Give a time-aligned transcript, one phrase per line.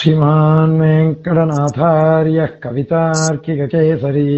[0.00, 4.30] श्रीमान् वेङ्कटनाथार्यः कवितार्किककेसरी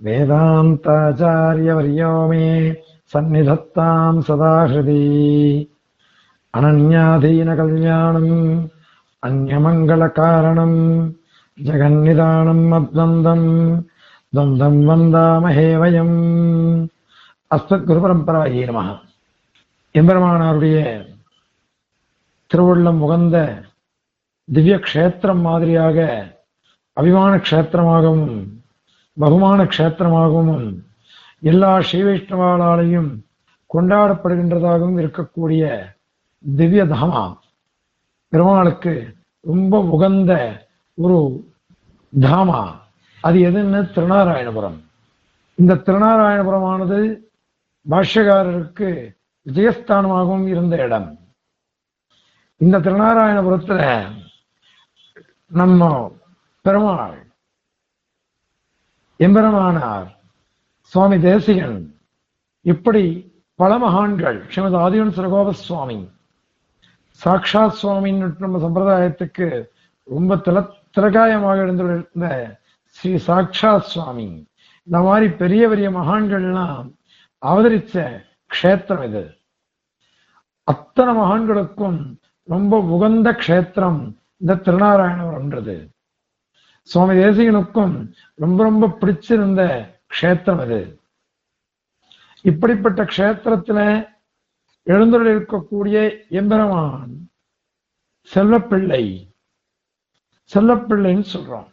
[0.00, 2.44] वेदान्ताचार्यवर्यो मे
[3.12, 5.02] सन्निधत्ताम् सदा हृदि
[6.54, 8.32] अनन्याधीनकल्याणम्
[9.22, 10.78] अन्यमङ्गलकारणम्
[11.58, 13.46] जगन्निदानम् अद्वन्द्वम्
[14.32, 16.16] द्वन्द्वम् वन्दामहे वयम्
[17.50, 18.78] அஸ்மத்குருபரம்பராயே நம
[19.94, 20.78] எம்பெருமானாருடைய
[22.50, 23.36] திருவுள்ளம் உகந்த
[24.51, 26.27] திவ்ய க்ஷேத்திரம் மாதிரியாக
[26.93, 28.47] அபிமான க்ஷேத்திரமாகவும்
[29.19, 30.75] பகுமான க்ஷேத்திரமாகவும்
[31.41, 33.19] எல்லா ஸ்ரீவைஷ்ணவாலாலையும்
[33.73, 35.85] கொண்டாடப்படுகின்றதாகவும் இருக்கக்கூடிய
[36.55, 37.37] திவ்ய தாமா
[38.29, 41.47] பெருமாளுக்கு ரொம்ப உகந்த ஒரு
[42.19, 42.75] தாமா.
[43.21, 44.77] அது எதுன்னு திருநாராயணபுரம்.
[45.55, 47.19] இந்த திருநாராயணபுரமானது
[47.89, 51.19] பாஷ்யகாரருக்கு விஜயஸ்தானமாகவும் இருந்த இடம்.
[52.57, 54.05] இந்த திருநாராயணபுரத்துல
[55.53, 55.81] நம்ம
[56.61, 57.17] பெருமாள்.
[59.19, 60.07] எம்பெருமானார்
[60.81, 61.99] சுவாமி தேசிகன்
[62.61, 63.03] இப்படி
[63.55, 66.09] பல மகான்கள் ஸ்ரீமதி ஆதிவன் சிறகோப சுவாமி
[67.25, 69.47] சாக்ஷாத் சுவாமின்னு நம்ம சம்பிரதாயத்துக்கு
[70.03, 74.27] ரொம்ப தில திலகாயமாக இருந்த ஸ்ரீ சாக்ஷாத் சுவாமி
[74.83, 76.91] இந்த மாதிரி பெரிய பெரிய மகான்கள்லாம்
[77.41, 79.23] அவதரிச்ச க்ஷேத்திரம் இது.
[80.63, 82.01] அத்தனை மகான்களுக்கும்
[82.43, 84.01] ரொம்ப உகந்த க்ஷேத்திரம்
[84.43, 85.75] இந்த திருநாராயணபுரம்ன்றது
[86.81, 87.93] சுவாமி தேசிகனுக்கும்
[88.35, 89.61] ரொம்ப ரொம்ப பிடிச்சிருந்த
[90.15, 90.99] க்ஷேத்திரம் இது
[92.41, 93.79] இப்படிப்பட்ட க்ஷேத்திரத்துல
[94.87, 95.97] எழுந்துள்ள இருக்கக்கூடிய
[96.29, 97.13] எம்பெருமான்
[98.33, 99.31] செல்லப்பிள்ளை
[100.53, 101.69] செல்லப்பிள்ளைன்னு சொல்றோம்.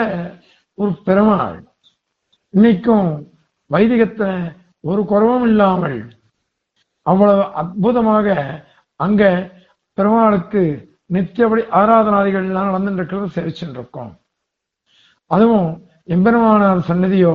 [0.74, 1.64] ஒரு பெருமாள்.
[2.54, 3.10] இன்னைக்கும்
[3.74, 4.28] வைதிகத்துல
[4.84, 6.00] ஒரு குறவும் இல்லாமல்
[7.06, 8.28] அவ்வளவு அற்புதமாக
[9.00, 9.24] அங்க
[9.98, 10.62] பெருமாளுக்கு
[11.10, 14.14] நித்தியபடி ஆராதனாதிகள் எல்லாம் நடந்துட்டு இருக்கிறது சேவிச்சுட்டு இருக்கோம்
[15.32, 15.70] அதுவும்
[16.10, 17.34] எம்பெருமானார் சன்னதியோ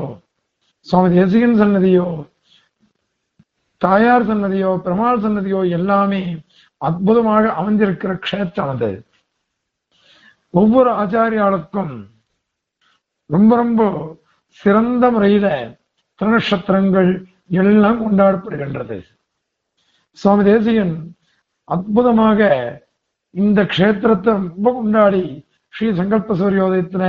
[0.87, 2.06] சுவாமி தேசிகன் சன்னதியோ
[3.82, 6.22] தாயார் சன்னதியோ பெருமாள் சன்னதியோ எல்லாமே
[6.81, 8.91] அற்புதமாக அமைந்திருக்கிற க்ஷேத்திரம் அது
[10.54, 11.94] ஒவ்வொரு ஆச்சாரியாளுக்கும்
[13.31, 13.82] ரொம்ப ரொம்ப
[14.60, 15.48] சிறந்த முறையில
[16.21, 17.11] திருநட்சத்திரங்கள்
[17.61, 18.97] எல்லாம் கொண்டாடப்படுகின்றது.
[20.19, 20.95] சுவாமி தேசியன்
[21.69, 22.41] அற்புதமாக
[23.34, 25.25] இந்த க்ஷேத்திரத்தை ரொம்ப கொண்டாடி
[25.75, 27.05] ஸ்ரீ சங்கல்ப சூரியோதயத்துல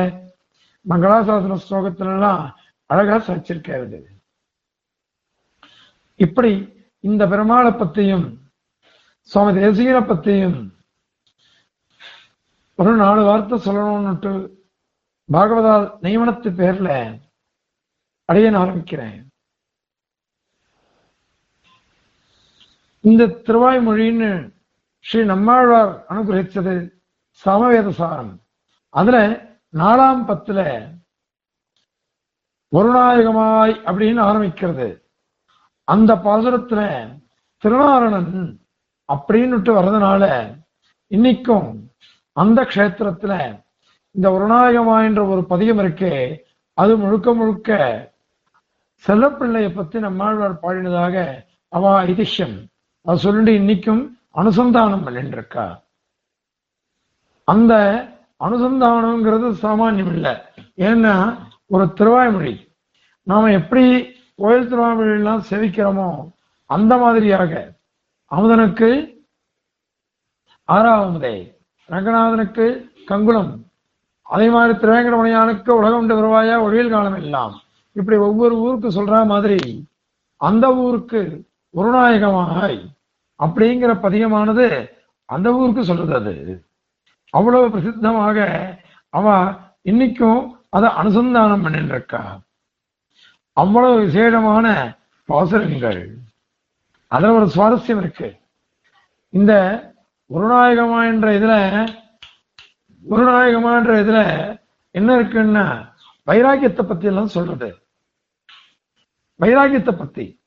[0.85, 2.43] மங்களாசாசன ஸ்லோகத்திலெல்லாம்
[2.89, 3.99] அழகா சாச்சிருக்கிறது
[6.19, 6.51] இப்படி
[7.03, 8.27] இந்த பெருமாளை பத்தியும்
[9.31, 10.59] சுவாமி தேசியனை பத்தியும்
[12.79, 14.31] ஒரு நாலு வார்த்தை சொல்லணும்னுட்டு
[15.29, 16.89] பாகவதா நியமனத்து பேர்ல
[18.29, 19.19] அடையன் ஆரம்பிக்கிறேன்.
[23.03, 24.29] இந்த திருவாய்மொழின்னு
[25.05, 26.73] ஸ்ரீ நம்மாழ்வார் அனுகிரகித்தது
[27.45, 28.33] சமவேத சாரம்
[28.93, 29.17] அதுல
[29.73, 30.59] நாலாம் பத்துல
[32.71, 34.87] வருணாயகமாய் அப்படின்னு ஆரம்பிக்கிறது.
[35.87, 36.81] அந்த பாசுரத்துல
[37.63, 38.33] திருநாரணன்
[39.09, 40.23] அப்படின்னுட்டு வர்றதுனால
[41.11, 41.69] இன்னைக்கும்
[42.31, 43.33] அந்த க்ஷேத்திரத்துல
[44.15, 46.13] இந்த உருநாயகமாயின்ற ஒரு பதியம் இருக்கு
[46.77, 47.77] அது முழுக்க முழுக்க
[49.07, 52.55] செல்லப்பிள்ளையை பத்தி நம்மாழ்வார் பாடினதாக அவா ஐதிஷ்யம்
[53.05, 54.01] அது சொல்லிட்டு இன்னைக்கும்
[54.35, 55.83] அனுசந்தானம் பண்ணிட்டு இருக்கா
[57.43, 57.73] அந்த
[58.39, 60.33] அனுசந்தானம்ங்கிறது சாமானியம் இல்லை
[60.77, 61.37] ஏன்னா
[61.67, 62.53] ஒரு திருவாய்மொழி.
[63.23, 63.83] நாம எப்படி
[64.35, 66.09] கோயில் திருவாய்மொழியெல்லாம் சேவிக்கிறோமோ
[66.65, 67.53] அந்த மாதிரியாக.
[68.31, 68.89] அமுதனுக்கு
[70.69, 71.35] ஆறாவதே
[71.89, 72.65] ரங்கநாதனுக்கு
[73.07, 73.51] கங்குளம்.
[74.21, 77.55] அதே மாதிரி திருவேங்கடமணியானுக்கு உலகம் உண்டு வருவாயா ஒழியல் காலம் எல்லாம்
[77.99, 79.59] இப்படி ஒவ்வொரு ஊருக்கு சொல்ற மாதிரி
[80.47, 81.21] அந்த ஊருக்கு
[81.75, 82.79] குருநாயகமாய்
[83.43, 84.67] அப்படிங்கிற பதியமானது
[85.25, 86.65] அந்த ஊருக்கு சொல்றது அது.
[87.29, 88.37] அவ்வளவு பிரசித்தமாக
[89.09, 89.25] அவ
[89.85, 92.21] இன்னைக்கும் அதை அனுசந்தானம் பண்ணிட்டு இருக்கா
[93.53, 94.67] அவ்வளவு விசேடமான
[95.25, 96.01] பாசுரங்கள்.
[97.07, 98.29] அதுல ஒரு சுவாரஸ்யம் இருக்கு.
[99.29, 99.53] இந்த
[100.33, 101.53] குருநாயகமா என்ற இதுல
[103.09, 104.19] குருநாயகமான்ற இதுல
[104.91, 105.65] என்ன இருக்குன்னா
[106.27, 107.69] வைராக்கியத்தை பத்தி எல்லாம் சொல்றது.
[109.39, 110.41] வைராக்கியத்தை பத்தி.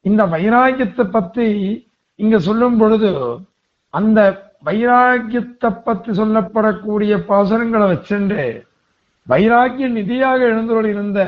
[0.00, 1.46] இந்த வைராக்கியத்தை பத்தி
[2.14, 3.38] இங்க சொல்லும் பொழுது
[3.90, 8.66] அந்த வைராக்கியத்தை பத்தி சொல்லப்படக்கூடிய பாசனங்களை வச்சுண்டு
[9.28, 11.20] வைராக்கிய நிதியாக எழுந்தோடு இருந்த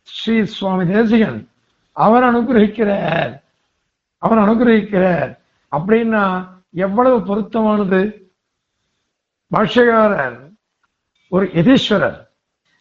[0.00, 1.48] ஸ்ரீ சுவாமி தேசிகன்
[1.92, 3.40] அவர் அனுகிரகிக்கிறார்
[4.18, 5.38] அவர் அனுகிரகிக்கிறார்.
[5.72, 8.30] அப்படின்னா எவ்வளவு பொருத்தமானது?
[9.52, 10.56] பாஷ்யகாரன்
[11.28, 12.28] ஒரு எதீஸ்வரர்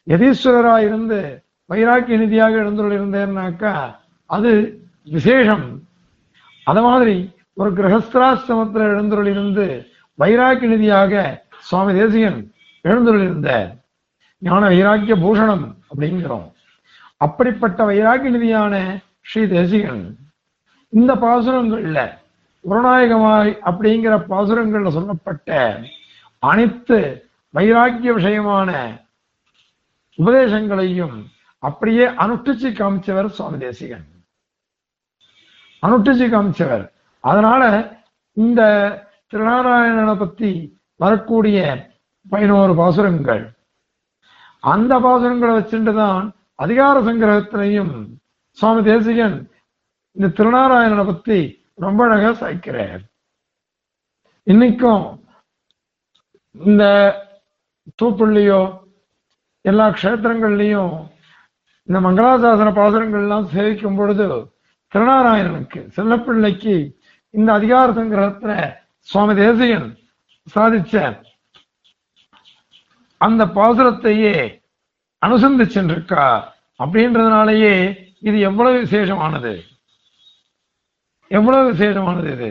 [0.07, 0.79] யதீஸ்வரரா.
[0.79, 1.40] இருந்து
[1.71, 3.73] வைராக்கிய நிதியாக எழுந்துள்ளிருந்தேன்னாக்கா
[4.25, 4.51] அது
[5.05, 5.67] விசேஷம்.
[6.63, 7.15] அது மாதிரி
[7.53, 9.65] ஒரு கிரகஸ்திராசிரமத்தில் எழுந்துள்ளிருந்து
[10.19, 11.13] வைராக்கிய நிதியாக
[11.69, 12.39] சுவாமி தேசிகன்
[12.83, 13.49] எழுந்துள்ளிருந்த
[14.41, 16.47] ஞான வைராக்கிய பூஷணம் அப்படிங்கிறோம்.
[17.25, 18.75] அப்படிப்பட்ட வைராக்கிய நிதியான
[19.29, 20.03] ஸ்ரீ தேசிகன்
[20.89, 21.99] இந்த பாசுரங்கள்ல
[22.69, 25.49] குருநாயகமாய் அப்படிங்கிற பாசுரங்கள்ல சொல்லப்பட்ட
[26.49, 26.97] அனைத்து
[27.53, 28.71] வைராக்கிய விஷயமான
[30.19, 31.17] உபதேசங்களையும்
[31.63, 34.05] அப்படியே அனுஷ்டிச்சு காமிச்சவர் சுவாமி தேசிகன்.
[35.83, 36.85] அனுஷ்டிச்சு காமிச்சவர்.
[37.19, 37.61] அதனால
[38.33, 38.61] இந்த
[39.31, 41.89] திருநாராயணனை பத்தி வரக்கூடிய
[42.29, 43.43] பதினோரு பாசுரங்கள்
[44.59, 46.25] அந்த பாசுரங்களை வச்சுட்டு தான்
[46.55, 47.93] அதிகார சங்கிரகத்திலையும்
[48.57, 49.37] சுவாமி தேசிகன்
[50.11, 51.39] இந்த திருநாராயணனை பத்தி
[51.75, 53.01] ரொம்ப அழகா சாய்க்கிறார்.
[54.45, 55.05] இன்னைக்கும்
[56.53, 56.83] இந்த
[58.01, 58.61] தூப்புள்ளியோ
[59.61, 61.10] எல்லா க்ஷேத்திரங்கள்லையும்
[61.87, 64.25] இந்த மங்களாசாசன பாசுரங்கள்லாம் சேவிக்கும் பொழுது
[64.91, 66.75] திருநாராயணனுக்கு செல்லப்பிள்ளைக்கு
[67.33, 68.53] இந்த அதிகார சங்கிரகத்துல
[69.07, 69.89] சுவாமி தேசிகன்
[70.55, 70.95] சாதிச்ச
[73.21, 74.35] அந்த பாசுரத்தையே
[75.21, 76.25] அனுசந்திச்சுருக்கா
[76.79, 77.73] அப்படின்றதுனாலயே
[78.19, 79.51] இது எவ்வளவு விசேஷமானது?
[81.31, 82.49] எவ்வளவு விசேஷமானது இது?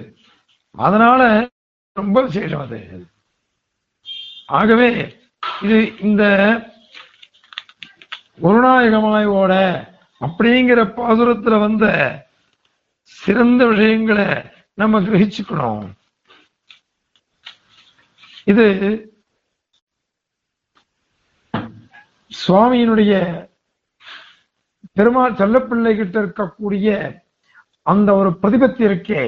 [0.74, 1.50] அதனால
[1.96, 2.78] ரொம்ப விசேஷம் அது.
[4.46, 4.88] ஆகவே
[5.62, 6.22] இது இந்த
[8.42, 9.52] குருநாயகமாயோட
[10.20, 11.84] அப்படிங்கிற பாசுரத்துல வந்த
[13.04, 14.26] சிறந்த விஷயங்களை
[14.74, 15.86] நம்ம கிரகிச்சுக்கணும்.
[18.46, 18.64] இது
[22.32, 23.14] சுவாமியினுடைய
[24.92, 26.88] பெருமாள் செல்லப்பிள்ளை கிட்ட இருக்கக்கூடிய
[27.82, 29.22] அந்த ஒரு பிரதிபத்தி இருக்கே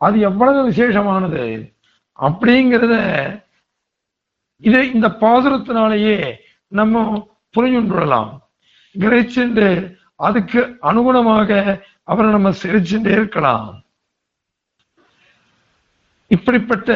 [0.00, 1.44] அது எவ்வளவு விசேஷமானது
[2.18, 2.94] அப்படிங்கிறத
[4.62, 6.18] இது இந்த பாசுரத்தினாலேயே
[6.72, 8.30] நம்ம புரிஞ்சுன்றலாம்
[8.94, 13.82] கிரகிச்சுண்டு அதுக்கு அனுகுணமாக அவரை நம்ம சிரிச்சுட்டே இருக்கலாம்.
[16.28, 16.90] இப்படிப்பட்ட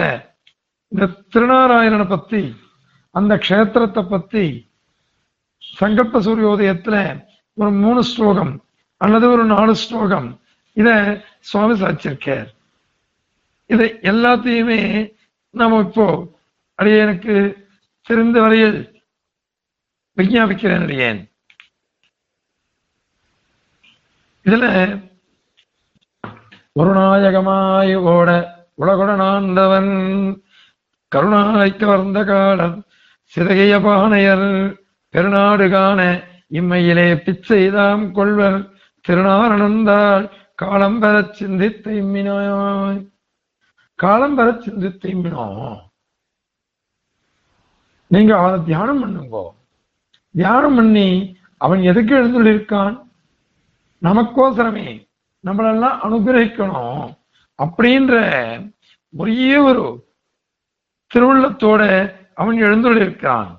[0.93, 2.55] இந்த திருநாராயணனை பத்தி
[3.11, 4.45] அந்த க்ஷேத்திரத்தை பத்தி
[5.63, 8.63] சங்கல்ப சூரியோதயத்துல ஒரு மூணு ஸ்லோகம்
[8.97, 10.41] அல்லது ஒரு நாலு ஸ்லோகம்
[10.73, 10.89] இத
[11.41, 12.49] சுவாமி சாச்சிருக்கார்
[13.67, 15.11] இதை எல்லாத்தையுமே
[15.51, 16.35] நாம இப்போ
[16.75, 17.35] அடைய எனக்கு
[18.03, 18.92] தெரிந்த வரையில்
[20.17, 21.21] விஞ்ஞாபிக்கிறேன் அடியேன்
[24.47, 24.67] இதுல
[26.77, 28.31] குருநாயகமாய் ஓட
[28.79, 29.93] உலகுடனாண்டவன்
[31.13, 32.77] கருணாய் கவர்ந்த காலம்
[33.33, 34.49] சிதகைய பானையர்
[35.15, 36.01] பெருநாடு காண
[36.51, 38.59] இம்மையிலே பிச்சைதாம் கொள்வர்
[39.05, 40.25] திருநாரணந்தால்
[40.55, 43.01] காலம் பெற சிந்தித்தை இம்மினாய்.
[43.99, 45.13] காலம் பெற சிந்தித்தை
[48.11, 49.45] நீங்க அவனை தியானம் பண்ணுங்கோ.
[50.35, 51.09] தியானம் பண்ணி
[51.61, 52.95] அவன் எதுக்கு எழுந்துள்ளிருக்கான்
[54.03, 54.89] நமக்கோசரமே
[55.45, 57.03] நம்மளெல்லாம் அனுகிரகிக்கணும்
[57.59, 58.15] அப்படின்ற
[59.15, 59.85] ஒரே ஒரு
[61.11, 61.83] திருவுள்ளத்தோட
[62.35, 63.51] அவன் எழுந்துள்ளிருக்கான்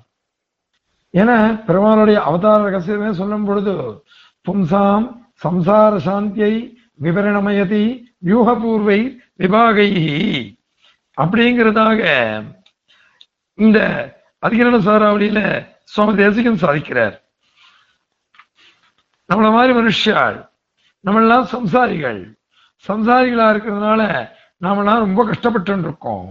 [1.14, 1.30] என
[1.66, 3.74] பெருமானுடைய அவதார ரகசியமே சொல்லும் பொழுது
[4.46, 5.06] பும்சாம்
[5.44, 6.54] சம்சார சாந்தியை
[7.02, 7.84] விவரணமயதி
[8.26, 8.98] வியூகபூர்வை
[9.38, 9.88] விபாகை
[11.18, 12.02] அப்படிங்கிறதாக
[13.58, 13.78] இந்த
[14.42, 15.40] அதிகரண சாராவளியில
[15.90, 17.16] சுவாமி தேசிகன் சாதிக்கிறார்
[19.28, 20.38] நம்மள மாதிரி மனுஷாள்
[21.04, 22.20] நம்மளாம் சம்சாரிகள்
[22.84, 24.02] சம்சாரிகளா இருக்கிறதுனால
[24.62, 26.30] நாமெல்லாம் ரொம்ப கஷ்டப்பட்டு இருக்கோம்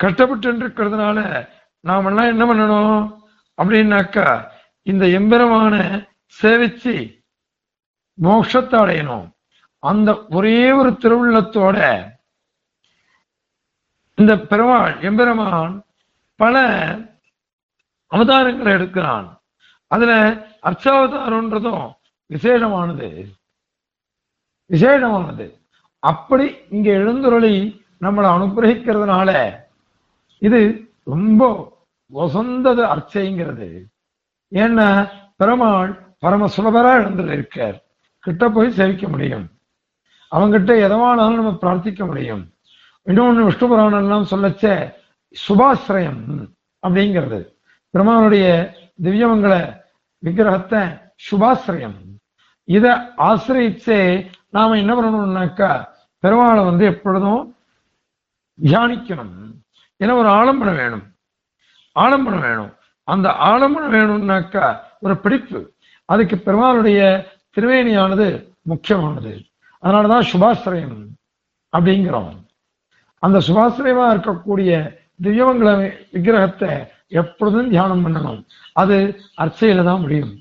[0.00, 1.18] கஷ்டப்பட்டு இருக்கிறதுனால
[1.84, 3.00] நாமெல்லாம் என்ன பண்ணணும்
[3.58, 4.28] அப்படின்னாக்கா
[4.86, 5.74] இந்த எம்பெருமான
[6.36, 6.94] சேவிச்சு
[8.18, 9.26] மோட்சத்தை அடையணும்
[9.82, 11.78] அந்த ஒரே ஒரு திருவுள்ளத்தோட
[14.18, 15.74] இந்த பெருமாள் எம்பெருமான்
[16.40, 16.56] பல
[18.10, 19.38] அவதாரங்களை எடுக்கிறான்.
[19.86, 20.30] அதுல
[20.62, 21.92] அர்ச்சாவதாரம்ன்றதும்
[22.28, 23.32] விசேஷமானது.
[24.68, 25.58] விசேஷமானது.
[25.98, 29.56] அப்படி இங்க எழுந்துருளி நம்மளை அனுகிரகிக்கிறதுனால
[30.38, 31.72] இது ரொம்ப
[32.14, 33.84] வசந்தது அர்ச்சைங்கிறது.
[34.50, 37.84] ஏன்னா பெருமாள் பரம சுலபரா இருக்கார்
[38.20, 39.50] கிட்ட போய் சேவிக்க முடியும்.
[40.30, 42.52] அவங்கிட்ட எதவானாலும் நம்ம பிரார்த்திக்க முடியும்.
[43.06, 44.94] இன்னொன்னு விஷ்ணு புராணம் எல்லாம் சொல்லச்ச
[45.48, 46.50] சுபாசிரயம்
[46.82, 47.55] அப்படிங்கிறது.
[47.90, 49.80] பெருமானுடைய திவ்யமங்கள
[50.24, 51.00] விக்கிரகத்தை
[51.30, 51.96] சுபாசிரியம்.
[52.64, 55.84] இத ஆசிரியச்சே நாம என்ன பண்ணணும்னாக்கா
[56.22, 57.56] பெருமாளை வந்து எப்பொழுதும்
[58.62, 59.52] தியானிக்கணும்.
[60.04, 61.02] ஏன்னா ஒரு ஆலம்பனம் வேணும்.
[62.00, 62.74] ஆலம்பனம் வேணும்.
[63.02, 65.74] அந்த ஆலம்பனம் வேணும்னாக்கா ஒரு பிடிப்பு.
[66.04, 67.26] அதுக்கு பெருமாளுடைய
[67.56, 69.40] திருவேணியானது முக்கியமானது.
[69.82, 71.06] அதனாலதான் சுபாசிரயம்
[71.76, 72.44] அப்படிங்கிறோம்.
[73.18, 78.44] அந்த சுபாசிரயமா இருக்கக்கூடிய திவ்யமங்கள விக்கிரகத்தை எப்பொழுதும் தியானம் பண்ணணும்.
[78.72, 80.34] அது அர்ச்சையில தான் முடியும்.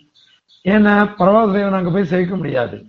[0.64, 2.86] ஏன்னா பரவாசதேவன் அங்க போய் சேர்க்க முடியாது.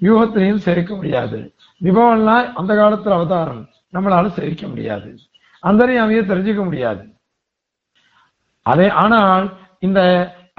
[0.00, 1.54] வியூகத்திலையும் சேர்க்க முடியாது.
[1.82, 3.68] விபவம்லாம் அந்த காலத்துல அவதாரம்.
[3.92, 5.18] நம்மளால சேர்க்க முடியாது.
[5.62, 7.04] அந்தரையாமையை தெரிஞ்சுக்க முடியாது.
[8.62, 10.00] அதே ஆனால் இந்த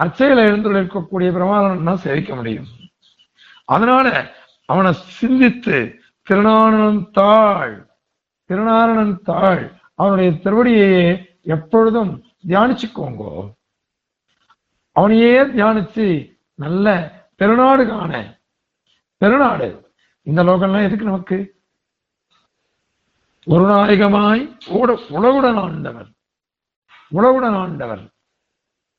[0.01, 2.65] அர்ச்சையில எழுந்துள்ள இருக்கக்கூடிய பிரமாதம் தான் சேவிக்க முடியும்.
[3.65, 4.31] அதனால
[4.65, 7.85] அவனை சிந்தித்து திருநாரணன் தாழ்
[8.49, 13.53] திருநாரணன் தாழ் அவனுடைய திருவடியையே எப்பொழுதும் தியானிச்சுக்கோங்க.
[14.91, 18.39] அவனையே தியானிச்சு நல்ல பெருநாடு காண.
[19.25, 19.85] பெருநாடு.
[20.21, 21.61] இந்த லோகம்லாம் எதுக்கு நமக்கு?
[23.45, 24.57] ஒரு நாயகமாய்
[25.09, 26.07] உலகுடன் ஆண்டவர்.
[27.13, 28.09] உலகுடன் ஆண்டவர்.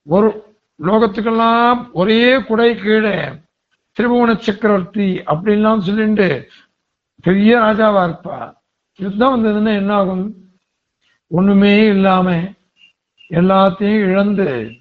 [0.03, 3.15] ஒரு லோகத்துக்கெல்லாம் ஒரே குடை கீழே
[3.93, 6.51] திரிபுவன சக்கரவர்த்தி அப்படின்லாம் சொல்லிட்டு
[7.23, 8.55] பெரிய ராஜாவா இருப்பா
[8.97, 10.37] யுத்தம் வந்ததுன்னா என்ன ஆகும்
[11.27, 12.43] ஒண்ணுமே இல்லாம
[13.31, 14.73] எல்லாத்தையும் இழந்து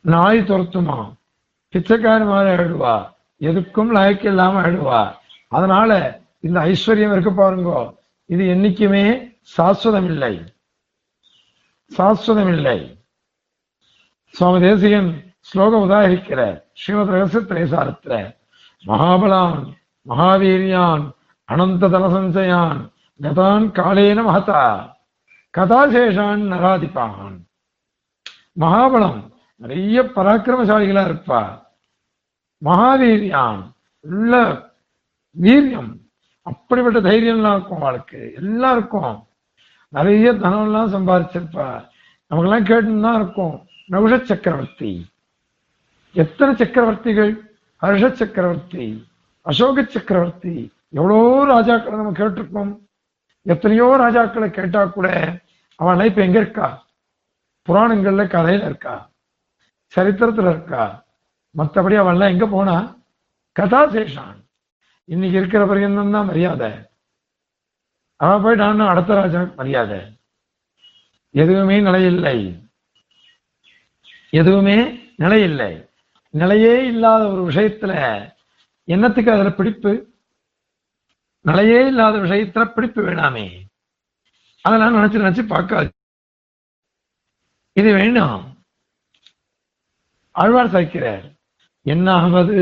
[0.00, 1.14] நாய் துரத்துமா?
[1.72, 3.14] பிச்சைக்காரி மாதிரி ஆயிடுவா.
[3.40, 5.14] எதுக்கும் லாய்க்கு இல்லாம ஆயிடுவா.
[5.48, 7.94] அதனால இந்த ஐஸ்வர்யம் இருக்கு பாருங்க.
[8.26, 10.44] இது என்னைக்குமே சாஸ்வதம் இல்லை
[11.98, 13.00] சாஸ்வதம் இல்லை
[14.26, 18.36] சுவாமி தேசிகன் ஸ்லோகம் உதாகரிக்கிற ஸ்ரீமத் ரகசிய திரைசாரத்துல
[18.86, 19.72] மகாபலான்
[20.08, 21.10] மகாவீரியான்
[21.44, 24.96] அனந்த தனசஞ்சயான் கதான் காலேன மகதா.
[25.56, 27.38] கதாசேஷான் நராதிப்பான்
[28.60, 29.32] மகாபலம்.
[29.56, 31.62] நிறைய பராக்கிரமசாலிகளா இருப்பா.
[32.64, 34.62] மகாவீரியான் உள்ள
[35.42, 35.96] வீரியம்.
[36.42, 39.26] அப்படிப்பட்ட தைரியம்லாம் இருக்கும் அவளுக்கு எல்லாருக்கும்.
[39.88, 41.88] நிறைய தனம்லாம் சம்பாதிச்சிருப்பா
[42.26, 43.66] நமக்கெல்லாம் கேட்டுன்னு கேட்டுதான் இருக்கும்.
[43.90, 45.06] நகுஷ சக்கரவர்த்தி.
[46.12, 47.36] எத்தனை சக்கரவர்த்திகள்?
[47.82, 49.06] ஹர்ஷ சக்கரவர்த்தி
[49.42, 50.72] அசோக சக்கரவர்த்தி.
[50.88, 52.87] எவ்வளோ ராஜாக்களை நம்ம கேட்டிருக்கோம்.
[53.48, 55.08] எத்தனையோ ராஜாக்களை கேட்டா கூட
[55.76, 56.86] அவன் இப்ப எங்க இருக்கா?
[57.68, 58.94] புராணங்கள்ல கதையில இருக்கா?
[59.96, 60.84] சரித்திரத்துல இருக்கா?
[61.56, 62.76] மற்றபடி அவன்லாம் எங்க போனா?
[63.56, 64.38] கதாசேஷான்.
[65.04, 66.70] இன்னைக்கு இருக்கிற பரியந்தம் தான் மரியாதை.
[68.20, 69.98] அவன் போயிட்டான்னு அடுத்த ராஜா மரியாதை.
[71.34, 72.38] எதுவுமே நிலையில்லை
[74.30, 74.76] எதுவுமே
[75.16, 75.72] நிலையில்லை
[76.34, 77.92] நிலையே இல்லாத ஒரு விஷயத்துல
[78.88, 79.92] என்னத்துக்கு அதுல பிடிப்பு?
[81.48, 83.46] நிலையே இல்லாத விஷயத்துல பிடிப்பு வேணாமே.
[84.64, 85.90] அதெல்லாம் நினைச்சு நினைச்சு பார்க்காது.
[87.72, 88.44] இது வேண்டாம்.
[90.30, 91.26] ஆழ்வார் சாய்க்கிறார்
[91.86, 92.58] என்னாவது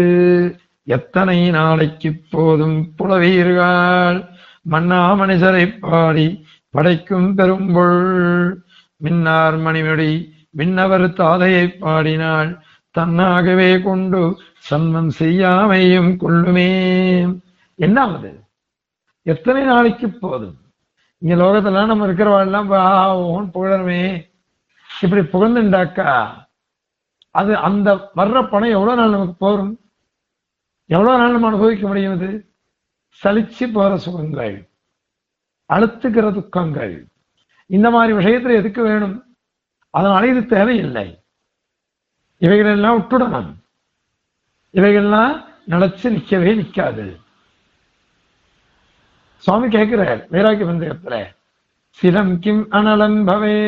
[0.87, 4.19] எத்தனை நாளைக்கு போதும் புலவீர்கள்?
[4.63, 6.27] மன்னா மனிதரை பாடி
[6.71, 7.99] படைக்கும் பெரும்பொள்
[8.97, 10.13] மின்னார் மணிமொழி
[10.51, 12.51] விண்ணவர் தாதையை பாடினாள்
[12.95, 14.23] தன்னாகவே கொண்டு
[14.69, 16.71] சன்மம் செய்யாமையும் கொள்ளுமே.
[17.79, 18.31] என்னாவது?
[19.27, 20.57] எத்தனை நாளைக்கு போதும்?
[21.19, 24.31] இங்க லோகத்துல நம்ம இருக்கிறவாள்லாம் ஓன் புகழணுமே.
[25.01, 26.11] இப்படி புகழ்ந்துண்டாக்கா
[27.31, 29.81] அது அந்த வர்ற பணம் எவ்வளவு நாள் நமக்கு போரும்?
[30.87, 32.51] எவ்வளவு நாள் நம்ம அனுபவிக்க முடியும் இது?
[33.23, 34.69] சலிச்சு போற சுகங்கள்
[35.69, 37.07] அழுத்துக்கிற துக்கங்கள்.
[37.67, 39.37] இந்த மாதிரி விஷயத்துல எதுக்கு வேணும்?
[39.91, 41.21] அதனால இது தேவையில்லை.
[42.39, 43.53] இவைகளெல்லாம் விட்டுடணும்.
[44.73, 47.07] இவைகள்லாம் நினைச்சு நிற்கவே நிற்காது.
[49.47, 51.17] சுவாமி கேட்கிறார் வைராக்கிய சந்தேகத்துல
[51.99, 53.59] சிலம் கிம் அனலம் பவே?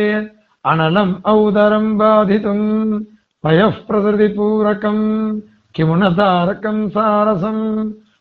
[0.65, 2.67] அனலம் ஔதரம் பாதிதும்
[3.45, 5.05] பயப்பிரதி பூரகம்
[5.75, 7.65] கிமுனதாரகம் சாரசம்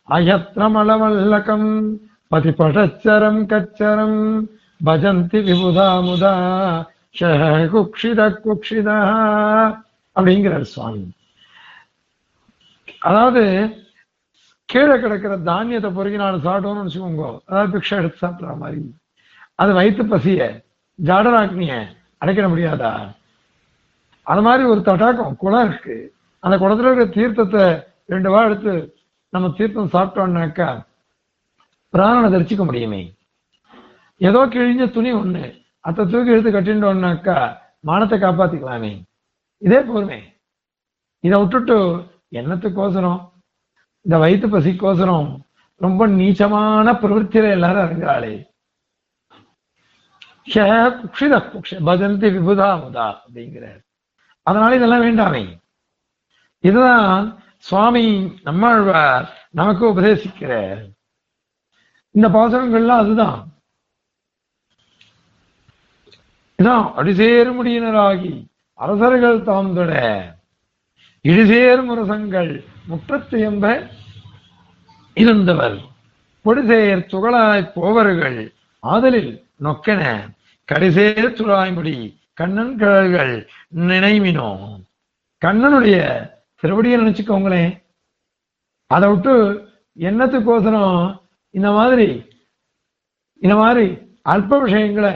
[0.08, 1.70] அயத்ரமளவல்லகம்
[2.32, 4.20] பதிபடச்சரம் கச்சரம்
[4.82, 6.34] பஜந்தி விபுதா முதா
[7.74, 8.98] குக்ஷித குக்ஷிதா
[10.16, 11.04] அப்படிங்கிறார் சுவாமி.
[13.02, 13.44] அதாவது
[14.72, 17.26] கீழே கிடக்கிற தானியத்தை பொறுக்கி நான் சாப்பிட்டோம்னு வச்சுக்கோங்க.
[17.50, 18.80] அதாவது பிக்ஷா எடுத்து சாப்பிட்ற மாதிரி.
[19.62, 20.48] அது வயிற்று பசிய
[21.00, 21.74] ஜாடராக்னிய
[22.22, 22.92] அடைக்கிட முடியாதா?
[24.32, 25.96] அது மாதிரி ஒரு தடாக்கம் குளம் இருக்கு.
[26.44, 27.66] அந்த குளத்துல இருக்கிற தீர்த்தத்தை
[28.14, 28.74] ரெண்டு வா எடுத்து
[29.34, 30.68] நம்ம தீர்த்தம் சாப்பிட்டோம்னாக்கா
[31.94, 33.02] பிராணனை தரிச்சிக்க முடியுமே.
[34.22, 35.46] ஏதோ கிழிஞ்ச துணி ஒண்ணு
[35.88, 37.38] அத்தை தூக்கி எடுத்து கட்டிட்டோம்னாக்கா
[37.88, 38.94] மானத்தை காப்பாத்திக்கலாமே.
[39.62, 40.20] இதே போருமே
[41.24, 41.78] இதை விட்டுட்டு
[42.40, 43.20] என்னத்துக்கோசரம்
[44.08, 45.40] இந்த வயிற்று பசிக்கோசரம்
[45.76, 48.44] ரொம்ப நீச்சமான பிரவருத்தில எல்லாரும் இறங்குறாளே.
[50.48, 53.82] குக்ஷித குக்ஷ பஜந்தி விபுதா முதா அப்படிங்கிறார்.
[54.42, 55.60] அதனால இதெல்லாம் வேண்டாமே.
[56.60, 60.92] இதுதான் சுவாமி நம்மாழ்வார் நமக்கு உபதேசிக்கிறார்.
[62.12, 63.52] இந்த பாசனங்கள்லாம் அதுதான்.
[66.64, 70.36] இதான் அடிசேறு முடியினராகி அரசர்கள் தாம் தொட
[71.28, 72.52] இடிசேர் முரசங்கள்
[72.90, 73.66] முற்றத்து எம்ப
[75.22, 75.78] இருந்தவர்.
[76.46, 78.38] பொடிசேர் துகளாய் போவர்கள்.
[78.84, 79.32] ஆதலில்
[79.66, 80.02] நொக்கென
[80.72, 81.96] கடிசேர் துழாய்முடி
[82.40, 83.36] கண்ணன் கிழல்கள்
[83.90, 84.50] நினைவினோ
[85.42, 85.98] கண்ணனுடைய
[86.64, 87.74] திருவடியை நினைச்சுக்கோங்களேன்.
[88.92, 89.36] அதை விட்டு
[89.98, 90.98] என்னத்துக்கோசரம்
[91.58, 92.08] இந்த மாதிரி
[93.42, 93.86] இந்த மாதிரி
[94.34, 95.14] அல்ப விஷயங்களை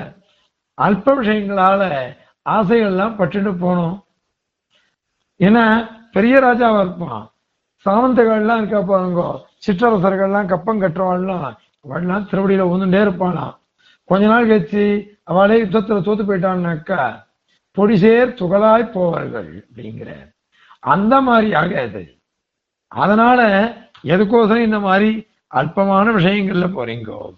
[0.77, 1.81] அல்ப விஷயங்களால
[2.45, 3.97] ஆசைகள்லாம் பட்டுட்டு போகணும்
[5.39, 5.65] ஏன்னா
[6.11, 7.31] பெரிய ராஜாவா இருப்பான்.
[7.85, 9.47] சாமந்தகள்லாம் இருக்கா பாருங்க.
[9.67, 11.55] சிற்றரசர்கள்லாம் கப்பம் கட்டுறவாள்லாம்.
[11.89, 13.57] அவள்லாம் திருவடியில ஒந்துட்டே இருப்பாளாம்.
[14.03, 17.23] கொஞ்ச நாள் கழிச்சு அவளே யுத்தத்துல தோத்து போயிட்டான்னாக்கா
[17.77, 20.33] பொடிசேர் துகளாய் போவார்கள் அப்படிங்கிற.
[20.79, 22.17] அந்த மாதிரி ஆகாது.
[22.87, 27.37] அதனால எதுக்கோசரம் இந்த மாதிரி அல்பமான விஷயங்கள்ல போறீங்கோ?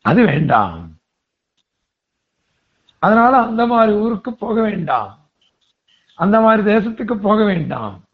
[0.00, 0.96] அது வேண்டாம்.
[2.98, 5.25] அதனால அந்த மாதிரி ஊருக்கு போக வேண்டாம்.
[6.16, 8.04] அந்த மாதிரி தேசத்துக்கு போக வேண்டாம்.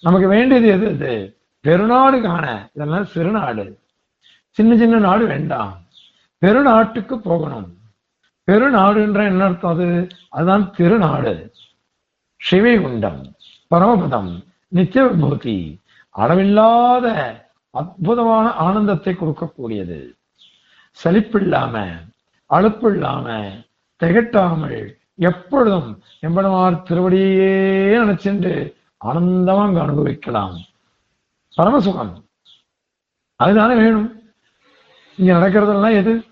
[0.00, 1.36] நமக்கு வேண்டியது எது இது?
[1.62, 2.68] பெருநாடு காண.
[2.74, 3.78] இதெல்லாம் சிறுநாடு.
[4.50, 5.82] சின்ன சின்ன நாடு வேண்டாம்.
[6.46, 7.76] பெருநாட்டுக்கு போகணும்.
[8.46, 10.06] பெருநாடுன்ற என்ன அர்த்தம் அது?
[10.28, 11.52] அதுதான் திருநாடு.
[12.50, 13.32] சிவைகுண்டம்
[13.70, 17.36] பரமபதம் நித்திய விபூதி அளவில்லாத
[17.70, 20.16] அற்புதமான ஆனந்தத்தை கொடுக்கக்கூடியது.
[21.04, 21.90] சலிப்பில்லாம
[22.50, 23.50] அலுப்பில்லாம
[24.00, 27.52] திகட்டாமல் எப்பொழுதும் எம்பெருமார் திருவடியே
[27.96, 28.72] நினைச்சென்று
[29.04, 30.56] ஆனந்தமா அங்கு அனுபவிக்கலாம்.
[31.56, 32.24] பரமசுகம்.
[33.36, 34.22] அதுதானே வேணும்.
[35.16, 36.24] இங்க நடக்கிறதெல்லாம் எது?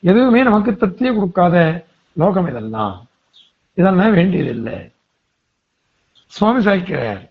[0.00, 3.06] எதுவுமே நமக்கு திருப்தியை கொடுக்காத லோகம் இதெல்லாம்.
[3.74, 4.92] இதெல்லாம் வேண்டியதில்லை.
[6.26, 7.30] சுவாமி சாய்க்கிறார்.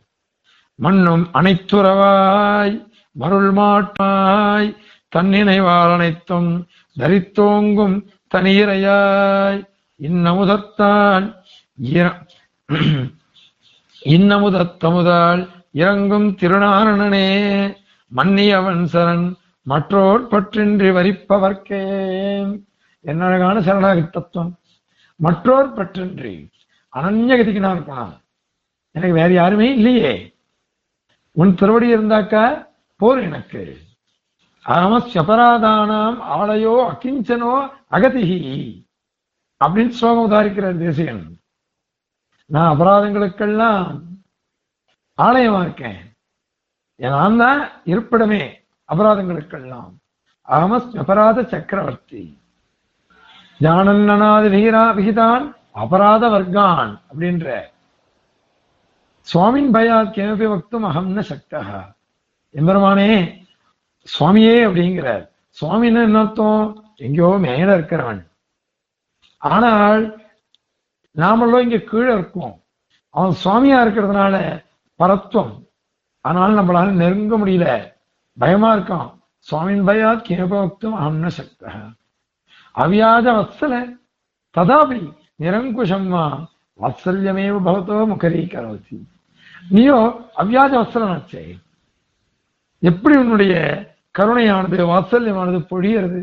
[0.75, 4.77] மண்ணும் அனைத்துறவாய் மருள் மாட்டாய்
[5.15, 6.67] தன்னினைவால் அனைத்தும்
[6.99, 11.35] தரித்தோங்கும் தனியிறையாய் இன்னமுதத்தான்
[11.81, 12.27] இர-
[14.03, 17.27] இன்னமுதத்தமுதால் இறங்கும் திருநாரணனே
[18.15, 22.63] மன்னியவன் சரண் மற்றோர் பற்றின்றி வரிப்பவர்க்கே.
[22.99, 24.59] என்ன அழகான சரணாகி தத்துவம்.
[25.15, 26.49] மற்றோர் பற்றின்றி
[26.95, 28.21] அனன்யகதிக்கு நான் இருப்பான்
[28.91, 30.35] எனக்கு வேற யாருமே இல்லையே.
[31.31, 33.77] உன் திருவடி இருந்தாக்கா போர் எனக்கு.
[34.65, 38.83] அகமஸ்யபராதானாம் ஆலயோ அகிஞ்சனோ அகதிகி.
[39.65, 41.37] அப்படின்னு ஸ்லோகம் உதாரிக்கிறார் தேசியன்
[42.45, 44.01] நான் அபராதங்களுக்கெல்லாம்
[45.17, 46.15] ஆலயமா இருக்கேன்.
[46.95, 48.53] நான் தான் இருப்பிடமே
[48.89, 49.93] அபராதங்களுக்கெல்லாம்.
[50.47, 52.39] அகமஸ் அபராத சக்கரவர்த்தி.
[53.59, 57.61] ஜானன்னனாதி விகிரா விகிதான் அபராத வர்க்கான் அப்படின்ற.
[59.33, 61.95] சுவாமின் பயாத் கேமபி வக்தும் அகம்ன சக்தா.
[62.53, 63.43] எம்பெருமானே
[64.19, 65.27] சுவாமியே அப்படிங்கிறார்.
[65.61, 66.93] சுவாமின்னு என்ன அர்த்தம்?
[66.95, 68.27] எங்கேயோ மேல இருக்கிறவன்.
[69.37, 70.24] ஆனால்
[71.15, 72.61] நாமெல்லாம் இங்க கீழே இருக்கோம்.
[73.09, 74.63] அவன் சுவாமியா இருக்கிறதுனால
[74.99, 75.63] பரத்துவம்
[76.21, 77.93] அதனால நம்மளால நெருங்க முடியல.
[78.37, 79.09] பயமா இருக்கான்.
[79.51, 81.71] சுவாமின் பயாத் கேபோக்தம் அம்ன சக்த.
[82.75, 83.97] அவியாஜ வத்சல.
[84.55, 86.47] ததாபி நிரங்குஷம்மா
[86.79, 88.97] வாத்சல்யமேவ பவத்தோ முகரீகரோதி
[89.69, 89.99] நீயோ
[90.37, 91.43] அவ்யாஜ வத்சலனாச்சே
[92.79, 93.53] எப்படி உன்னுடைய
[94.19, 96.21] கருணையானது வாத்சல்யமானது பொழியறது?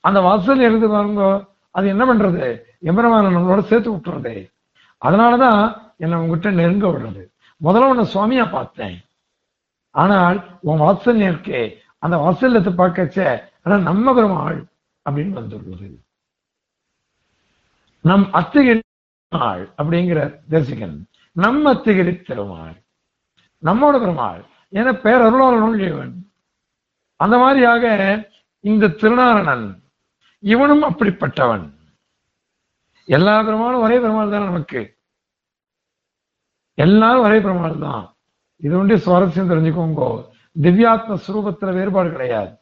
[0.00, 2.65] அந்த வாத்சல்யம் இருந்து பாருங்க அது என்ன பண்றது?
[2.82, 4.50] எம்பரமான நம்மளோட சேர்த்து விட்டுறதே.
[5.02, 7.28] அதனாலதான் என்னை உங்ககிட்ட நெருங்க விடுறது.
[7.64, 9.04] முதல்ல உன்னை சுவாமியா பார்த்தேன்.
[9.90, 14.66] ஆனால் உன் வாத்சல்யம் இருக்கே அந்த வாத்சல்யத்தை பார்க்கச்ச ஆனா நம்ம பெருமாள்
[15.10, 15.98] அப்படின்னு வந்துள்ளது
[18.00, 18.80] நம் அத்திகிரி
[19.28, 22.76] பெருமாள் அப்படிங்கிற தரிசிகன் நம்ம அத்திகிரி திருமாள்
[23.62, 26.30] நம்மோட பெருமாள் என பேரருளாளனும் இவன்
[27.16, 27.84] அந்த மாதிரியாக
[28.60, 29.78] இந்த திருநாரணன்
[30.38, 31.75] இவனும் அப்படிப்பட்டவன்.
[33.06, 34.96] எல்லா பெருமாளும் ஒரே பெருமாள் தான் நமக்கு.
[36.74, 38.16] எல்லாரும் ஒரே பெருமாள் தான்.
[38.56, 40.24] இது ஒன்றி சுவாரஸ்யம் தெரிஞ்சுக்கோங்க.
[40.62, 42.56] திவ்யாத்ம ஸ்வரூபத்துல வேறுபாடு கிடையாது.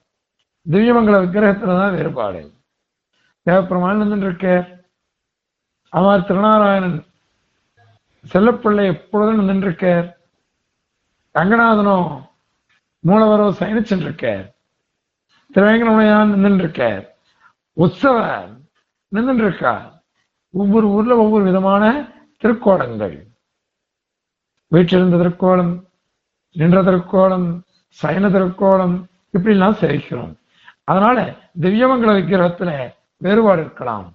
[0.71, 2.53] திவ்யமங்கல விக்கிரகத்துலதான் வேறுபாடு.
[3.47, 4.83] தேவப்பெருமாள் இருக்க.
[5.89, 7.07] அவர் திருநாராயணன்
[8.33, 10.17] செல்லப்பிள்ளை எப்பொழுதும் நின்றிருக்க
[11.35, 12.27] ரங்கநாதனோ
[13.09, 14.53] மூலவரோ சயனிச்சுருக்கார்
[15.55, 17.05] திருவேங்கடமுடையான் நின்றுருக்கார்
[17.73, 18.51] உற்சவர்
[19.13, 19.94] நின்றுருக்கார்
[20.55, 21.83] ஒவ்வொரு ஊர்ல ஒவ்வொரு விதமான
[22.45, 23.17] திருக்கோலங்கள்.
[24.69, 25.73] வீட்டிலிருந்த திருக்கோலம்
[26.53, 27.47] நின்ற திருக்கோலம்
[28.03, 28.95] சயன திருக்கோலம்
[29.33, 30.35] இப்படிலாம் சேவிக்கிறோம்.
[30.85, 34.09] அதனால திவ்யமங்கல விக்கிரகத்துல வேறுபாடு இருக்கலாம்.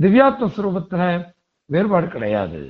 [0.00, 1.02] திவ்யாத்ம சுரூபத்துல
[1.64, 2.62] வேறுபாடு கிடையாது.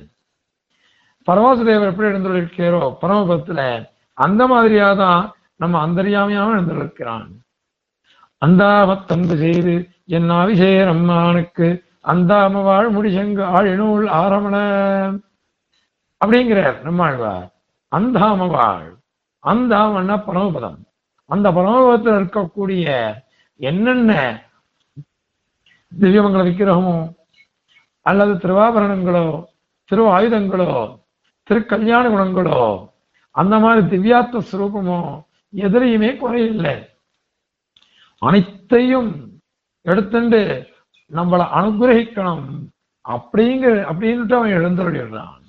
[1.31, 7.27] பரவாசுதேவர் எப்படி எழுந்துள்ளிருக்கிறோ பரமபத்துல அந்த மாதிரியாதான் நம்ம அந்தரியாமையாக எழுந்துள்ளிருக்கிறான்
[8.37, 11.67] அந்தாமத்தன்பு செய்து என் அபிஷேகர் அம்மானுக்கு
[12.05, 14.55] அந்தாம வாழ் முடிசெங்கு ஆழினூல் ஆரமண.
[16.25, 17.53] அப்படிங்கிறார் நம்மாழ்வார்.
[17.91, 18.87] அந்தாம வாழ்.
[19.43, 20.79] அந்தாமன்னா பரமபதம்.
[21.25, 23.13] அந்த பரமபதத்தில் இருக்கக்கூடிய
[23.59, 24.11] என்னென்ன
[25.99, 27.13] திவ்யமங்கல விக்கிரகமோ
[28.01, 29.43] அல்லது திருவாபரணங்களோ
[29.83, 30.99] திரு ஆயுதங்களோ
[31.49, 32.89] திருக்கல்யாண குணங்களோ
[33.31, 34.99] அந்த மாதிரி திவ்யாத்ம ஸ்வரூபமோ
[35.53, 36.87] எதிரையுமே குறையில்லை.
[38.21, 39.11] அனைத்தையும்
[39.85, 40.41] எடுத்துண்டு
[41.11, 42.73] நம்மளை அனுகிரகிக்கணும்.
[43.09, 45.43] அப்படிங்கிற அப்படின்ட்டு அவன் எழுந்தருளிடுறான்.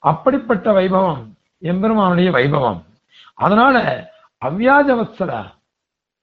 [0.00, 2.82] அப்படிப்பட்ட வைபவம் எம்பெருமானுடைய வைபவம்.
[3.34, 4.08] அதனால
[4.44, 5.50] அவ்யாஜவத்சல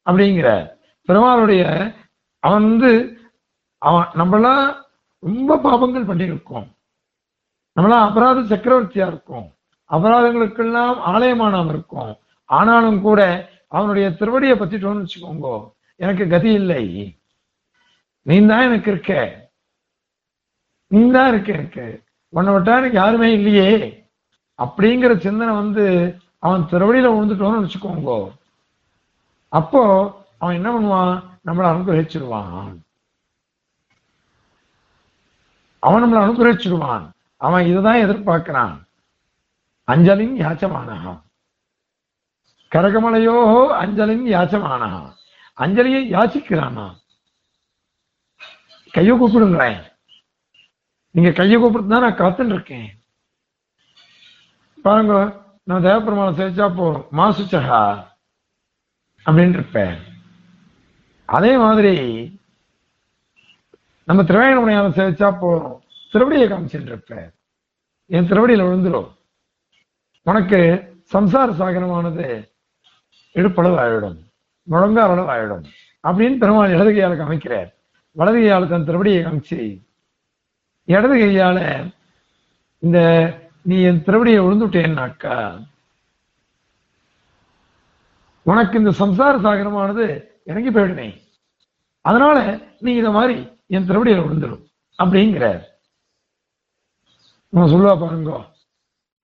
[0.06, 0.70] அப்படிங்கிற
[1.08, 1.94] பெருமாளுடைய
[2.40, 3.18] அவன் வந்து
[3.78, 4.82] அவன் நம்மளாம்
[5.20, 6.68] ரொம்ப பாபங்கள் பண்ணியிருக்கோம்.
[7.76, 9.52] நம்மளாம் அபராத சக்கரவர்த்தியா இருக்கும்.
[9.90, 12.16] அபராதங்களுக்கெல்லாம் ஆலயமானவன் இருக்கும்.
[12.46, 15.72] ஆனாலும் கூட அவனுடைய திருவடியை பத்திட்டோம்னு வச்சுக்கோங்க.
[15.96, 17.17] எனக்கு கதி இல்லை.
[18.28, 19.14] நீ தான் எனக்கு இருக்க.
[20.88, 21.86] நீ தான் இருக்க எனக்கு.
[22.34, 23.70] உன்னை விட்டா எனக்கு யாருமே இல்லையே.
[24.60, 25.86] அப்படிங்கிற சிந்தனை வந்து
[26.40, 28.32] அவன் திருவடியில விழுந்துட்டோம்னு வச்சுக்கோங்க.
[29.50, 29.82] அப்போ
[30.40, 31.16] அவன் என்ன பண்ணுவான்?
[31.46, 32.82] நம்மளை அனுகிரகிச்சிருவான்.
[35.80, 37.06] அவன் நம்மளை அனுகிரகிச்சிருவான்.
[37.42, 38.76] அவன் இதுதான் எதிர்பார்க்கிறான்.
[39.88, 41.12] அஞ்சலின் யாச்சமானகா
[42.72, 43.36] கரகமலையோ
[43.84, 45.04] அஞ்சலின் யாச்சமானகா
[45.58, 46.88] அஞ்சலியை யாச்சிக்கிறானா
[48.98, 49.80] கையை கூப்பிடுங்களேன்.
[51.16, 52.88] நீங்க கையை கூப்பிட்டு தான் நான் காத்துன்னு இருக்கேன்.
[54.86, 55.16] பாருங்க
[55.70, 57.82] நான் தேவப்பெருமானை சேர்ச்சா போறோம் மாசுச்சகா
[59.26, 59.96] அப்படின்னு இருப்பேன்.
[61.26, 61.94] அதே மாதிரி
[64.08, 65.78] நம்ம திருவேங்கடமுனையான சேவிச்சா போறோம்
[66.12, 67.28] திருவடியை காமிச்சுட்டு இருப்பேன்.
[68.16, 69.10] என் திருவடியில விழுந்துடும்
[70.30, 70.60] உனக்கு
[71.14, 72.28] சம்சார சாகரமானது
[73.40, 74.20] இடுப்பளவு ஆயிடும்
[74.72, 75.66] முழங்கால் அளவு ஆயிடும்
[76.08, 77.70] அப்படின்னு பெருமாள் இடது கையால காமிக்கிறார்.
[78.18, 79.82] வலது கையால தன் திருவடியை காமிச்சு
[80.84, 81.88] இடது கையால
[82.80, 83.00] இந்த
[83.62, 85.66] நீ என் திருவடியை விழுந்துட்டேன்னாக்கா
[88.44, 90.06] உனக்கு இந்த சம்சார சாகரமானது
[90.46, 91.08] இறங்கி போயிடுமே.
[92.02, 94.64] அதனால நீ இத மாதிரி என் திருவடியில விழுந்துடும்
[95.00, 95.76] அப்படிங்கிற
[97.50, 98.32] நான் சொல்லுவா பாருங்க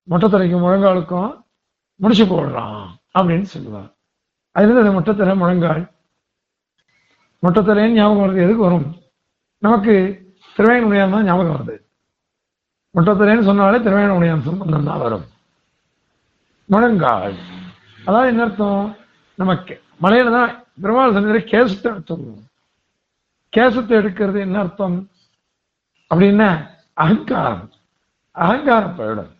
[0.10, 1.32] மொட்டைத்தலைக்கும் முழங்காலுக்கும்
[2.00, 2.86] முடிச்சு போடுறான்
[3.20, 3.84] அப்படின்னு சொல்லுவா.
[4.52, 5.93] அதுல அது மொட்டைத்தலை முழங்கால்
[7.44, 8.88] மொட்டைத்தலைன்னு ஞாபகம் வருது எதுக்கு வரும்?
[9.60, 9.94] நமக்கு
[10.58, 11.76] திருவேங்கனுடையான் தான் ஞாபகம் வருது.
[12.96, 15.26] மொட்டைத்தலைன்னு சொன்னாலே திருவேங்கனுடையான் சம்பந்தம் தான் வரும்.
[16.70, 17.38] முழங்கால்.
[18.06, 18.96] அதாவது என்ன அர்த்தம்?
[19.36, 20.52] நமக்கு மலையில தான்
[20.82, 22.42] பெருமாள் சன்னிதியில கேசத்தை எடுத்துருவோம்
[23.54, 25.10] கேசத்தை எடுக்கிறது என்ன அர்த்தம்?
[26.12, 26.50] அப்படின்னா
[26.94, 27.72] அகங்காரம்.
[28.32, 29.32] அகங்காரம் போயிடும்.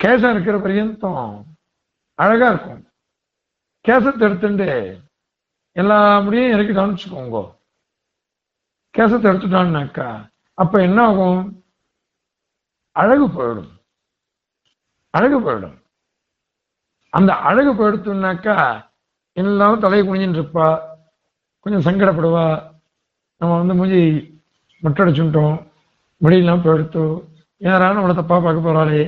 [0.00, 1.44] கேசம் இருக்கிற பர்யந்தம்.
[2.14, 2.86] அழகா இருக்கும்.
[3.88, 4.68] கேசத்தை எடுத்துட்டு
[5.80, 7.40] எல்லா முடியும் இறக்கி வச்சுக்கோங்க.
[8.94, 10.08] கேசத்தை எடுத்துட்டான்னாக்கா
[10.58, 11.40] அப்ப என்ன ஆகும்
[12.96, 13.70] அழகு போயிடும்.
[15.14, 15.76] அழகு போயிடும்.
[17.12, 18.56] அந்த அழகு போயிடுத்துனாக்கா
[19.36, 20.66] எல்லாரும் தலையை குனிஞ்சுட்டு இருப்பா
[21.66, 22.46] கொஞ்சம் சங்கடப்படுவா.
[23.40, 24.02] நம்ம வந்து மூஞ்சி
[24.82, 25.56] மொட்டடிச்சுட்டோம்
[26.20, 27.02] முடியெல்லாம் போயிடுத்து
[27.60, 29.00] யாராலும் நம்மளை தப்பா பார்க்க போறாளே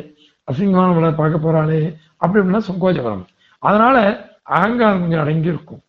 [0.48, 1.80] அசிங்கமான நம்மளை பார்க்க போறாளே
[2.20, 3.24] அப்படி இப்படின்னா சங்கோஜம்
[3.62, 3.96] அதனால
[4.56, 5.82] அகங்காரம் கொஞ்சம் அடங்கி இருக்கும்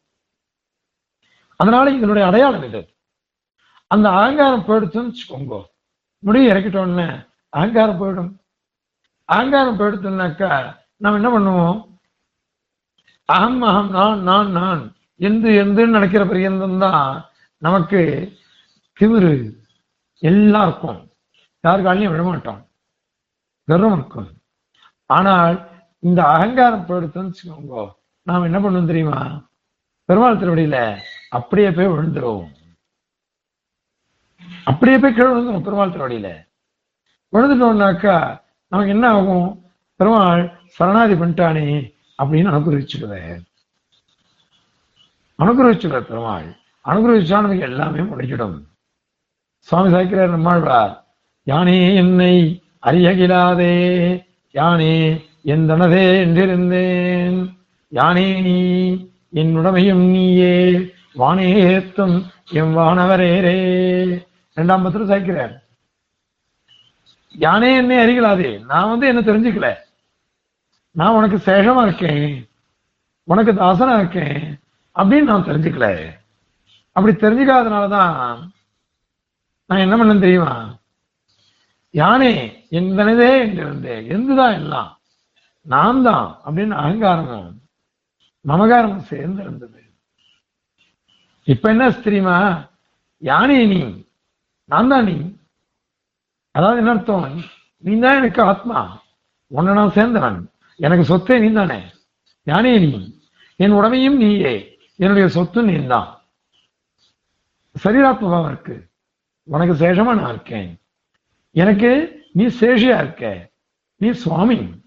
[1.60, 2.82] அதனால இதனுடைய அடையாளம் இது.
[3.88, 5.58] அந்த அகங்காரம் போயிடுச்சுன்னு வச்சுக்கோங்க.
[6.24, 7.08] முடிய இறக்கிட்டோன்னு
[7.50, 8.32] அகங்காரம் போயிடும்.
[9.30, 10.52] அகங்காரம் போயிடுச்சுனாக்கா
[10.98, 11.80] நாம் என்ன பண்ணுவோம்?
[13.30, 14.82] அகம் அகம் நான் நான் நான்.
[15.20, 17.30] எந்து எந்துன்னு நினைக்கிற பரியந்தம் தான்
[17.62, 18.02] நமக்கு
[18.98, 19.34] திமிரு
[20.22, 21.00] எல்லாம் இருக்கும்.
[21.63, 21.82] யார்
[22.13, 22.62] விடமாட்டோம்
[23.68, 24.30] கர்வம் இருக்கும்.
[25.06, 25.56] ஆனால்
[26.00, 27.86] இந்த அகங்காரம் போயிடுச்சுன்னு வச்சுக்கோங்க
[28.28, 29.20] நாம் என்ன பண்ணுவோம் தெரியுமா?
[30.10, 30.78] பெருமாள் திருவடியில
[31.34, 32.46] அப்படியே போய் விழுந்துடும்
[34.67, 36.30] அப்படியே போய் கீழே விழுந்துடும் பெருமாள் திருவடியில
[37.34, 38.15] விழுந்துட்டோம்னாக்கா
[38.72, 39.48] நமக்கு என்ன ஆகும்?
[40.00, 40.43] பெருமாள்
[40.78, 41.65] சரணாதி பண்ணிட்டானே
[42.19, 43.41] அப்படின்னு அனுகிரகிச்சுடுவேன்
[45.39, 46.48] அனுகிரகிச்சுடுற பெருமாள்.
[46.86, 48.58] அனுகிரகிச்சா நமக்கு எல்லாமே முடிச்சிடும்
[49.67, 50.93] சுவாமி சாய்க்கிறார் நம்மாழ்வார்
[51.48, 52.36] யானே என்னை
[52.82, 53.74] அறியகிலாதே
[54.56, 54.93] யானே
[55.41, 57.38] என் தனதே என்றிருந்தேன்.
[57.91, 58.58] யானே நீ
[59.32, 60.54] என் உடமையும் நீயே
[61.17, 64.28] வானே ஏத்தும் எம் வானவரேரே.
[64.52, 65.62] இரண்டாம் பத்திரம் சாய்க்கிறார்.
[67.38, 69.76] யானே என்னை அறிகலாதே நான் வந்து என்ன தெரிஞ்சுக்கல.
[70.91, 72.49] நான் உனக்கு சேஷமா இருக்கேன்.
[73.23, 74.60] உனக்கு தாசனா இருக்கேன்.
[74.95, 76.13] அப்படின்னு நான் தெரிஞ்சுக்கல.
[76.91, 78.47] அப்படி தெரிஞ்சுக்காதனாலதான்
[79.65, 80.76] நான் என்ன பண்ணேன் தெரியுமா?
[81.93, 84.08] யானே எந்தனதே என்றிருந்தே.
[84.08, 84.99] எந்துதான் எல்லாம்?
[85.62, 87.54] நான் தான் அப்படின்னு அகங்காரமும்
[88.47, 89.83] மமகாரமும் சேர்ந்து இருந்தது
[91.44, 92.68] இப்ப என்ன தெரியுமா?
[93.22, 94.04] யானே நீ
[94.66, 95.36] நான் தான் நீ.
[96.52, 97.44] அதாவது என்ன அர்த்தம்?
[97.78, 99.02] நீ தான் எனக்கு ஆத்மா.
[99.48, 100.46] உன்னை நான் சேர்ந்தவன்.
[100.76, 101.82] எனக்கு சொத்தே நீ தானே.
[102.46, 103.20] யானே நீ
[103.56, 104.80] என் உடமையும் நீயே.
[104.96, 106.22] என்னுடைய சொத்து நீ தான்.
[107.84, 108.88] சரீராத்மபாவம் இருக்கு.
[109.44, 110.82] உனக்கு சேஷமா நான் இருக்கேன்.
[111.52, 113.50] எனக்கு நீ சேஷியா இருக்க.
[113.98, 114.82] நீ சுவாமி.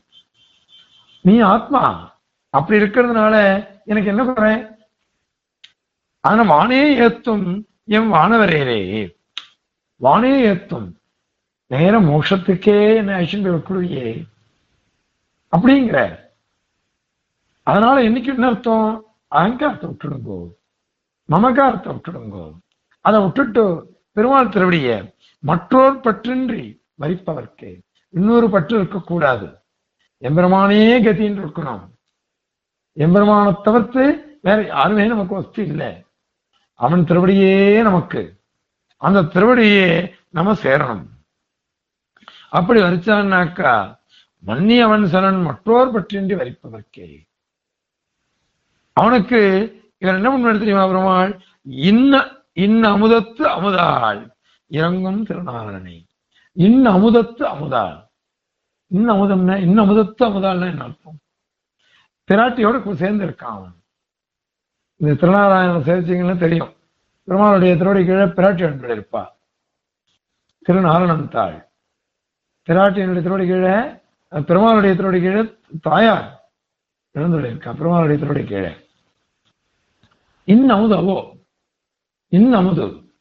[1.20, 2.14] நீ ஆத்மா.
[2.48, 4.75] அப்படி இருக்கிறதுனால எனக்கு என்ன குறை?
[6.26, 9.14] ஆனா வானே ஏத்தும் என் வானவரேரே.
[9.96, 10.92] வானே ஏத்தும்.
[11.66, 14.26] நேர மோஷத்துக்கே என்ன அழிச்சுட்டு வைக்கலையே
[15.56, 16.20] அப்படிங்கிற.
[17.62, 19.04] அதனால என்னைக்கு என்ன அர்த்தம்?
[19.28, 20.52] அகங்காரத்தை விட்டுடுங்கோ.
[21.28, 22.52] மமகாரத்தை விட்டுடுங்கோ.
[23.00, 27.80] அதை விட்டுட்டு பெருமாள் திருவடிய மற்றோர் பற்றின்றி மறிப்பவர்க்கு.
[28.10, 29.46] இன்னொரு பற்று இருக்கக்கூடாது.
[30.20, 31.88] எம்பெருமானே கதின்னு இருக்கணும்.
[32.92, 36.05] எம்பெருமானை தவிர்த்து வேற யாருமே நமக்கு வஸ்து இல்லை.
[36.76, 38.40] அவன் திருவடியே நமக்கு.
[38.96, 41.06] அந்த திருவடியே நம்ம சேரணும்.
[42.50, 43.98] அப்படி வரிச்சான்னாக்கா
[44.38, 47.26] மன்னி அவன் சரண் மற்றோர் பற்றின்றி வரிப்பதற்கே.
[48.92, 49.40] அவனுக்கு
[49.98, 51.40] இவர் என்ன பண்ண தெரியுமா பெருமாள்?
[51.62, 54.34] இன்ன இன்ன அமுதத்து அமுதாள்.
[54.66, 56.04] இறங்கும் திருநாரணனை
[56.52, 58.10] இன்ன அமுதத்து அமுதாள்.
[58.86, 61.18] இன்ன அமுதம்னா இன்ன அமுதத்து அமுதாள்னா என்ன அர்த்தம்?
[62.30, 63.74] திராட்டியோட சேர்ந்து இருக்கான் அவன்.
[64.96, 66.74] இந்த திருநாராயணன் சேவிச்சிங்கன்னா தெரியும்.
[67.26, 69.26] பெருமாளுடைய திருவடி கீழே பிராட்டி அன்பு இருப்பா
[70.68, 71.68] திருநாரணன் தாள்
[72.66, 73.74] பிராட்டியினுடைய திருவடி கீழே
[74.30, 76.50] பெருமாளுடைய திருவடி கீழே தாயார்
[77.14, 78.88] எழுந்துள்ள இருக்கா பெருமாளுடைய திருவடி கீழே.
[80.44, 81.36] இன் அவோ
[82.28, 83.14] இன் அமுது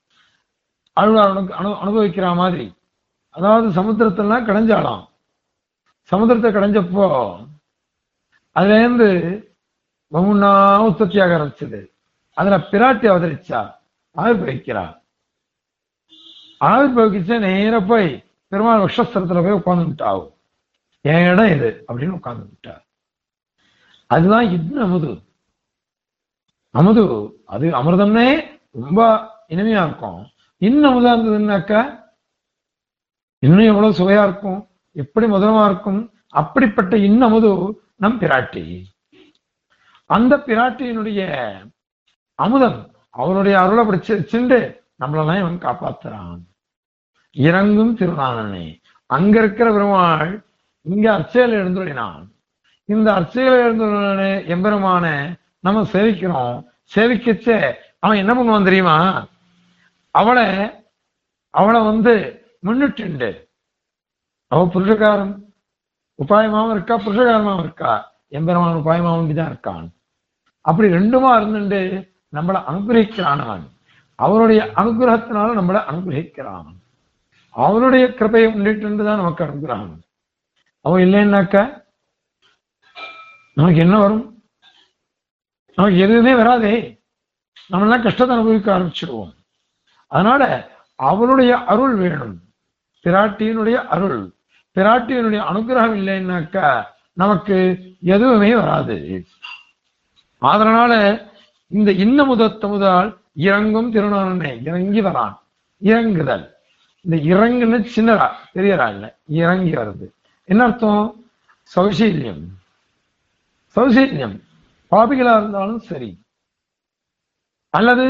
[0.94, 2.74] ஆழ்வார் அனு- அனுபவிக்கிற மாதிரி.
[3.30, 5.08] அதாவது சமுத்திரத்தெல்லாம் கடைஞ்சாலாம்.
[6.12, 7.36] சமுத்திரத்தை கடைஞ்சப்போ
[8.52, 8.80] அதுல
[10.16, 11.92] இருந்து பகுனா உற்பத்தியாக ஆரம்பிச்சது.
[12.34, 13.74] அதுல பிராட்டி அவதரிச்சா
[14.16, 15.00] ஆவிர்வகிக்கிறா
[16.60, 20.34] ஆவிர்வகிச்சா நேர போய் பெருமாள் வக்ஷஸ்திரத்துல போய் உட்கார்ந்துட்டாவும்
[21.02, 21.86] என் இடம் இது?
[21.88, 22.84] அப்படின்னு உட்கார்ந்து விட்டா
[24.08, 25.22] அதுதான் இன்னும் அமுது.
[26.72, 27.04] அமுது
[27.46, 30.28] அது அமிர்தம்னே ரொம்ப இனிமையா இருக்கும்.
[30.58, 32.04] இன்னும் அமுதா இருந்ததுன்னாக்கா
[33.40, 34.68] இன்னும் எவ்வளவு சுவையா இருக்கும்?
[34.92, 36.14] எப்படி மதுரமா இருக்கும்?
[36.30, 38.84] அப்படிப்பட்ட இன்னமுது நம் பிராட்டி.
[40.06, 41.54] அந்த பிராட்டியினுடைய
[42.36, 46.40] அமுதம் அவனுடைய அருளை அப்படி வச்சுண்டு நம்மளெல்லாம் இவன் காப்பாத்துறான்.
[47.32, 48.82] இறங்கும் திருநானனே.
[49.06, 50.46] அங்க இருக்கிற பெருமாள்
[50.82, 52.28] இங்க அர்ச்சையில எழுந்துள்ளினான்
[52.86, 56.64] இந்த அர்ச்சையில எழுந்துள்ளே எம்பெருமான நம்ம சேவிக்கிறோம்.
[56.96, 57.74] சேவிக்கச்ச.
[58.00, 59.28] அவன் என்ன பண்ணுவான் தெரியுமா?
[60.12, 60.72] அவளை
[61.50, 63.50] அவளை வந்து முன்னிட்டு
[64.48, 65.44] அவ புருஷகாரம்.
[66.28, 68.15] உபாயமாவும் இருக்கா புருஷகாரமாவும் இருக்கா?
[68.28, 69.88] எம்பெருமான் உபாயமாவும் தான் இருக்கான்.
[70.62, 73.72] அப்படி ரெண்டுமா இருந்துட்டு நம்மளை அனுகிரகிக்கிறான் அவன்
[74.16, 76.66] அவருடைய அனுகிரகத்தினால நம்மளை அனுகிரகிக்கிறான்.
[77.50, 80.00] அவருடைய கிருபையை முன்னிட்டு தான் நமக்கு அனுகிரகம்.
[80.82, 81.84] அவன் இல்லைன்னாக்க
[83.54, 84.44] நமக்கு என்ன வரும்?
[85.76, 87.04] நமக்கு எதுவுமே வராதே.
[87.72, 89.34] நம்மளாம் கஷ்டத்தை அனுபவிக்க ஆரம்பிச்சிடுவோம்
[90.08, 92.42] அதனால அவருடைய அருள் வேணும்.
[93.04, 94.34] பிராட்டியினுடைய அருள்.
[94.76, 96.84] பிராட்டியினுடைய அனுகிரகம் இல்லைன்னாக்கா
[97.16, 99.26] நமக்கு எதுவுமே வராது.
[100.40, 101.24] அதனால
[101.68, 105.38] இந்த இன்ன முதத்தமுதால் இறங்கும் திருநாளனை இறங்கி வரான்.
[105.84, 106.50] இறங்குதல்.
[107.02, 110.10] இந்த இறங்குன்னு சின்னரா பெரியரா இல்ல இறங்கி வருது.
[110.44, 111.24] என்ன அர்த்தம்?
[111.76, 112.44] சௌசீல்யம்.
[113.76, 114.40] சௌசீல்யம்.
[114.92, 116.22] பாபிகளா இருந்தாலும் சரி.
[117.70, 118.06] அல்லது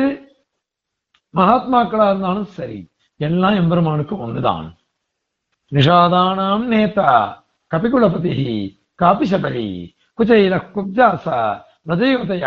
[1.34, 2.90] மகாத்மாக்களா இருந்தாலும் சரி.
[3.18, 4.76] எல்லாம் எம்பெருமானுக்கு ஒண்ணுதான்.
[5.72, 9.68] நிஷாதானாம் நேதா கபிகுலபதி காபிசபரி
[10.20, 11.26] குச்சைல குப்ஜாச
[11.88, 12.44] ரஜயோதய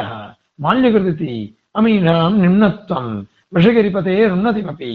[0.62, 1.34] மால்யகிருதி
[1.78, 3.10] அமீனாம் நிம்னத்வம்
[3.52, 4.92] விஷகரிபதே உன்னதிமபி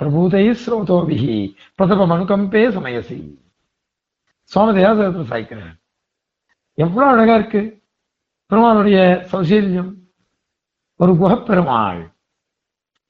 [0.00, 1.36] பிரபூதை ஸ்ரோதோபிஹி
[1.74, 3.18] பிரதபம் அனுகம்பே சமயசி
[4.52, 5.74] சுவாமி தயாசகத்தில் சாய்க்கிறேன்
[6.78, 7.60] எவ்வளவு அழகா இருக்கு.
[8.50, 8.98] பெருமாளுடைய
[9.32, 9.92] சௌசீல்யம்
[11.00, 12.02] ஒரு குகப்பெருமாள்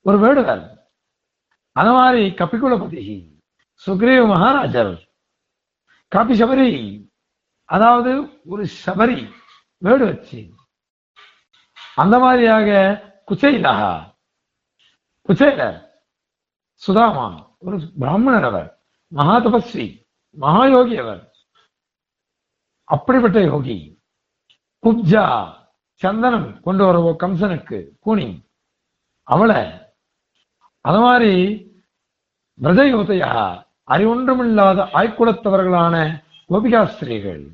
[0.06, 0.62] ஒரு வேடுவர்
[1.76, 3.02] அந்த மாதிரி கபிகுலபதி
[3.86, 4.94] சுக்ரீவ மகாராஜர்
[6.12, 6.68] காப்பி சபரி
[7.64, 9.18] அதாவது ஒரு சபரி
[9.78, 10.40] வேடு வச்சு.
[11.94, 12.68] அந்த மாதிரியாக
[13.28, 13.92] குச்சைலகா
[15.28, 15.78] குச்சைலர்
[16.82, 17.26] சுதாமா
[17.58, 18.68] ஒரு பிராமணர் அவர்
[19.12, 19.86] மகா தபஸ்வி
[20.36, 21.22] மகாயோகி அவர்.
[22.88, 23.76] அப்படிப்பட்ட யோகி.
[24.82, 25.24] குப்ஜா
[26.00, 28.28] சந்தனம் கொண்டு வரவோ கம்சனுக்கு கூனி.
[29.28, 29.62] அவளை
[30.80, 31.32] அது மாதிரி
[32.60, 33.30] பிரஜயோதையா
[33.88, 35.94] அறிவொன்றுமில்லாத ஆய்க்குலத்தவர்களான
[36.54, 37.44] கோபிகாஸ்திரீகள்.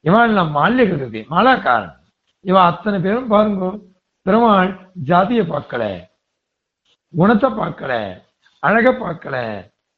[0.00, 1.94] இவன் நம் மால்யகிருதி மாலாக்காரன்.
[2.40, 3.78] இவ அத்தனை பேரும் பாருங்க
[4.22, 5.84] பெருமாள் ஜாதியை பார்க்கல
[7.14, 8.22] குணத்தை பார்க்கல
[8.58, 9.36] அழக பார்க்கல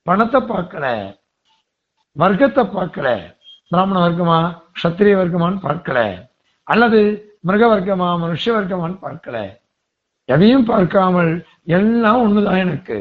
[0.03, 1.17] பணத்தை பார்க்கல
[2.13, 3.35] வர்க்கத்தை பார்க்கல
[3.69, 4.39] பிராமண வர்க்கமா
[4.83, 6.29] சத்திரிய வர்க்கமான்னு பார்க்கல
[6.63, 7.01] அல்லது
[7.41, 9.39] மிருக வர்க்கமா மனுஷ வர்க்கமான்னு பார்க்கல.
[10.25, 12.99] எதையும் பார்க்காமல் எல்லாம் ஒண்ணுதான் எனக்கு.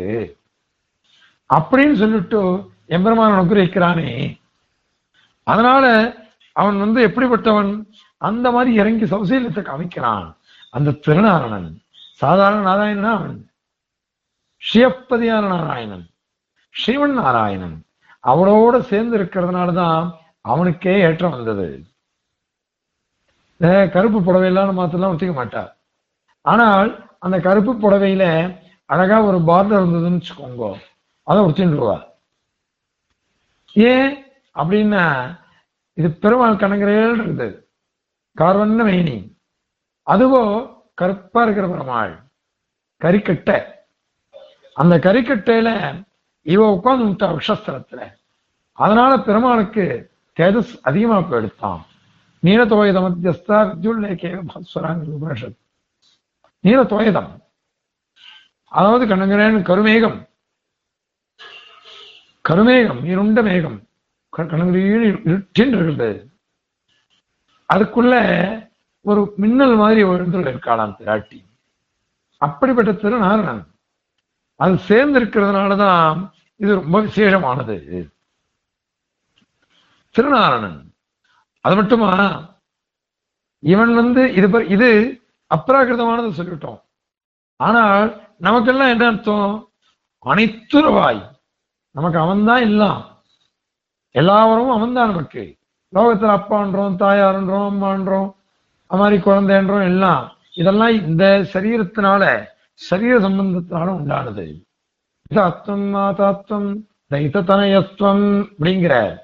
[1.54, 4.42] அப்படின்னு சொல்லிட்டு எம்பெருமான் அனுகிரகிக்கிறானே.
[5.52, 5.86] அதனால
[6.56, 7.72] அவன் வந்து எப்படிப்பட்டவன்?
[8.18, 10.28] அந்த மாதிரி இறங்கி சௌசீல்யத்தை காமிக்கிறான்.
[10.76, 11.70] அந்த திருநாரணன்
[12.22, 13.38] சாதாரண நாராயணனா அவன்?
[14.64, 16.06] ஸ்ரீயப்பதியான நாராயணன்.
[16.76, 17.78] ஸ்ரீவன் நாராயணன்.
[18.24, 20.04] அவளோட சேர்ந்து இருக்கிறதுனாலதான்
[20.52, 21.68] அவனுக்கே ஏற்றம் வந்தது.
[23.96, 25.72] கருப்பு புடவையெல்லாம் மாத்தெல்லாம் ஒத்திக்க மாட்டார்.
[26.42, 26.90] ஆனால்
[27.26, 28.24] அந்த கருப்பு புடவையில
[28.94, 30.72] அழகா ஒரு பார்டர் இருந்ததுன்னு வச்சுக்கோங்க.
[31.28, 31.98] அதை உடுத்தின்றுவா
[33.74, 34.12] ஏன்?
[34.56, 35.38] அப்படின்னா
[35.94, 37.72] இது பெருமாள் கணங்கரையில் இருந்தது.
[38.38, 39.38] கார்வண்ண மேனி.
[40.06, 42.24] அதுவோ கருப்பா இருக்கிற பெருமாள்.
[43.02, 43.72] கறிக்கட்டை
[44.74, 46.02] அந்த கறிக்கட்டையில
[46.42, 48.14] இவ உட்கார்ந்து விட்டா விஷஸ்திரத்துல.
[48.72, 51.82] அதனால பெருமாளுக்கு தேஜஸ் அதிகமா போயிடுத்தான்
[52.44, 55.58] நீலத்தோயத மத்தியஸ்தா வித்யுல்லேகே பாஸ்வராங்க உபனிஷத்.
[56.64, 57.42] நீலத்தோயதம்
[58.66, 60.30] அதாவது கண்ணங்கரேன் கருமேகம்.
[62.50, 63.88] கருமேகம் இருண்ட மேகம்.
[64.38, 66.28] கண்ணங்கரீன் இருட்டின்
[67.74, 68.14] அதுக்குள்ள
[69.02, 71.46] ஒரு மின்னல் மாதிரி எழுந்துள்ள இருக்காளாம் திராட்டி
[72.38, 73.66] அப்படிப்பட்ட திருநாரணன்
[74.56, 78.08] அது சேர்ந்து இருக்கிறதுனாலதான் இது ரொம்ப விசேஷமானது.
[80.18, 80.86] திருநாரணன்.
[81.60, 82.42] அது மட்டுமா?
[83.60, 85.22] இவன் வந்து இது இது
[85.56, 86.82] அப்ராகிருதமானது சொல்லிவிட்டோம்.
[87.56, 89.70] ஆனால் நமக்கெல்லாம் என்ன அர்த்தம்?
[90.26, 91.32] அனைத்துறவாய்
[91.92, 92.62] நமக்கு அவன்தான்
[94.16, 95.56] எல்லாம் எல்லாவரும் அவன்தான் நமக்கு
[95.94, 98.34] லோகத்துல அப்பான்றோம் தாயாருன்றோம் அம்மான்றோம்
[98.88, 100.36] அது மாதிரி குழந்தைன்றோம் எல்லாம்.
[100.54, 104.64] இதெல்லாம் இந்த சரீரத்தினால சரீர சம்பந்தத்தினால உண்டானது.
[105.28, 109.18] தத்துவம் மாதாத்வம் தைத்தனயத்துவம் அப்படிங்கிற.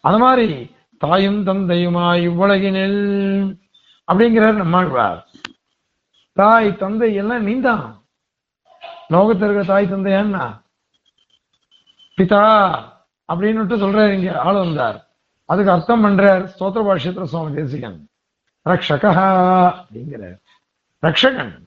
[0.00, 3.56] அது மாதிரி தாயும் தந்தையுமாய் இவ்வுலகினில்
[4.12, 5.28] அப்படிங்கிறார் நம்மாழ்வார்.
[6.32, 8.02] தாய் தந்தை எல்லாம் நீந்தான்.
[9.08, 10.60] லோகத்தில் இருக்கிற தாய் தந்தையான்னா
[12.16, 12.92] பிதா.
[13.28, 15.06] அப்படின்னு சொல்றாரு இங்க ஆள் வந்தார்.
[15.44, 18.08] அதுக்கு அர்த்தம் பண்றார் ஸ்தோத்திர பாஷ்யத்துல சுவாமி தேசிகன்.
[18.64, 20.38] ரக்ஷகா அப்படிங்கிறார்.
[21.02, 21.62] ரக்ஷகன்.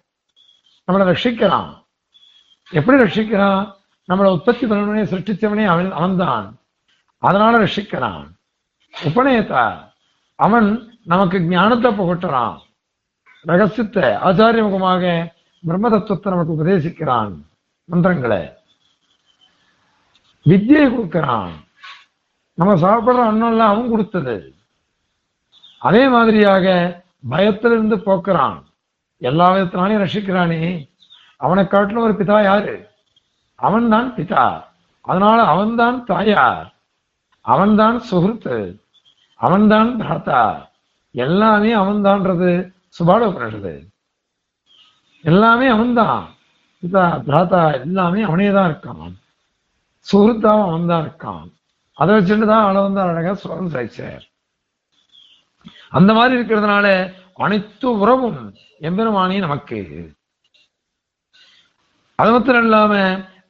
[0.87, 1.85] நம்மளை ரட்சிக்கிறான்.
[2.69, 3.75] எப்படி ரட்சிக்கிறான்?
[4.07, 6.57] நம்மளை உற்பத்தி பண்ணவனே சிருஷ்டிச்சவனே அவன் அவன்தான்.
[7.17, 8.27] அதனால ரட்சிக்கிறான்.
[9.03, 9.91] உபநயத்தா
[10.35, 12.57] அவன் நமக்கு ஞானத்தை புகட்டுறான்.
[13.41, 15.27] ரகசியத்தை ஆச்சாரியமுகமாக
[15.61, 17.41] பிரம்ம தத்துவத்தை நமக்கு உபதேசிக்கிறான்.
[17.85, 18.56] மந்திரங்களை.
[20.47, 21.51] வித்தியை கொடுக்கிறான்.
[22.53, 24.55] நம்ம சாப்பிடுற அன்னம் எல்லாம் அவன் கொடுத்தது.
[25.79, 26.65] அதே மாதிரியாக
[27.29, 28.63] பயத்திலிருந்து போக்குறான்.
[29.17, 30.89] எல்லா விதத்தினாலையும் ரசிக்கிறானே.
[31.37, 32.89] அவனை காட்டிலும் ஒரு பிதா யாரு?
[33.55, 34.63] அவன்தான் பிதா.
[35.01, 36.73] அதனால அவன்தான் தாயார்.
[37.41, 38.79] அவன்தான் சுகிருத்து
[39.35, 40.69] அவன்தான் தாத்தா
[41.11, 42.71] எல்லாமே அவன்தான்றது.
[42.99, 43.87] சுபாட உபனிஷது
[45.21, 46.27] எல்லாமே அவன்தான்.
[46.81, 49.13] பிதா பிராத்தா எல்லாமே அவனே தான் இருக்கான்.
[50.11, 51.51] சுகிருத்தாவும் வந்தா இருக்கான்.
[51.93, 54.21] அதை வச்சுட்டு தான் அவளை வந்து அழகா சுரம் சாய்ச்சார்.
[55.89, 60.11] அந்த மாதிரி இருக்கிறதுனால அனைத்து உறவும் எம்பெருமானி நமக்கு.
[62.15, 62.97] அது மாத்திரம் இல்லாம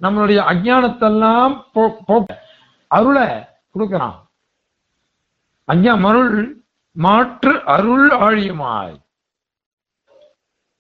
[0.02, 2.26] நம்மளுடைய அஜானத்தெல்லாம் போ-
[2.88, 3.28] அருளை
[3.72, 4.30] கொடுக்கிறான்.
[5.68, 9.02] அஞ்ஞா மருள் மாற்று அருள் ஆழியுமாய்.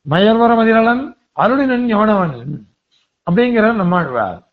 [0.10, 2.60] மயர்வர மதிரளன் அருளினன் எவனவன்
[3.32, 4.47] அப்படிங்கிற நம்மாழ்வார்.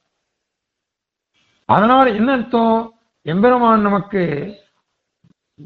[1.64, 2.94] அதனால என்ன அர்த்தம்?
[3.22, 4.54] எம்பெருமான் நமக்கு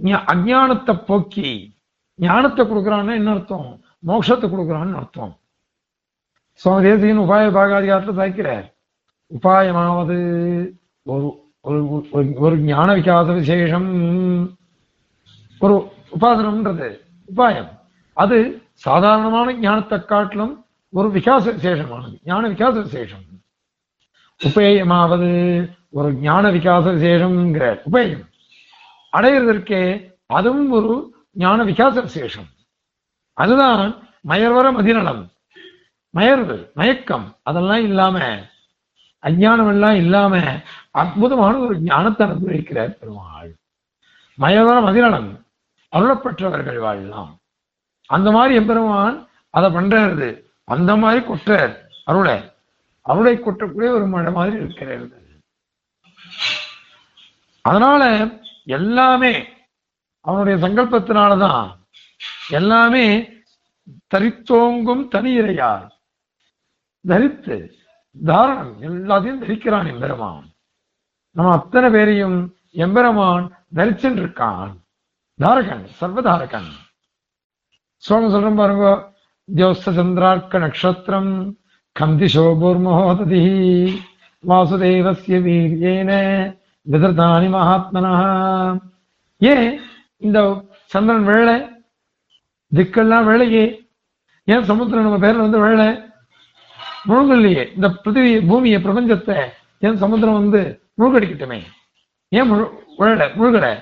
[0.02, 1.76] அஜானத்தை அஞ்ஞானத்தை போக்கி
[2.16, 3.80] ஞானத்தை கொடுக்குறான்னா என்ன அர்த்தம்?
[4.06, 5.36] மோட்சத்தை கொடுக்குறான்னு அர்த்தம்.
[6.52, 8.72] சுவாமி தேசிகன் உபாய பாகாதிகாரத்தில் தாய்க்கிறார்
[9.38, 10.70] உபாயமாவது
[11.02, 14.58] ஒரு ஒரு ஒரு- ஒரு ஞான விகாச விசேஷம்
[15.58, 17.00] ஒரு உபாசனம்ன்றது
[17.36, 17.68] உபாயம்.
[18.12, 23.22] அது சாதாரணமான ஞானத்தை காட்டிலும் ஒரு விகாச விசேஷமானது ஞான விகாச விசேஷம்.
[24.44, 28.24] உபேயமாவது ஒரு ஞான விகாச விசேஷம்ங்கிற உபயம்.
[29.12, 32.46] அடையிறதற்கே அதுவும் ஒரு ஞான விகாச விசேஷம்
[33.32, 33.96] அதுதான்
[34.28, 35.28] மயர்வர மதிநலம்.
[36.14, 38.18] மயர்வு மயக்கம் அதெல்லாம் இல்லாம
[39.22, 40.42] அஞ்ஞானம் எல்லாம் இல்லாம
[40.90, 43.54] அற்புதமான ஒரு ஞானத்தை அனுபவிக்கிறார் பெருமாள்.
[44.38, 45.46] மயவர மதிநலம்.
[45.92, 47.38] அருளப்பெற்றவர்கள் வாழலாம்.
[48.06, 52.52] அந்த மாதிரி எம்பெருமான் அதை பண்றது அந்த மாதிரி கொற்றார் அருளை.
[53.02, 55.17] அருளை கொட்டக்கூடிய ஒரு மழை மாதிரி இருக்கிறது
[57.68, 58.02] அதனால
[58.78, 59.34] எல்லாமே
[60.24, 61.66] அவனுடைய சங்கல்பத்தினாலதான்
[62.50, 63.06] எல்லாமே
[64.14, 65.86] தரித்தோங்கும் தனியிறையார்
[67.04, 67.56] தரித்து
[68.16, 70.46] தாரணம் எல்லாத்தையும் தரிக்கிறான் எம்பெருமான்.
[71.36, 72.38] நம்ம அத்தனை பேரையும்
[72.84, 73.44] எம்பெருமான்
[73.76, 74.72] தரிச்சுட்டு இருக்கான்
[75.38, 76.70] தாரகன் சர்வதாரகன்.
[78.02, 78.88] சுவாமி சொல்றோம் பாருங்க
[79.48, 81.32] தியோஸ்த சந்திரார்க்க நட்சத்திரம்
[81.96, 83.42] கந்தி சோபூர் மகோததி
[84.44, 86.10] வாசுதேவசிய வீரியேன
[86.88, 88.12] விதர்தானி மகாத்மனா
[89.40, 89.80] ஏன்
[90.16, 90.38] இந்த
[90.86, 91.56] சந்திரன் வெள்ளை
[92.76, 93.64] திக்கெல்லாம் வெள்ளையே
[94.44, 95.88] ஏன் சமுத்திரம் நம்ம பேர்ல வந்து வெள்ளை
[97.08, 99.36] முழுங்கல்லையே இந்த பிருத்திவி பூமியை பிரபஞ்சத்தை
[99.78, 101.60] ஏன் சமுத்திரம் வந்து முழுகடிக்கட்டுமே?
[102.28, 102.64] ஏன் முழு
[102.98, 103.72] வெள்ளை முழுகலை.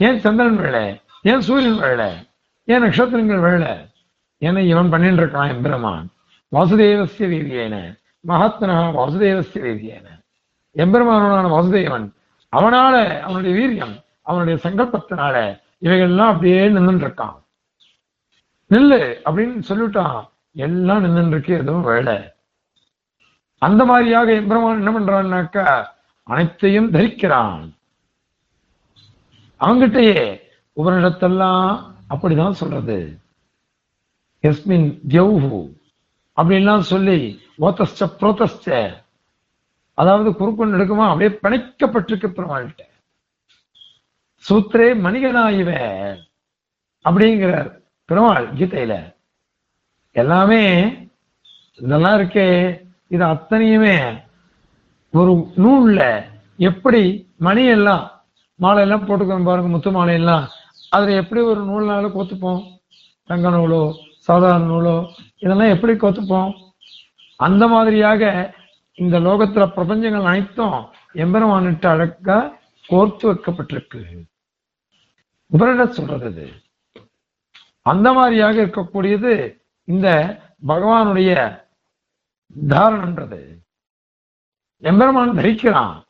[0.00, 0.84] ஏன் சந்திரன் வெள்ளை
[1.22, 2.10] ஏன் சூரியன் வெள்ளை
[2.68, 3.72] ஏன் நட்சத்திரங்கள் வெள்ளை
[4.42, 6.06] ஏன்னா இவன் பண்ணிட்டு இருக்கான் எம்பெருமான்?
[6.52, 7.76] வாசுதேவசிய வீரியேன
[8.28, 10.06] மகாத்மனா வாசுதேவசிய வீரியேன
[10.76, 12.12] எம்பெருமானான வாசுதேவன்
[12.56, 17.40] அவனால அவனுடைய வீரியம் அவனுடைய சங்கல்பத்தினால இவைகள்லாம் அப்படியே நின்றுட்டு இருக்கான்
[18.70, 20.28] நில்லு அப்படின்னு சொல்லிவிட்டான்.
[20.52, 22.16] எல்லாம் நின்று இருக்கு எதுவும் வேலை
[23.58, 25.84] அந்த மாதிரியாக எம்பெருமான் என்ன பண்றான்னாக்கா
[26.22, 27.70] அனைத்தையும் தரிக்கிறான்.
[29.60, 30.40] அவங்கிட்டயே
[30.76, 33.20] உபனிடத்தெல்லாம் அப்படிதான் சொல்றது.
[34.42, 35.72] எஸ்மின் தியௌஹு
[36.36, 39.01] அப்படின்லாம் சொல்லி ஓத்தஸ்ட புரோத்தஸ்ட
[39.98, 41.06] அதாவது குறுக்கு நெடுக்குமா?
[41.10, 42.82] அப்படியே பிணைக்கப்பட்டிருக்கு பெருமாள்கிட்ட.
[44.44, 45.70] சூத்ரே மணிகனாயிவ
[47.04, 47.70] அப்படிங்கிறார்
[48.08, 48.94] பெருமாள் கீதையில.
[50.16, 50.62] எல்லாமே
[51.80, 52.46] இதெல்லாம் இருக்கே
[53.10, 53.96] இது அத்தனையுமே
[55.14, 55.32] ஒரு
[55.64, 56.00] நூல்ல
[56.68, 57.02] எப்படி
[57.46, 58.04] மணி எல்லாம்
[58.60, 60.44] மாலை எல்லாம் போட்டுக்கணும் பாருங்க முத்து மாலை எல்லாம்
[60.92, 62.60] அதுல எப்படி ஒரு நூல்னால கோத்துப்போம்?
[63.30, 63.82] தங்க நூலோ
[64.28, 64.96] சாதாரண நூலோ
[65.38, 66.50] இதெல்லாம் எப்படி கோத்துப்போம்?
[67.40, 68.22] அந்த மாதிரியாக
[68.94, 74.24] இந்த லோகத்துல பிரபஞ்சங்கள் அனைத்தும் எம்பெருமானிட்டு அழகா கோர்த்து வைக்கப்பட்டிருக்கு.
[75.52, 76.52] உபரிட சொல்றது
[77.82, 81.60] அந்த மாதிரியாக இருக்கக்கூடியது இந்த பகவானுடைய
[82.68, 83.58] தாரணன்றது.
[84.76, 86.02] எம்பெருமான் தரிக்கிறான்.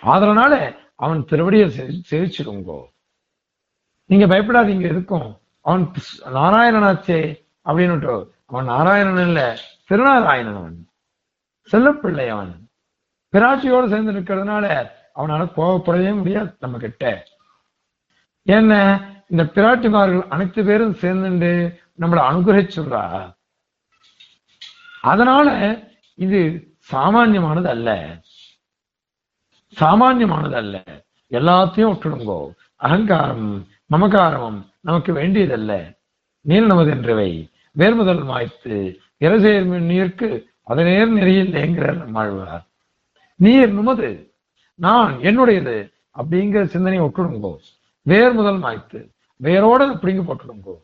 [0.00, 2.91] அதனால அவன் திருவடியை செ- சேவிச்சிருங்கோ.
[4.12, 5.28] நீங்க பயப்படாதீங்க எதுக்கும்.
[5.60, 5.84] அவன்
[6.34, 7.18] நாராயணனாச்சே
[7.64, 8.14] அப்படின்னுட்டு
[8.46, 9.40] அவன் நாராயணன் இல்ல
[9.88, 10.56] திருநாராயணன்.
[10.56, 10.78] அவன்
[11.72, 12.52] செல்லப்பிள்ளை அவன்.
[13.32, 14.64] பிராட்சியோடு சேர்ந்து இருக்கிறதுனால
[15.16, 17.04] அவனால கோவப்படவே முடியாது நம்ம கிட்ட
[18.46, 18.72] என்ன
[19.28, 21.52] இந்த பிராட்டிமார்கள் அனைத்து பேரும் சேர்ந்துட்டு
[22.00, 23.02] நம்மளை அனுகிரகிச்சுடுறா
[25.00, 25.48] அதனால
[26.14, 26.40] இது
[26.92, 27.90] சாமான்யமானது அல்ல
[29.80, 30.76] சாமான்யமானது அல்ல
[31.30, 32.40] எல்லாத்தையும் விட்டுடுங்கோ.
[32.76, 33.46] அகங்காரம்
[33.92, 35.72] மமகாரமும் நமக்கு வேண்டியதல்ல.
[36.40, 38.76] நீர் நமது என்றவை வேர்முதல் மாய்த்து
[39.20, 40.28] இரசேர் நீர்க்கு
[40.70, 42.64] அதனேர் நெறியில் ஏங்குகிறார் நம்மாழ்வார்.
[43.36, 44.10] நீர் நுமது
[44.74, 45.76] நான் என்னுடையது
[46.16, 47.52] அப்படிங்கிற சிந்தனையை விட்டுடுங்கோ
[48.02, 49.00] வேர் முதல் மாய்த்து
[49.40, 50.76] வேரோட பிடிங்கி போட்டுடுங்கோ.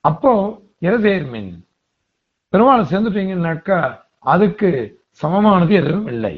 [0.00, 0.32] அப்போ
[0.80, 1.52] இரசேர் மின்
[2.52, 3.78] பெருமாளை சேர்ந்துட்டீங்கன்னாக்கா
[4.18, 4.70] அதுக்கு
[5.10, 6.36] சமமானது எதுவும் இல்லை.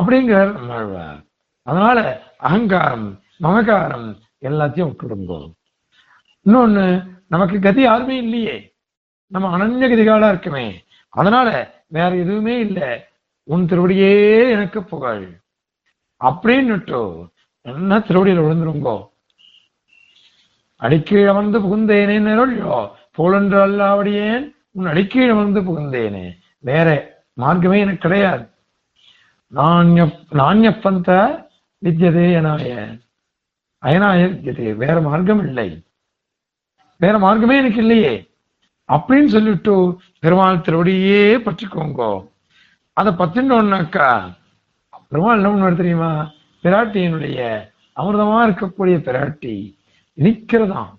[0.00, 1.20] அப்படிங்கிறார் நம்மாழ்வார்.
[1.62, 1.98] அதனால
[2.38, 5.52] அகங்காரம் மமகாரம் எல்லாத்தையும் விட்டுடுங்கோ.
[6.46, 8.74] இன்னொன்னு நமக்கு கதி யாருமே இல்லையே.
[9.26, 10.84] நம்ம அனன்ய கதிகாலா இருக்குமே.
[11.08, 13.04] அதனால வேற எதுவுமே இல்லை.
[13.42, 15.40] உன் திருவடியே எனக்கு புகழ்.
[16.24, 17.28] அப்படின்னுட்டு
[17.60, 19.08] என்ன திருவடியில் விழுந்துருங்கோ?
[20.76, 26.38] அடிக்கீழ் அமர்ந்து புகுந்தேனே நிரொழியோ போலென்று அல்லாவடியேன் உன் அடிக்கீழ் அமர்ந்து புகுந்தேனே.
[26.58, 28.46] வேற மார்க்கமே எனக்கு கிடையாது.
[29.54, 31.40] நாண்ய நாண்யப்பந்த
[31.84, 33.00] வித்யதே எனாயன்
[33.82, 35.82] அயனாயிருக்கிறது வேற மார்க்கம் இல்லை.
[36.96, 38.30] வேற மார்க்கமே எனக்கு இல்லையே.
[38.92, 42.28] அப்படின்னு சொல்லிட்டு பெருமாள் திருவடியே பற்றிக்கோங்கோ.
[42.92, 44.34] அதை பத்தினோன்னாக்கா
[45.08, 46.30] பெருமாள் என்ன பண்ணுவார் தெரியுமா?
[46.62, 49.76] பிராட்டியினுடைய அமிர்தமா இருக்கக்கூடிய பிராட்டி
[50.16, 50.94] இனிக்கிறதாம்.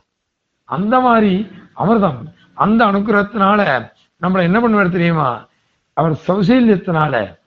[0.63, 5.47] அந்த மாதிரி அமிர்தம் அந்த அனுகிரகத்தினால நம்மளை என்ன பண்ணுவார் தெரியுமா?
[5.93, 7.37] அவர் சௌசீல்யத்தினால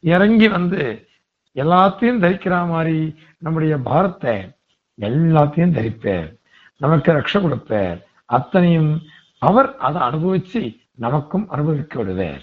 [0.00, 1.08] இறங்கி வந்து
[1.54, 4.55] எல்லாத்தையும் தரிக்கிற மாதிரி நம்முடைய பாரத்தை
[5.00, 6.28] எல்லாத்தையும் தரிப்பார்.
[6.76, 7.98] நமக்கு ரக்ஷ கொடுப்பார்.
[8.24, 9.02] அத்தனையும்
[9.38, 12.42] அவர் அதை அனுபவிச்சு நமக்கும் அனுபவிக்க விடுவார்.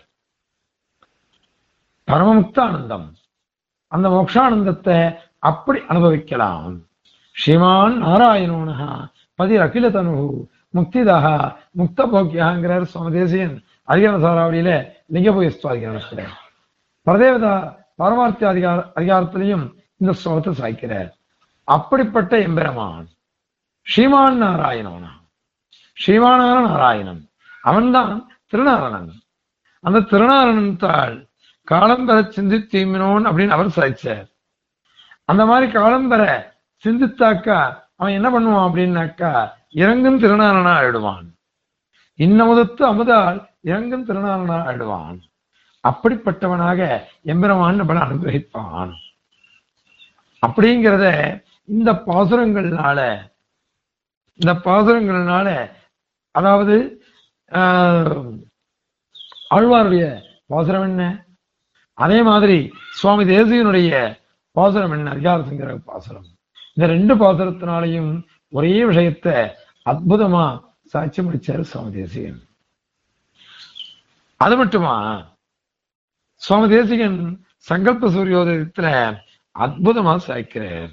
[2.08, 3.16] பரமமுக்த ஆனந்தம்
[3.88, 6.74] அந்த மோக்ஷானந்தத்தை அப்படி அனுபவிக்கலாம்.
[7.36, 8.92] ஸ்ரீமான் நாராயணோனஹா
[9.36, 10.14] பதி அகில தனு
[10.78, 14.70] முக்திதாக முக்த போக்கியாங்கிறார் சுவாமி தேசியன் அதிகார சாராவளியில
[15.14, 16.24] லிங்கபோயஸ்துவாதிகாரத்துல
[17.08, 17.54] பரதேவதா
[17.98, 19.66] பரமார்த்தி அதிகார அதிகாரத்திலையும்
[19.98, 21.10] இந்த ஸ்லோகத்தை சாய்க்கிறார்.
[21.64, 23.08] அப்படிப்பட்ட எம்பெருமான்.
[23.84, 25.10] ஸ்ரீமான் நாராயணனா.
[26.06, 27.30] ஸ்ரீமானான நாராயணன்.
[27.62, 29.12] அவன்தான் திருநாரணன்.
[29.80, 31.28] அந்த திருநாரணன் தாள்
[31.64, 34.32] காலம் பெற சிந்தித்தீமினோன் அப்படின்னு அவர் சாதிச்சார்.
[35.26, 36.54] அந்த மாதிரி காலம் பெற
[36.86, 41.36] சிந்தித்தாக்கா அவன் என்ன பண்ணுவான் அப்படின்னாக்கா இறங்கும் திருநாரணா ஆயிடுவான்.
[42.18, 45.20] இன்னமுதத்து அமுதால் இறங்கும் திருநாரணா ஆயிடுவான்.
[45.88, 48.94] அப்படிப்பட்டவனாக எம்பெருமான் நம்மளை அனுகிரகிப்பான்.
[50.48, 53.00] அப்படிங்கிறத இந்த பாசுரங்கள்னால
[54.40, 55.48] இந்த பாசுரங்கள்னால
[56.36, 56.76] அதாவது
[57.52, 58.38] ஆஹ்,
[59.52, 60.06] ஆழ்வாருடைய
[60.48, 61.04] பாசுரம் என்ன?
[61.98, 62.58] அதே மாதிரி
[62.94, 63.92] சுவாமி தேசியனுடைய
[64.56, 65.10] பாசுரம் என்ன?
[65.10, 66.28] அதிகார சங்கர பாசுரம்.
[66.78, 68.10] இந்த ரெண்டு பாசுரத்தினாலையும்
[68.54, 69.28] ஒரே விஷயத்த
[69.86, 70.46] அற்புதமா
[70.94, 72.42] சாட்சியம் அளிச்சாரு சுவாமி தேசிகன்.
[74.42, 74.96] அது மட்டுமா?
[76.42, 77.20] சுவாமி தேசிகன்
[77.68, 78.88] சங்கல்ப சூரியோதயத்துல
[79.56, 80.92] அற்புதமா சாய்க்கிறார்.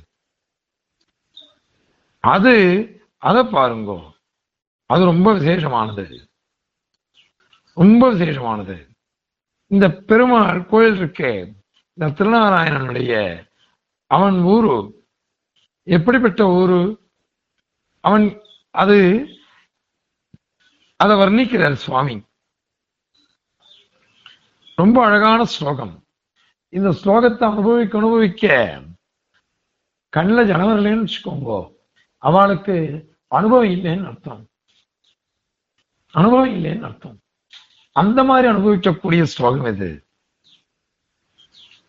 [2.20, 2.54] அது
[3.18, 4.12] அதை பாருங்கோ.
[4.86, 6.30] அது ரொம்ப விசேஷமானது.
[7.74, 8.88] ரொம்ப விசேஷமானது.
[9.66, 11.54] இந்த பெருமாள் கோயில் இருக்கே
[11.94, 13.44] இந்த திருநாராயணனுடைய
[14.06, 15.04] அவன் ஊரு.
[15.82, 17.08] எப்படிப்பட்ட ஊரு?
[18.00, 18.40] அவன்
[18.70, 19.26] அது
[20.96, 22.22] அதை வர்ணிக்கிறார் சுவாமி.
[24.76, 26.04] ரொம்ப அழகான ஸ்லோகம்.
[26.68, 28.82] இந்த ஸ்லோகத்தை அனுபவிக்க அனுபவிக்க
[30.08, 31.78] கண்ணில் ஜனம் வச்சுக்கோங்க.
[32.20, 32.76] அவளுக்கு
[33.28, 34.48] அனுபவம் இல்லைன்னு அர்த்தம்.
[36.12, 37.20] அனுபவம் இல்லைன்னு அர்த்தம்.
[37.92, 40.04] அந்த மாதிரி அனுபவிக்கக்கூடிய ஸ்லோகம் இது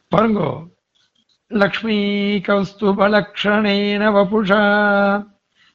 [0.08, 0.68] பாருங்க.
[1.48, 1.98] லக்ஷ்மீ
[2.48, 4.64] கௌஸ்துபலக்ஷணேன வபுஷா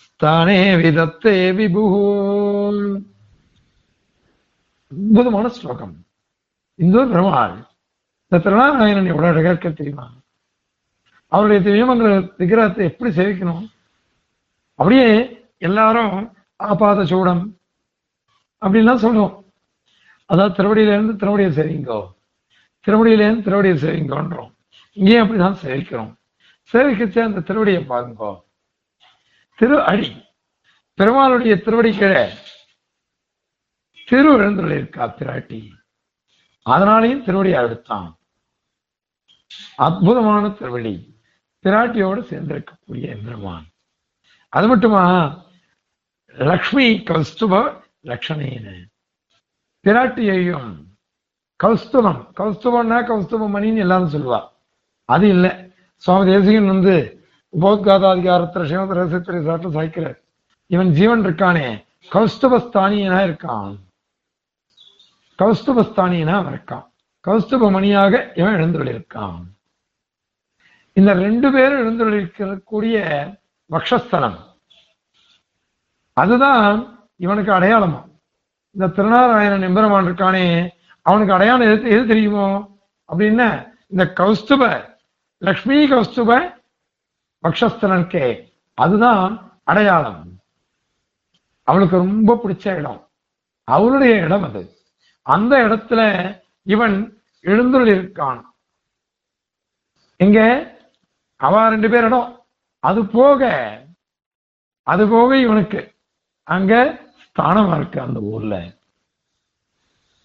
[0.02, 3.02] स्थाने विदत्ते विभुः
[4.92, 6.06] அற்புதமான ஸ்லோகம்
[6.80, 7.66] இந்த ஒரு பெருமாள்
[8.24, 10.14] இந்த திருநாராயணன் எவ்வளவு அழகா இருக்க தெரியுமா
[11.32, 13.70] அவருடைய திவ்யமங்கல விக்கிரகத்தை எப்படி சேவிக்கணும்
[14.80, 17.56] அப்படியே எல்லாரும் ஆபாத சூடம்
[18.61, 19.45] அப்படின்லாம் சொல்லுவோம்.
[20.27, 22.01] அதாவது திருவடியிலேருந்து திருவடியை சேவிங்கோ
[22.87, 24.53] திருவடியிலேருந்து திருவடியை சேவிங்கோன்றோம்
[24.93, 26.13] இங்கேயும் அப்படிதான் சேவிக்கிறோம்
[26.73, 28.31] சேவிக்கச்சே அந்த திருவடியை பாருங்கோ.
[29.55, 30.11] திரு அடி.
[30.99, 32.25] பெருமாளுடைய திருவடி கீழே
[34.07, 35.61] திரு எழுந்துள்ள இருக்கா பிராட்டி
[36.63, 38.09] அதனாலையும் திருவடியை அழுத்தான்.
[39.77, 40.95] அற்புதமான திருவடி.
[41.63, 43.67] பிராட்டியோடு சேர்ந்திருக்கக்கூடிய எந்திரமான்
[44.49, 45.05] அது மட்டுமா?
[46.51, 48.85] லக்ஷ்மி கௌஸ்துப லக்ஷணேன
[49.85, 50.85] பிராட்டியையும்
[51.65, 54.49] கௌஸ்துவம் கௌஸ்துவம்னா கௌஸ்துப மணின்னு எல்லாரும் சொல்லுவா.
[55.05, 55.51] அது இல்லை.
[55.97, 57.27] சுவாமி தேசிகன் வந்து
[57.61, 60.19] உபோத்காதாதிகாரத்தில் ஸ்ரீமத் ரகசியத்துறை சாட்டில் சாய்க்கிறார்.
[60.67, 63.79] இவன் ஜீவன் இருக்கானே கௌஸ்துபஸ்தானியனா இருக்கான்.
[65.39, 66.87] கௌஸ்துபஸ்தானியனா அவன் இருக்கான்.
[67.25, 69.45] கௌஸ்துப மணியாக இவன் எழுந்துள்ளிருக்கான்
[70.93, 73.35] இந்த ரெண்டு பேரும் எழுந்துள்ளிருக்கக்கூடிய
[73.71, 74.37] வக்ஷஸ்தலம்.
[76.13, 78.09] அதுதான் இவனுக்கு அடையாளமா?
[78.71, 80.69] இந்த திருநாராயணன் எம்பெருமான் இருக்கானே
[81.03, 82.79] அவனுக்கு அடையாளம் எது எது தெரியுமோ?
[83.09, 84.95] அப்படின்னா இந்த கௌஸ்துப
[85.39, 86.55] லக்ஷ்மி கௌஸ்துப
[87.43, 90.41] பக்ஷஸ்தனனுக்கே அதுதான் அடையாளம்.
[91.63, 93.09] அவளுக்கு ரொம்ப பிடிச்ச இடம்.
[93.65, 94.77] அவளுடைய இடம் அது.
[95.23, 98.11] அந்த இடத்துல இவன் எழுந்துள்ள
[100.19, 100.95] இருக்கான்
[101.37, 102.47] அவ ரெண்டு பேர் இடம்.
[102.79, 103.83] அது போக
[104.83, 105.95] அது போக இவனுக்கு.
[106.43, 107.05] அங்க
[107.37, 108.55] ஸ்தானமா இருக்கு அந்த ஊர்ல?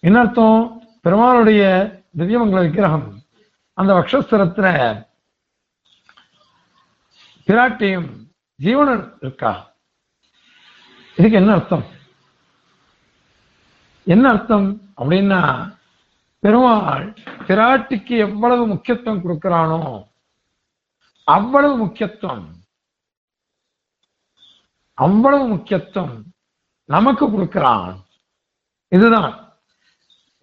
[0.03, 0.59] என்ன அர்த்தம்?
[1.05, 1.63] பெருமாளுடைய
[2.17, 3.07] திவ்யமங்கல விக்கிரகம்
[3.77, 4.67] அந்த வக்ஷஸ்தலத்துல
[7.47, 8.09] பிராட்டியும்
[8.59, 9.51] ஜீவனன் இருக்கா?
[11.17, 11.85] இதுக்கு என்ன அர்த்தம்?
[14.07, 15.41] என்ன அர்த்தம் அப்படின்னா
[16.43, 17.07] பெருமாள்
[17.47, 19.81] பிராட்டிக்கு எவ்வளவு முக்கியத்துவம் கொடுக்கிறானோ
[21.27, 22.47] அவ்வளவு முக்கியத்துவம்
[24.97, 26.15] அவ்வளவு முக்கியத்துவம்
[26.93, 27.89] நமக்கு கொடுக்கிறான்.
[28.91, 29.33] இதுதான்.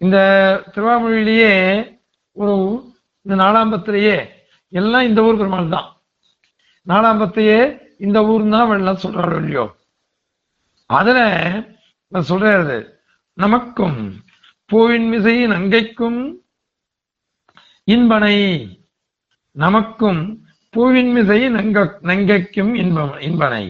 [0.03, 0.17] இந்த
[0.73, 1.53] திருவாமொழியிலேயே
[2.41, 2.55] ஒரு
[3.21, 4.17] இந்த நாலாம்பத்திலேயே
[4.79, 5.89] எல்லாம் இந்த ஊர் பெருமாள் தான்.
[6.87, 7.59] நாலாம்பத்தையே
[8.05, 9.65] இந்த ஊர் தான் எல்லாம் சொல்றாரு இல்லையோ?
[10.89, 11.19] அதுல
[12.11, 12.77] நான் சொல்றது
[13.37, 13.99] நமக்கும்
[14.69, 16.19] பூவின் மிசை நங்கைக்கும்
[17.87, 18.37] இன்பனை
[19.55, 20.21] நமக்கும்
[20.73, 21.77] பூவின் மிசை நங்க
[22.09, 23.65] நங்கைக்கும் இன்ப இன்பனை.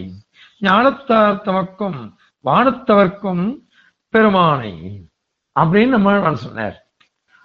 [0.60, 2.00] ஞானத்தார் தமக்கும்
[2.44, 3.44] வானத்தவர்க்கும்
[4.08, 4.72] பெருமானை
[5.60, 6.76] அப்படின்னு நம்ம சொன்னார்.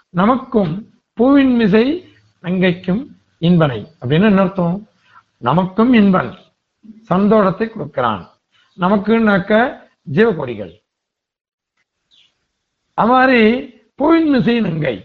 [0.10, 0.74] நமக்கும்
[1.14, 1.86] பூவின் மிசை
[2.44, 3.02] நங்கைக்கும்
[3.40, 4.88] இன்பனை அப்படின்னு என்ன அர்த்தம்?
[5.38, 6.32] நமக்கும் இன்பன்.
[7.02, 8.24] சந்தோஷத்தை கொடுக்கிறான்.
[8.80, 9.54] நமக்குன்னாக்க
[10.14, 10.74] ஜீவகொடிகள்.
[12.94, 13.42] அது மாதிரி
[13.96, 14.96] பூவின் மிசை நங்கை.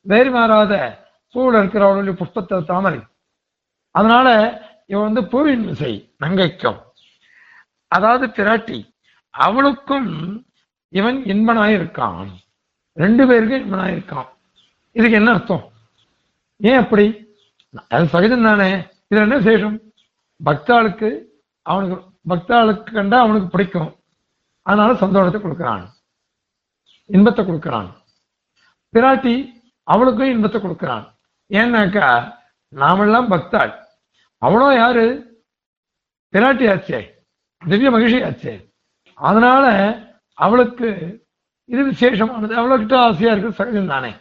[0.00, 0.74] வேறு மாறாத
[1.34, 3.00] பூவில் இருக்கிறவளுடைய புஷ்பத்தை தாமரை
[3.90, 4.28] அதனால
[4.86, 6.78] இவன் வந்து பூவின் மிசை நங்கைக்கும்.
[7.88, 8.78] அதாவது பிராட்டி.
[9.30, 10.46] அவளுக்கும்
[10.88, 12.28] இவன் இன்பனாயிருக்கான்.
[12.92, 14.28] ரெண்டு பேருக்கும் இன்பனாயிருக்கான்.
[14.92, 15.70] இதுக்கு என்ன அர்த்தம்?
[16.56, 17.36] ஏன் அப்படி?
[17.88, 18.74] அது சகஜம் தானே.
[18.74, 19.80] இதுல என்ன விசேஷம்?
[20.44, 21.22] பக்தாளுக்கு
[21.62, 23.96] அவனுக்கு பக்தாளுக்கு கண்டா அவனுக்கு பிடிக்கும்.
[24.62, 25.92] அதனால சந்தோஷத்தை கொடுக்கிறான்.
[27.04, 27.94] இன்பத்தை கொடுக்கிறான்.
[28.92, 29.52] பிராட்டி
[29.82, 31.18] அவளுக்கும் இன்பத்தை கொடுக்கிறான்.
[31.48, 32.34] ஏன்னாக்கா
[32.68, 33.84] நாமெல்லாம் பக்தாள்.
[34.38, 35.26] அவளும் யாரு?
[36.32, 37.10] பிராட்டி ஆச்சே.
[37.68, 38.67] திவ்ய மகிழ்ச்சி ஆச்சே.
[39.20, 39.66] அதனால
[40.34, 40.88] அவளுக்கு
[41.64, 42.54] இது விசேஷமானது.
[42.60, 44.16] அவளுக்கிட்ட ஆசையா இருக்கு சகஜம் தானே.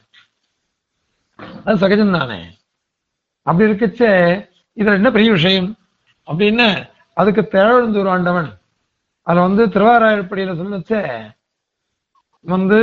[1.65, 2.57] அது சகஜம் தானே.
[3.41, 4.03] அப்படி இருக்கச்ச
[4.77, 5.75] இதுல என்ன பெரிய விஷயம்?
[6.27, 8.59] அப்படின்னு அதுக்கு தேழந்தூர் ஆண்டவன்.
[9.21, 11.31] அதுல வந்து திருவாராயப்படியில சொல்லுச்சே
[12.41, 12.79] வந்து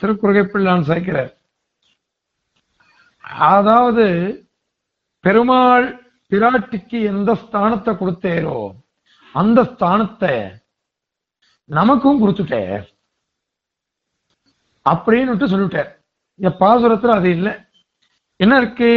[0.00, 1.32] திருக்குறுகை பிள்ளான்
[3.20, 4.06] அதாவது
[5.20, 5.86] பெருமாள்
[6.30, 8.58] பிராட்டிக்கு எந்த ஸ்தானத்தை கொடுத்தேரோ
[9.32, 10.59] அந்த ஸ்தானத்தை
[11.70, 12.84] நமக்கும் கொடுத்துட்டார்
[14.86, 15.90] அப்படின்னு சொல்லிட்டார்
[16.40, 17.52] இந்த பாசுரத்துல அது இல்லை.
[18.40, 18.90] என்ன இருக்கு?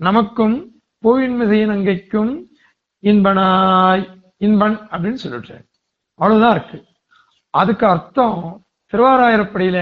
[0.00, 0.56] நமக்கும்
[1.04, 2.32] போயின்மிதையின் அங்கைக்கும்
[3.02, 4.04] இன்பனாய்
[4.36, 5.64] இன்பன் அப்படின்னு சொல்லிட்டார்
[6.20, 6.78] அவ்வளவுதான் இருக்கு.
[7.54, 8.40] அதுக்கு அர்த்தம்
[8.92, 9.78] திருவாராயிரப்படியில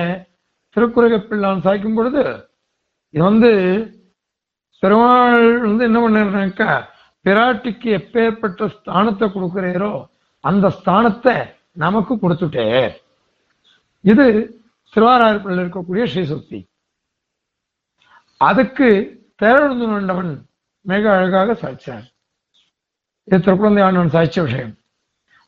[0.76, 2.22] திருக்குறளை பிள்ளான் சாய்க்கும் பொழுது
[3.14, 3.50] இது வந்து
[4.82, 6.70] பெருமாள் வந்து என்ன பண்ணாக்கா
[7.24, 9.90] பிராட்டிக்கு எப்பேற்பட்ட ஸ்தானத்தை கொடுக்கிறீரோ
[10.44, 11.34] அந்த ஸ்தானத்தை
[11.72, 12.96] நமக்கு கொடுத்துட்டே.
[14.00, 14.54] இது
[14.92, 16.68] திருவாரூரில் இருக்கக்கூடிய ஸ்ரீசுக்தி
[18.36, 18.88] அதுக்கு
[19.42, 20.48] தேரழுந்து கொண்டவன்
[20.80, 22.12] மிக அழகாக சாய்ச்சார்.
[23.24, 24.76] இது திருக்குழந்தை ஆண்டவன் சாய்ச்ச விஷயம்.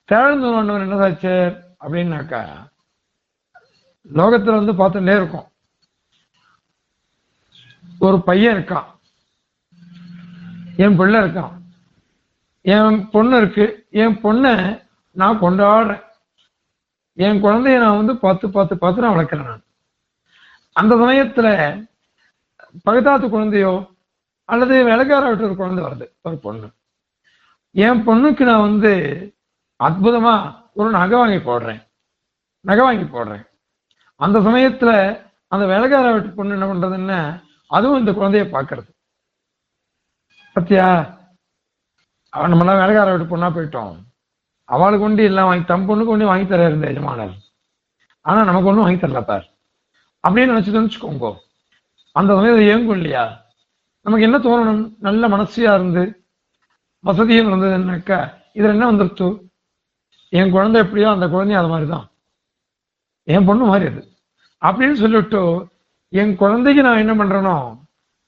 [0.09, 2.71] தேரழுந்து கொண்டவன் என்ன சாய்ச்சார் அப்படின்னாக்கா
[4.15, 5.45] லோகத்துல வந்து பார்த்துட்டே இருக்கும்.
[7.99, 8.85] ஒரு பையன் இருக்கான்.
[10.77, 11.61] என் பிள்ளை இருக்கான்.
[12.61, 13.87] என் பொண்ணு இருக்கு.
[13.91, 16.03] என் பொண்ணை நான் கொண்டாடுறேன்.
[17.15, 19.65] என் குழந்தைய நான் வந்து பார்த்து பார்த்து பார்த்து நான் வளர்க்குறேன் நான்.
[20.73, 21.49] அந்த சமயத்துல
[22.87, 23.73] பகதாத்து குழந்தையோ
[24.49, 26.69] அல்லது வேலைக்கார விட்டு ஒரு குழந்தை வருது ஒரு பொண்ணு.
[27.75, 28.93] என் பொண்ணுக்கு நான் வந்து
[29.81, 30.35] அற்புதமா
[30.73, 31.81] ஒரு நகை வாங்கி போடுறேன்.
[32.65, 33.45] நகை வாங்கி போடுறேன்.
[34.21, 34.91] அந்த சமயத்துல
[35.53, 37.21] அந்த வேலைக்கார வீட்டு பொண்ணு என்ன பண்றதுன்னா
[37.67, 38.91] அதுவும் இந்த குழந்தைய பாக்குறது
[40.57, 40.87] பத்தியா
[42.33, 43.95] அவன் நம்மளாம் வேலைக்கார வீட்டு பொண்ணா போயிட்டோம்.
[44.65, 47.35] அவளுக்கு ஒண்டி எல்லாம் வாங்கி தம் பொண்ணுக்கு ஒண்டி வாங்கி தர இருந்த எஜமானர்.
[48.21, 49.51] ஆனா நமக்கு ஒண்ணும் வாங்கி தரல பார்.
[50.29, 51.37] அப்படின்னு நினைச்சதுன்னு வச்சுக்கோங்க.
[52.13, 53.45] அந்த சமயத்தில் இயங்கும் இல்லையா?
[54.01, 54.95] நமக்கு என்ன தோணணும்?
[54.99, 56.27] நல்ல மனசியா இருந்து
[56.99, 59.41] வசதியும் இருந்ததுன்னாக்கா இதுல என்ன வந்துருச்சு
[60.29, 62.11] என் குழந்தை எப்படியோ அந்த குழந்தையும் அது மாதிரிதான்.
[63.23, 64.17] என் பொண்ணு மாதிரி அது.
[64.61, 65.69] அப்படின்னு சொல்லிவிட்டு
[66.09, 67.81] என் குழந்தைக்கு நான் என்ன பண்றேனோ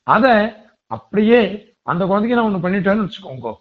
[0.03, 0.53] அதை
[0.87, 3.55] அப்படியே அந்த குழந்தைக்கு நான் ஒண்ணு பண்ணிட்டேன்னு வச்சுக்கோங்க.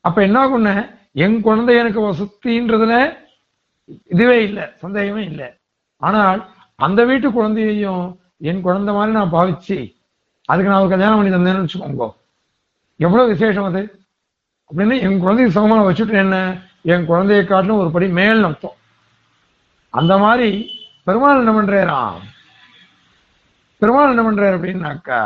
[0.00, 2.94] அப்ப என்ன ஆகுன்னு என் குழந்தை எனக்கு வசதின்றதுல
[4.14, 5.48] இதுவே இல்லை சந்தேகமே இல்லை.
[6.02, 6.40] ஆனால்
[6.86, 8.06] அந்த வீட்டு குழந்தையையும்
[8.50, 9.78] என் குழந்தை மாதிரி நான் பாவிச்சு
[10.48, 12.06] அதுக்கு நான் ஒரு கல்யாணம் பண்ணி தந்தேன்னு வச்சுக்கோங்க.
[13.00, 13.82] எவ்வளவு விசேஷம் அது?
[14.70, 16.36] அப்படின்னு என் குழந்தைக்கு சமமான வச்சுட்டு என்ன?
[16.92, 18.78] என் குழந்தையை காட்டிலும் ஒரு படி மேல் அர்த்தம்
[19.94, 20.50] அந்த மாதிரி
[21.06, 22.20] பெருமாள் என்ன பண்றாராம்?
[23.82, 25.20] பெருமாள் என்ன பண்றாரு அப்படின்னாக்கா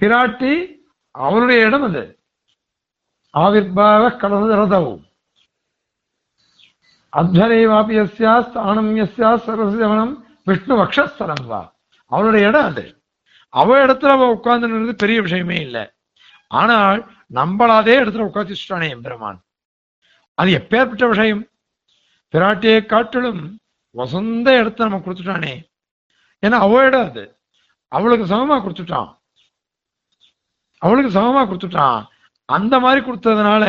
[0.00, 0.54] பிராட்டி
[1.14, 2.04] அவருடைய இடம் அது.
[3.38, 5.04] ஆவிர்பாவ கடசரதவு
[7.16, 10.14] அத்வரைவாபி யஸ்யா ஸ்தானம் யஸ்யா சரசவனம்
[10.44, 11.76] விஷ்ணு வக்ஷஸ்தலம் வா.
[12.06, 13.02] அவளுடைய இடம் அது.
[13.48, 15.84] அவ இடத்துல அவ உட்கார்ந்து பெரிய விஷயமே இல்லை.
[16.48, 19.44] ஆனால் நம்மள அதே இடத்துல உட்காந்து வச்சுட்டானே எம்பெருமான்.
[20.34, 21.46] அது எப்பேற்பட்ட விஷயம்?
[22.32, 23.60] பிராட்டியை காட்டிலும்
[23.90, 25.54] வசந்த இடத்த நம்ம கொடுத்துட்டானே.
[26.46, 27.38] ஏன்னா அவ இடம் அது.
[27.88, 29.18] அவளுக்கு சமமா கொடுத்துட்டான்.
[30.78, 32.06] அவளுக்கு சமமா கொடுத்துட்டான்.
[32.48, 33.64] அந்த மாதிரி கொடுத்ததுனால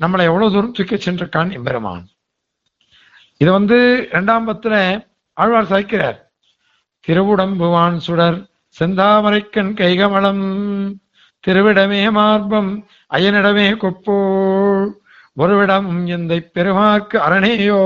[0.00, 2.04] நம்மளை எவ்வளவு தூரம் தூக்கி சென்றிருக்கான் எம்பெருமான்.
[3.36, 6.18] இது வந்து இரண்டாம் பத்துல ஆழ்வார் சாய்க்கிறார்.
[7.08, 8.38] திருவுடம்புவான் சுடர்
[8.76, 10.44] செந்தாமரைக்கண் கைகமலம்
[11.44, 14.90] திருவிடமே மார்பம் அயனிடமே கொப்போள்
[15.38, 17.82] ஒருவிடம் எந்த பெருமாக்கு அரணேயோ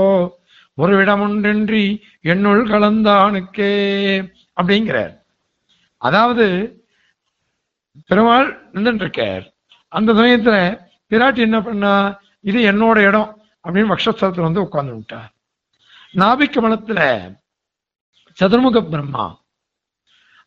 [0.77, 1.25] ஒருவிடம்
[2.21, 3.73] என்னுள் கலந்தானுக்கே
[4.61, 5.13] அப்படிங்கிறார்.
[5.97, 6.45] அதாவது
[8.05, 9.45] பெருமாள் நின்றுருக்கார்
[9.97, 10.57] அந்த சமயத்துல
[11.09, 11.93] பிராட்டி என்ன பண்ணா
[12.49, 13.31] இது என்னோட இடம்
[13.65, 15.31] அப்படின்னு வக்ஷஸ்தலத்துல வந்து உட்கார்ந்து விட்டார்.
[16.21, 16.99] நாபிக்க மலத்துல
[18.39, 19.25] சதுர்முக பிரம்மா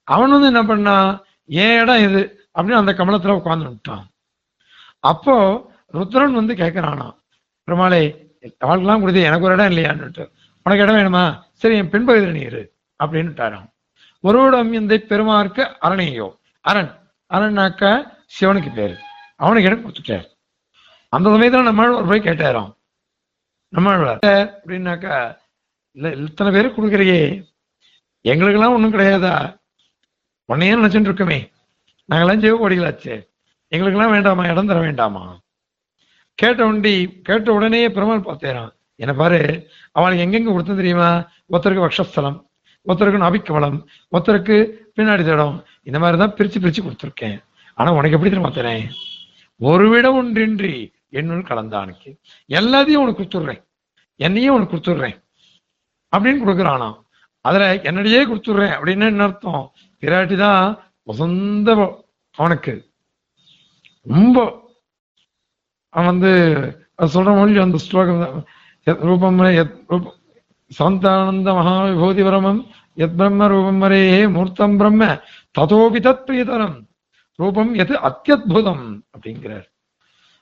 [0.05, 0.96] அவன் வந்து என்ன பண்ணா
[1.44, 2.20] ஏன் இடம் இது
[2.55, 4.05] அப்படின்னு அந்த கமலத்துல உட்கார்ந்து விட்டான்.
[5.11, 5.34] அப்போ
[5.96, 7.09] ருத்ரன் வந்து கேட்கிறானா
[7.64, 8.03] பெருமாளே
[8.64, 10.24] அவளுக்கெல்லாம் கொடுத்து எனக்கு ஒரு இடம் இல்லையான்னுட்டு.
[10.64, 11.24] உனக்கு இடம் வேணுமா?
[11.61, 12.62] சரி என் பின்பகுதியில் நீர் இரு
[13.05, 13.68] அப்படின்னுட்டாராம்.
[14.26, 16.28] ஒருவிடம் இந்த பெருமாருக்கு அரணையோ
[16.61, 16.90] அரண்
[17.30, 17.92] அரண்னாக்க
[18.36, 18.96] சிவனுக்கு பேரு.
[19.41, 20.26] அவனுக்கு இடம் கொடுத்துட்டார்
[21.12, 22.70] அந்த சமயத்துல நம்மாழ்வார் போய் கேட்டாராம்.
[23.72, 25.16] நம்மாழ்வார் அப்படின்னாக்கா
[25.97, 27.20] இல்ல இத்தனை பேருக்கு கொடுக்குறியே
[28.30, 29.34] எங்களுக்கெல்லாம் ஒண்ணும் கிடையாதா?
[30.49, 31.39] உன்னையே நினைச்சுட்டு இருக்கோமே.
[32.09, 33.14] நாங்கெல்லாம் எங்களுக்கு
[33.72, 34.43] எங்களுக்கெல்லாம் வேண்டாமா?
[34.53, 35.22] இடம் தர வேண்டாமா?
[36.39, 36.95] கேட்ட உண்டி
[37.28, 38.70] கேட்ட உடனே பெருமாள் பார்த்தேறான்
[39.03, 39.41] என்ன பாரு
[39.97, 41.11] அவளுக்கு எங்கெங்க கொடுத்தது தெரியுமா?
[41.53, 42.39] ஒருத்தருக்கு வக்ஷஸ்தலம்
[42.86, 43.78] ஒருத்தருக்கு நபிக்கவளம்
[44.12, 44.57] ஒருத்தருக்கு
[44.97, 45.57] பின்னாடி தடம்.
[45.89, 47.39] இந்த மாதிரி தான் பிரிச்சு பிரிச்சு கொடுத்துருக்கேன்.
[47.78, 48.86] ஆனா உனக்கு எப்படி தெரியுமா தரேன்
[49.59, 52.16] ஒரு விடம் ஒன்றின்றி என்னுள் கலந்தானுக்கு.
[52.48, 53.64] எல்லாத்தையும் உனக்கு கொடுத்துட்றேன்.
[54.16, 55.22] என்னையும் உனக்கு கொடுத்துட்றேன்.
[56.16, 57.00] அப்படின்னு கொடுக்குறானா
[57.40, 59.72] அதுல என்னடியே கொடுத்துட்றேன் அப்படின்னு என்ன அர்த்தம்?
[60.00, 61.68] பிராட்டி தான் வசந்த
[62.36, 62.90] அவனுக்கு
[64.02, 64.66] ரொம்ப
[65.88, 66.32] அவன் வந்து
[67.02, 68.46] சொல்ற மொழி அந்த ஸ்லோகம்
[68.84, 69.40] ரூபம்
[70.78, 75.06] சாந்தானந்த மகாவிபூதி பிரமம் எத் பிரம்ம ரூபம் வரே மூர்த்தம் பிரம்ம
[75.59, 76.88] ததோபி தத் பிரியதரம்
[77.39, 77.95] ரூபம் எது?
[78.09, 79.66] அத்தியுதம் அப்படிங்கிறார்.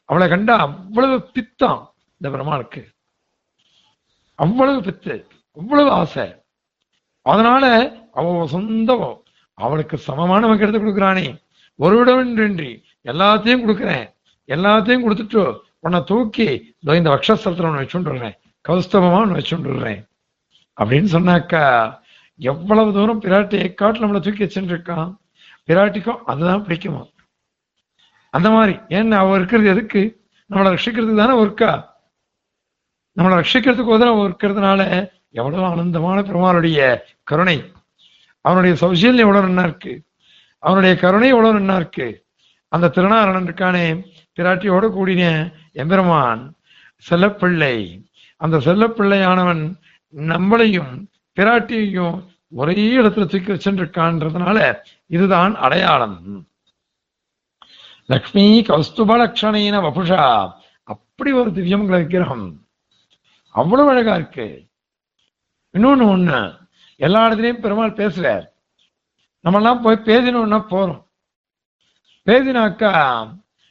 [0.08, 1.80] அவளை கண்டா அவ்வளவு பித்தம்
[2.20, 2.82] இந்த பிரமானுக்கு
[4.38, 5.14] அவ்வளவு பித்து
[5.56, 6.26] அவ்வளவு ஆசை.
[7.26, 7.64] அதனால
[8.12, 9.08] அவ சொந்தம்
[9.58, 11.26] அவளுக்கு சமமானவன் எடுத்து கொடுக்குறானே.
[11.78, 12.70] ஒரு விடவின்றி
[13.04, 14.06] எல்லாத்தையும் கொடுக்குறேன்.
[14.48, 15.42] எல்லாத்தையும் கொடுத்துட்டு
[15.84, 16.48] உன்னை தூக்கி
[16.82, 18.36] இதோ இந்த வக்ஷஸ்தலத்துல ஒன்று வச்சுட்டுறேன்
[18.68, 20.02] கௌஸ்தவமா ஒன்று வச்சுட்டுறேன்
[20.78, 21.62] அப்படின்னு சொன்னாக்கா
[22.40, 25.10] எவ்வளவு தூரம் பிராட்டியை காட்டு நம்மளை தூக்கி வச்சுட்டு இருக்கான்?
[25.66, 27.10] பிராட்டிக்கும் அதுதான் பிடிக்குமா?
[28.30, 28.76] அந்த மாதிரி.
[28.76, 30.24] ஏன்னா அவ இருக்கிறது எதுக்கு?
[30.50, 31.84] நம்மளை ரட்சிக்கிறதுக்கு தானே ஒர்க்கா?
[33.16, 37.72] நம்மளை ரட்சிக்கிறதுக்கு உதவ இருக்கிறதுனால எவ்வளவு ஆனந்தமான பெருமாளுடைய கருணை.
[38.40, 40.02] அவனுடைய சௌசல்யம் எவ்வளவு நன்னா இருக்கு.
[40.58, 42.24] அவனுடைய கருணை எவ்வளவு நன்னா இருக்கு.
[42.68, 44.10] அந்த திருநாரணன் இருக்கானே
[44.40, 46.54] பிராட்டியோட கூடின எம்பெருமான்
[47.10, 48.04] செல்லப்பிள்ளை.
[48.36, 49.74] அந்த செல்லப்பிள்ளையானவன்
[50.16, 51.06] நம்மளையும்
[51.40, 54.58] பிராட்டியையும் ஒரே இடத்துல தூக்கி வச்சுருக்கான்றதுனால
[55.06, 56.18] இதுதான் அடையாளம்.
[58.06, 59.10] லக்ஷ்மி கௌஸ்துப
[59.86, 60.22] வபுஷா.
[60.82, 62.46] அப்படி ஒரு திவ்யமங்கல விக்கிரகம்
[63.54, 64.46] அவ்வளவு அழகா இருக்கு.
[65.74, 66.38] இன்னொன்னு ஒண்ணு
[66.96, 68.46] எல்லா இடத்துலயும் பெருமாள் பேசுறார்.
[69.40, 71.02] நம்ம எல்லாம் போய் பேசினோம்னா போறோம்.
[72.26, 72.92] பேசினாக்கா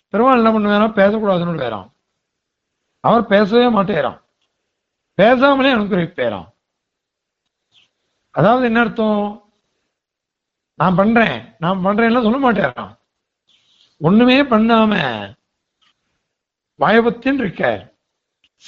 [0.09, 1.89] பெருமாள் என்ன பண்ணுவேனா பேசக்கூடாதுன்னு வேறாம்
[2.99, 4.19] அவர் பேசவே மாட்டேறான்
[5.17, 6.47] பேசாமலே அனுகிரகிப்பேறான்
[8.35, 9.43] அதாவது என்ன அர்த்தம்?
[10.75, 11.55] நான் பண்றேன்.
[11.59, 12.97] நான் பண்றேன்லாம் சொல்ல மாட்டேறான்.
[13.97, 14.93] ஒண்ணுமே பண்ணாம
[16.79, 17.93] பயபத்தின் இருக்கார்.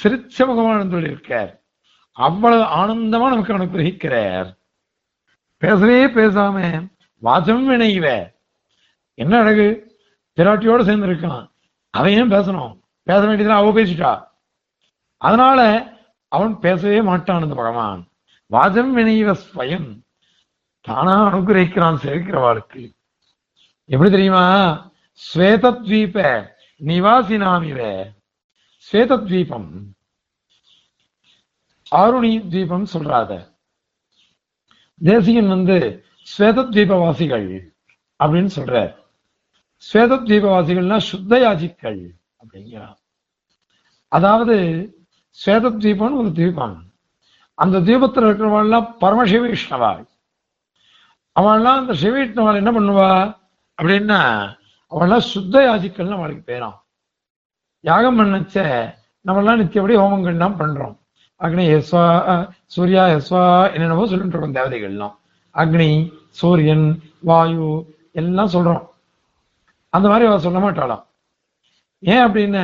[0.03, 1.63] சிரிச்ச முகமான இருக்கார்.
[2.11, 4.55] அவ்வளவு ஆனந்தமா நமக்கு அனுகிரகிக்கிறார்
[5.57, 6.87] பேசவே பேசாம
[7.23, 8.33] வாச்சம் வினைவ
[9.13, 9.97] என்ன அழகு?
[10.35, 11.51] பிராட்டியோட சேர்ந்து இருக்கான்.
[11.89, 12.79] அவன் ஏன் பேசணும்?
[13.03, 14.27] பேச வேண்டியதுல அவ பேசிட்டா.
[15.17, 15.59] அதனால
[16.27, 18.07] அவன் பேசவே மாட்டான் அந்த பகவான்.
[18.51, 20.01] வாஜம் வினைவ ஸ்வயம்.
[20.81, 22.95] தானா அனுகிரகிக்கிறான் சேர்க்கிறவாளுக்கு
[23.85, 24.45] எப்படி தெரியுமா?
[25.33, 26.47] ஸ்வேதத்வீப
[26.85, 28.09] நிவாசினாமிவ.
[28.91, 29.69] ஸ்வேதத்வீபம்.
[31.91, 33.55] ஆருணி தீபம் சொல்றாத.
[35.03, 36.05] தேசிகன் வந்து
[36.37, 37.67] ஸ்வேதத்வீபவாசிகள்
[38.23, 38.95] அப்படின்னு சொல்ற
[39.93, 42.09] ஸ்வேதத்வீபவாசிகள்னா சுத்தயாஜிக்கள்
[42.43, 42.97] அப்படிங்கிறான்.
[44.07, 44.55] அதாவது
[45.45, 46.86] ஸ்வேதத்வீபம்னு ஒரு தீபம்.
[47.63, 50.03] அந்த தீபத்துல இருக்கிறவள்லாம் பரமசிவ வைஷ்ணவாள்
[51.39, 52.19] அவள்லாம் அந்த சிவ
[52.61, 53.09] என்ன பண்ணுவா?
[53.77, 54.19] அப்படின்னா
[54.91, 56.77] அவள்லாம் சுத்த யாதிக்கள்னு அவளுக்கு பேராம்.
[57.89, 58.55] யாகம் பண்ணச்ச
[59.27, 60.95] நம்மளாம் நித்தியபடி ஹோமங்கள்லாம் பண்றோம்.
[61.39, 62.05] அக்னி எஸ்வா
[62.75, 63.43] சூர்யா எஸ்வா
[63.73, 65.15] என்னென்னவோ சொல்லிட்டு இருக்கோம் தேவதைகள்லாம்.
[65.61, 65.89] அக்னி
[66.39, 66.87] சூரியன்
[67.29, 67.69] வாயு
[68.21, 68.83] எல்லாம் சொல்றோம்.
[69.95, 71.03] அந்த மாதிரி அவ சொல்ல மாட்டாளாம்.
[71.99, 72.63] ஏன் அப்படின்னு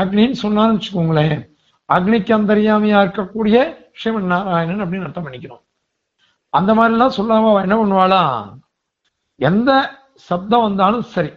[0.00, 1.36] அக்னின்னு சொன்னான்னு வச்சுக்கோங்களேன்
[1.88, 3.56] அக்னிக்கு அந்தரியாமையா இருக்கக்கூடிய
[3.98, 5.62] ஸ்ரீமன் நாராயணன் அப்படின்னு அர்த்தம் பண்ணிக்கிறோம்.
[6.48, 8.58] அந்த மாதிரிலாம் சொல்லாம என்ன பண்ணுவாளாம்?
[9.36, 9.70] எந்த
[10.14, 11.32] சப்தம் வந்தாலும் சரி.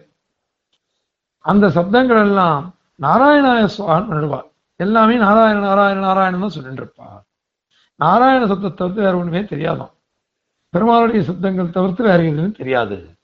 [1.38, 4.40] அந்த சப்தங்கள் எல்லாம் நாராயணாய சுவான்னு நடுவா
[4.76, 7.08] எல்லாமே நாராயண நாராயண நாராயணன் தான் சொல்லிட்டு இருப்பா.
[7.94, 9.92] நாராயண சப்தத்தை தவிர்த்து வேற ஒண்ணுமே தெரியாதான்.
[10.72, 13.16] பெருமாளுடைய சப்தங்கள் தவிர்த்து வேற எதுவும் தெரியாது.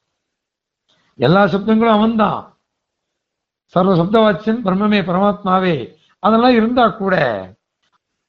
[1.17, 2.57] எல்லா சப்தங்களும் அவன்தான்.
[3.65, 5.95] சர்வ சப்தவாச்சியன் பிரம்மமே பரமாத்மாவே.
[6.19, 7.15] அதெல்லாம் இருந்தா கூட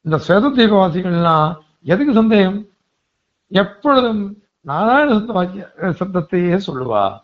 [0.07, 2.67] இந்த சுவேத தீபவாசிகள்லாம் எதுக்கு சந்தேகம்?
[3.47, 7.19] எப்பொழுதும் நாராயண சப்த வாக்கிய சப்தத்தையே சொல்லுவா.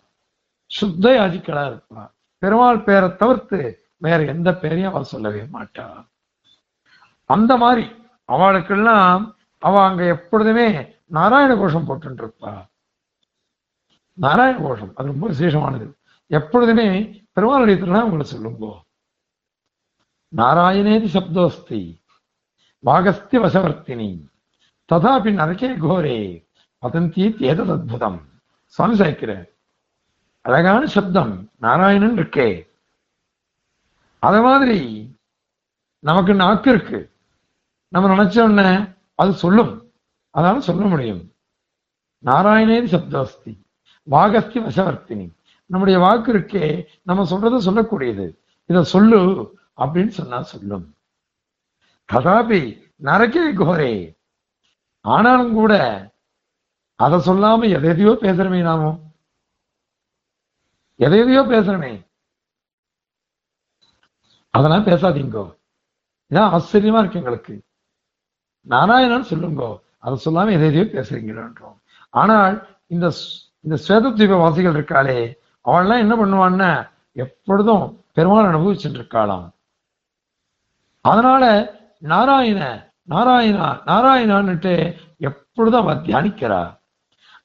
[0.66, 2.12] சுத்த யாஜிக்களா இருப்பா.
[2.38, 6.08] பெருமாள் பேரை தவிர்த்து வேற எந்த பேரையும் அவ சொல்லவே மாட்டா.
[7.26, 7.88] அந்த மாதிரி
[8.28, 12.66] அவளுக்கெல்லாம் அவ அங்க எப்பொழுதுமே நாராயண கோஷம் போட்டு இருப்பா
[14.14, 15.94] நாராயண கோஷம் அது ரொம்ப விசேஷமானது.
[16.28, 16.88] எப்பொழுதுமே
[17.34, 18.74] பெருமாள் திருநாள் உங்களை சொல்லுங்கோ.
[20.36, 22.03] நாராயணேதி சப்தோஸ்தி.
[22.84, 24.10] வாகஸ்தி வசவர்த்தினி
[24.90, 26.18] ததாபி நரகே கோரே
[26.84, 28.20] வதந்தி ஏதது அத்புதம்
[28.78, 29.48] சுவாமி சாய்க்கிறார்
[30.46, 32.50] அழகான சப்தம் நாராயணன் இருக்கே
[34.24, 34.80] அத மாதிரி
[36.04, 37.00] நமக்கு நாக்கு இருக்கு
[37.94, 38.68] நம்ம நினைச்ச உடனே
[39.16, 39.74] அது சொல்லும்
[40.36, 41.24] அதனால சொல்ல முடியும்
[42.24, 43.54] நாராயணேதி சப்தாஸ்தி
[44.08, 45.28] வாகஸ்தி வசவர்த்தினி
[45.70, 46.66] நம்முடைய வாக்கு இருக்கே
[47.04, 48.26] நம்ம சொல்றதை சொல்லக்கூடியது
[48.70, 49.20] இத சொல்லு
[49.78, 50.86] அப்படின்னு சொன்னா சொல்லும்
[52.12, 52.62] ததாபி
[53.04, 53.94] நரக்கே கோரே.
[55.02, 55.74] ஆனாலும் கூட
[56.96, 59.00] அதை சொல்லாம எதையோ பேசுறமே நாமும்
[60.96, 62.06] எதையோ பேசுறமே?
[64.50, 65.46] அதெல்லாம் பேசாதீங்கோ.
[66.32, 67.64] இதான் ஆச்சரியமா இருக்கு எங்களுக்கு.
[68.62, 69.80] நாராயணன் சொல்லுங்கோ.
[70.00, 71.78] அதை சொல்லாம எதையோ பேசுறீங்களோன்றோம்.
[72.10, 72.56] ஆனால்
[72.88, 73.12] இந்த
[73.62, 75.20] இந்த ஸ்வேதத்வீப வாசிகள் இருக்காளே
[75.66, 79.48] அவள்லாம் என்ன பண்ணுவான்னா எப்பொழுதும் பெருமாள் அனுபவிச்சுட்டு இருக்காளாம்.
[81.02, 81.44] அதனால
[82.04, 82.62] நாராயண
[83.10, 84.74] நாராயணா நாராயணான்னுட்டு
[85.18, 86.62] எப்பொழுதும் அவ தியானிக்கிறா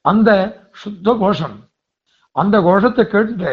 [0.04, 0.30] அந்த
[0.72, 1.56] சுத்த கோஷம்
[2.36, 3.52] அந்த கோஷத்தை கேட்டு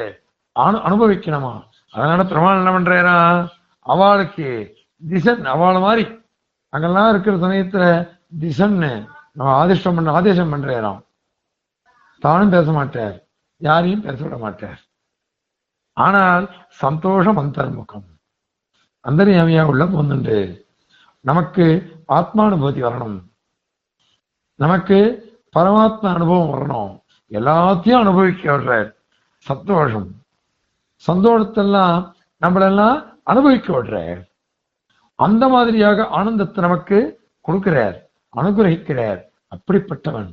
[0.56, 1.54] அனு அனுபவிக்கணுமா?
[1.94, 3.16] அதனால பெருமாள் என்ன பண்றாரா?
[3.86, 4.48] அவளுக்கு
[5.02, 6.06] திசன் அவள மாதிரி
[6.74, 7.84] அங்கெல்லாம் இருக்கிற சமயத்துல
[8.40, 8.92] திசன்னு
[9.32, 11.02] நம்ம ஆதிஷ்டம் பண்ண ஆதேசம் பண்றாராம்.
[12.24, 13.16] தானும் பேச மாட்டார்
[13.62, 14.80] யாரையும் பேச விட மாட்டார்.
[15.98, 16.46] ஆனால்
[16.84, 18.08] சந்தோஷம் அந்தர்முகம்
[19.06, 20.38] அந்தரியாமியா உள்ள போந்துண்டு
[21.28, 21.66] நமக்கு
[22.08, 23.20] ஆத்மானுபூதி வரணும்.
[24.64, 24.98] நமக்கு
[25.56, 26.92] பரமாத்மா அனுபவம் வரணும்.
[27.38, 28.90] எல்லாத்தையும் அனுபவிக்க விடுறார்
[29.50, 30.10] சந்தோஷம்.
[31.08, 31.98] சந்தோஷத்தெல்லாம்
[32.42, 34.22] நம்மளெல்லாம் அனுபவிக்க விடுறார்
[35.16, 36.98] அந்த மாதிரியாக ஆனந்தத்தை நமக்கு
[37.48, 37.98] கொடுக்கிறார்
[38.36, 39.22] அனுகிரகிக்கிறார்.
[39.56, 40.32] அப்படிப்பட்டவன்.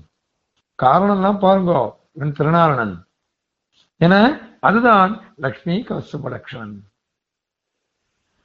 [0.75, 1.73] காரணம் தான் பாருங்க
[2.17, 2.95] இவன் திருநாரணன்.
[3.97, 4.15] என
[4.61, 6.77] அதுதான் லக்ஷ்மி கௌஸ்துப லக்ஷ்மணன்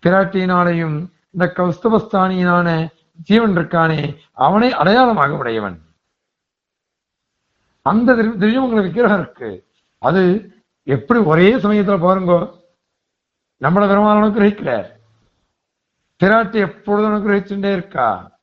[0.03, 0.97] பிராட்டியினாலையும்
[1.37, 2.89] இந்த கௌஸ்தபஸ்தானியனான
[3.23, 5.81] ஜீவன் இருக்கானே அவனை அடையாளமாக உடையவன்.
[7.81, 9.67] அந்த திரு- திவ்யமங்கல விக்கிரகம் இருக்கு.
[9.97, 10.51] அது
[10.83, 12.53] எப்படி ஒரே சமயத்துல பாருங்க.
[13.61, 14.89] நம்மள பெருமாள் அனுகிரகிக்கிறார்.
[16.23, 18.39] திராட்டு எப்பொழுதும் அனுகிரகிச்சுட்டே இருக்கா?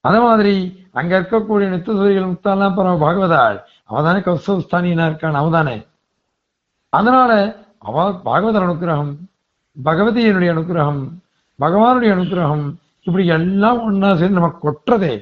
[0.00, 5.86] அத மாதிரி அங்க இருக்கக்கூடிய நித்தசூரிகள் முத்தாலாம் பரம பாகவதாள் அவதானே கௌசவஸ்தானியனா இருக்கான் அவதானே
[6.88, 9.16] அதனால அவ பாகவதர் அனுகிரகம்
[9.84, 11.21] பகவதியினுடைய அனுகிரகம்
[11.62, 12.66] பகவானுடைய அனுகிரகம்.
[13.02, 15.14] இப்படி எல்லாம் ஒண்ணா சேர்ந்து நமக்கு கொட்டுறதே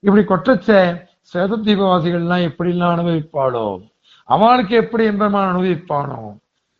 [0.00, 0.70] இப்படி கொட்டச்ச
[1.32, 3.66] சேத தீபவாசிகள்லாம் எப்படிலாம் அனுபவிப்பாளோ?
[4.24, 6.38] அவளுக்கு எப்படி இன்பமான அனுபவிப்பானோ?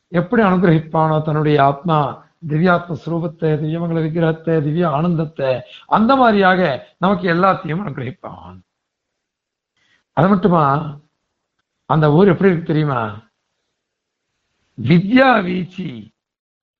[0.09, 1.23] எப்படி அனுகிரகிப்பானோ?
[1.23, 1.99] தன்னுடைய ஆத்மா
[2.49, 5.51] திவ்யாத்ம ஸ்ரூபத்தை திவ்யமங்கல விக்கிரகத்தை திவ்ய ஆனந்தத்தை
[5.87, 6.61] அந்த மாதிரியாக
[6.99, 8.59] நமக்கு எல்லாத்தையும் அனுகிரகிப்பான்.
[10.17, 10.65] அது மட்டுமா?
[11.85, 13.03] அந்த ஊர் எப்படி இருக்கு தெரியுமா?
[14.79, 15.89] வித்யா வீச்சி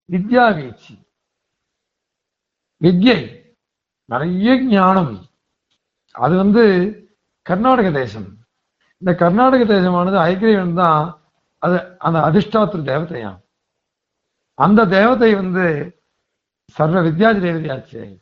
[0.09, 0.95] வித்யா வீச்சி
[2.83, 3.41] வித்யை.
[4.05, 5.27] நிறைய ஞானம்.
[6.13, 6.63] அது வந்து
[7.43, 8.37] கர்நாடக தேசம்.
[8.99, 11.21] இந்த கர்நாடக தேசமானது ஐக்கிரியன் தான்
[11.59, 13.41] அது அந்த அதிஷ்டாத்திர தேவதையாம்.
[14.55, 15.97] அந்த தேவதை வந்து
[16.65, 18.21] சர்வ வித்யாதி தேவதையாச்சு.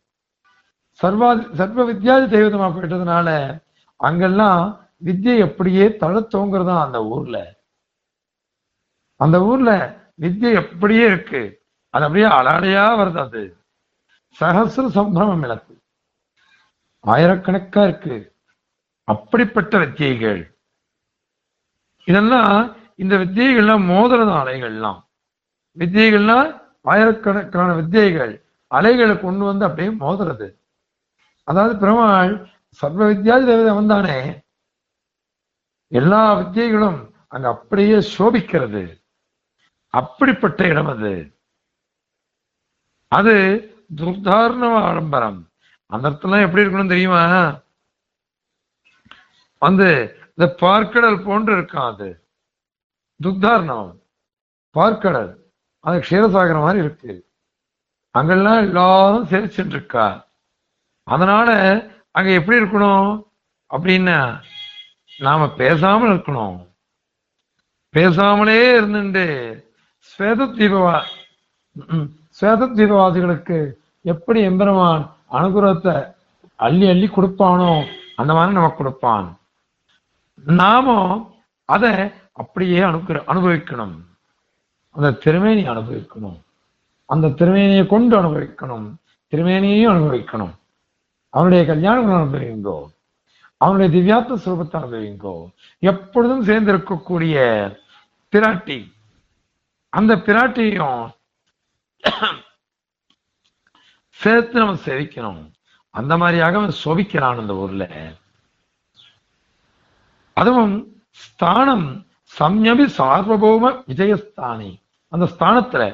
[1.02, 3.58] சர்வா சர்வ வித்யாதி தெய்வதமா போயிட்டதுனால
[3.96, 7.54] அங்கெல்லாம் வித்யை அப்படியே தழத்தோங்கிறதா அந்த ஊர்ல.
[9.16, 11.62] அந்த ஊர்ல வித்யை எப்படியே இருக்கு.
[11.90, 13.59] அது அப்படியே அலாடையா வருது அது.
[14.38, 15.78] சகசிர சம்பிரமம் இழப்பு
[17.06, 18.36] ஆயிரக்கணக்கா இருக்கு.
[19.04, 20.58] அப்படிப்பட்ட வித்தியைகள்
[22.04, 25.00] இதெல்லாம் இந்த வித்தியைகள்லாம் மோதிரத அலைகள்லாம்.
[25.78, 30.56] வித்தியைகள்னா ஆயிரக்கணக்கான வித்தியைகள் அலைகளை கொண்டு வந்து அப்படியே மோதுறது.
[31.44, 34.42] அதாவது பெருமாள் சர்வ வித்யாதி தேவதை வந்தானே.
[35.86, 39.02] எல்லா வித்தியைகளும் அங்க அப்படியே சோபிக்கிறது.
[39.86, 41.38] அப்படிப்பட்ட இடம் அது.
[43.08, 43.34] அது
[43.90, 45.40] துர்தாரண ஆடம்பரம்
[45.90, 47.22] அந்த இடத்துல எப்படி இருக்கணும் தெரியுமா?
[49.62, 49.88] வந்து
[50.32, 52.10] இந்த பார்க்கடல் போன்று இருக்கான் அது?
[53.20, 53.90] துக்தாரணம்
[54.74, 55.30] பார்க்கடல்.
[55.84, 57.12] அது க்ஷீரசாகர மாதிரி இருக்கு.
[58.14, 60.06] அங்கெல்லாம் எல்லாரும் சிரிச்சுட்டு இருக்கா
[61.06, 61.50] அதனால
[62.16, 63.10] அங்க எப்படி இருக்கணும்?
[63.70, 64.18] அப்படின்னா
[65.20, 66.58] நாம பேசாமல் இருக்கணும்.
[67.94, 69.26] பேசாமலே இருந்துட்டு
[70.10, 70.96] ஸ்வேத தீபவா
[72.38, 73.58] ஸ்வேத தீபவாசிகளுக்கு
[74.02, 76.14] எப்படி எம்பெருமான் அனுகிரகத்தை
[76.56, 77.86] அள்ளி அள்ளி கொடுப்பானோ
[78.16, 79.38] அந்த மாதிரி நமக்கு கொடுப்பான்.
[80.44, 81.34] நாமும்
[81.64, 83.94] அதை அப்படியே அனுகிற அனுபவிக்கணும்.
[84.90, 86.40] அந்த திருமேனி அனுபவிக்கணும்.
[87.06, 88.94] அந்த திருமேனியை கொண்டு அனுபவிக்கணும்.
[89.30, 90.54] திருமேனியையும் அனுபவிக்கணும்.
[91.28, 92.92] அவனுடைய கல்யாணம் அனுபவிங்கோ.
[93.56, 95.50] அவனுடைய திவ்யாத்த சுரூபத்தை அனுபவிங்கோ.
[95.78, 97.36] எப்பொழுதும் சேர்ந்து இருக்கக்கூடிய
[98.32, 98.92] பிராட்டி.
[99.88, 101.10] அந்த பிராட்டியும்
[104.20, 105.52] சேர்த்து நம்ம செவிக்கணும்.
[105.90, 108.12] அந்த மாதிரியாக அவன் சோபிக்கிறான் அந்த ஊர்ல.
[110.32, 112.06] அதுவும் ஸ்தானம்
[112.38, 114.70] சம்யபி சார்வபௌம விஜயஸ்தானி.
[115.08, 115.84] அந்த ஸ்தானத்துல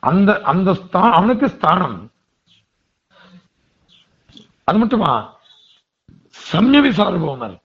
[0.00, 2.12] அந்த அந்த ஸ்தான் அவனுக்கு ஸ்தானம்.
[4.64, 5.36] அது மட்டுமா?
[6.52, 7.56] சம்யபி சார்வபௌமர்.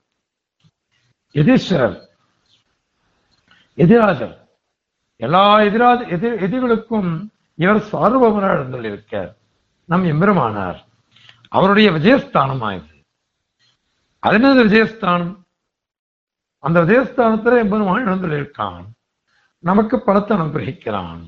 [1.33, 2.05] எதீஸ்வரர்.
[3.73, 4.47] எதிராஜர்.
[5.15, 9.31] எல்லா எதிராஜ எதிர் எதிர்களுக்கும் இவர் சார்போமராக இருந்துள்ளிருக்கார்
[9.85, 10.79] நம் எம்பெருமானார்.
[11.49, 12.95] அவருடைய விஜயஸ்தானம் இது
[14.19, 15.33] அது என்னது விஜயஸ்தானம்?
[16.63, 18.85] அந்த விஜயஸ்தானத்துல எம்பெருமான் இருக்கான்
[19.59, 21.21] நமக்கு பலத்தை அனுகிரகிக்கிறான்.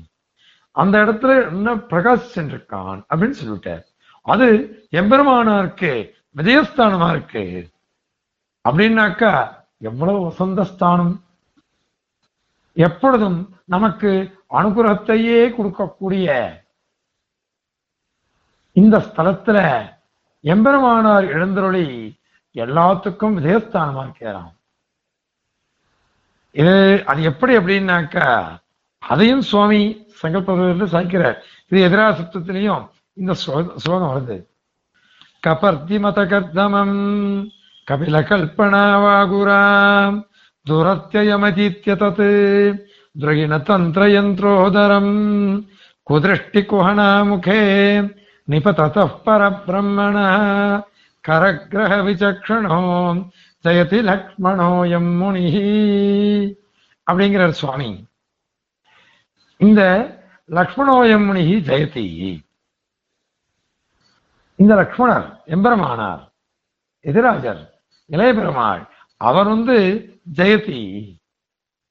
[0.70, 3.84] அந்த இடத்துல என்ன பிரகாசிச்சிருக்கான் அப்படின்னு சொல்லிட்டார்
[4.22, 4.46] அது
[4.90, 5.92] எம்பெருமானாருக்கு
[6.36, 7.70] விஜயஸ்தானமா இருக்கு
[8.68, 9.32] அப்படின்னாக்கா
[9.78, 11.14] எவ்வளவு வசந்த ஸ்தானம்?
[12.80, 16.58] எப்பொழுதும் நமக்கு அனுகிரகத்தையே கொடுக்கக்கூடிய
[18.72, 19.88] இந்த ஸ்தலத்துல
[20.42, 22.18] எம்பெருமானார் எழுந்தருளி
[22.54, 24.58] எல்லாத்துக்கும் விஜயஸ்தானமா இருக்கிறான்
[26.50, 28.58] இது அது எப்படி அப்படின்னாக்கா
[28.98, 31.36] அதையும் சுவாமி சங்கல்பத்தில் சாய்க்கிறார்.
[31.68, 34.46] இது எதிரா சப்தத்திலையும் இந்த ஸ்லோ- ஸ்லோகம் வருது.
[35.46, 37.50] கபர்த்திமத கர்தமம்
[37.90, 40.29] கபில கல்பனாவாகுராம்
[40.66, 42.26] துரத்தியமதீத்ய தத்
[43.20, 45.14] துரகிண தந்திர யந்திரோதரம்
[46.06, 47.60] குதிருஷ்டி குஹனாமுகே
[48.48, 50.16] நிபதத பரபிரம்மண
[51.24, 52.78] கரகிரக விசக்ஷணோ
[53.64, 55.46] ஜயதி லக்ஷ்மணோயம் முனி
[57.06, 57.90] அப்படிங்கிறார் சுவாமி.
[59.60, 59.82] இந்த
[60.50, 62.06] லக்ஷ்மணோயம் முனி ஜெயதி.
[64.56, 66.22] இந்த லக்ஷ்மணர் எம்பெருமானார்
[67.04, 67.62] எதிராஜர்
[68.10, 68.82] இளைய பெருமாள்
[69.20, 69.76] அவர் வந்து
[70.34, 70.80] ஜெயதி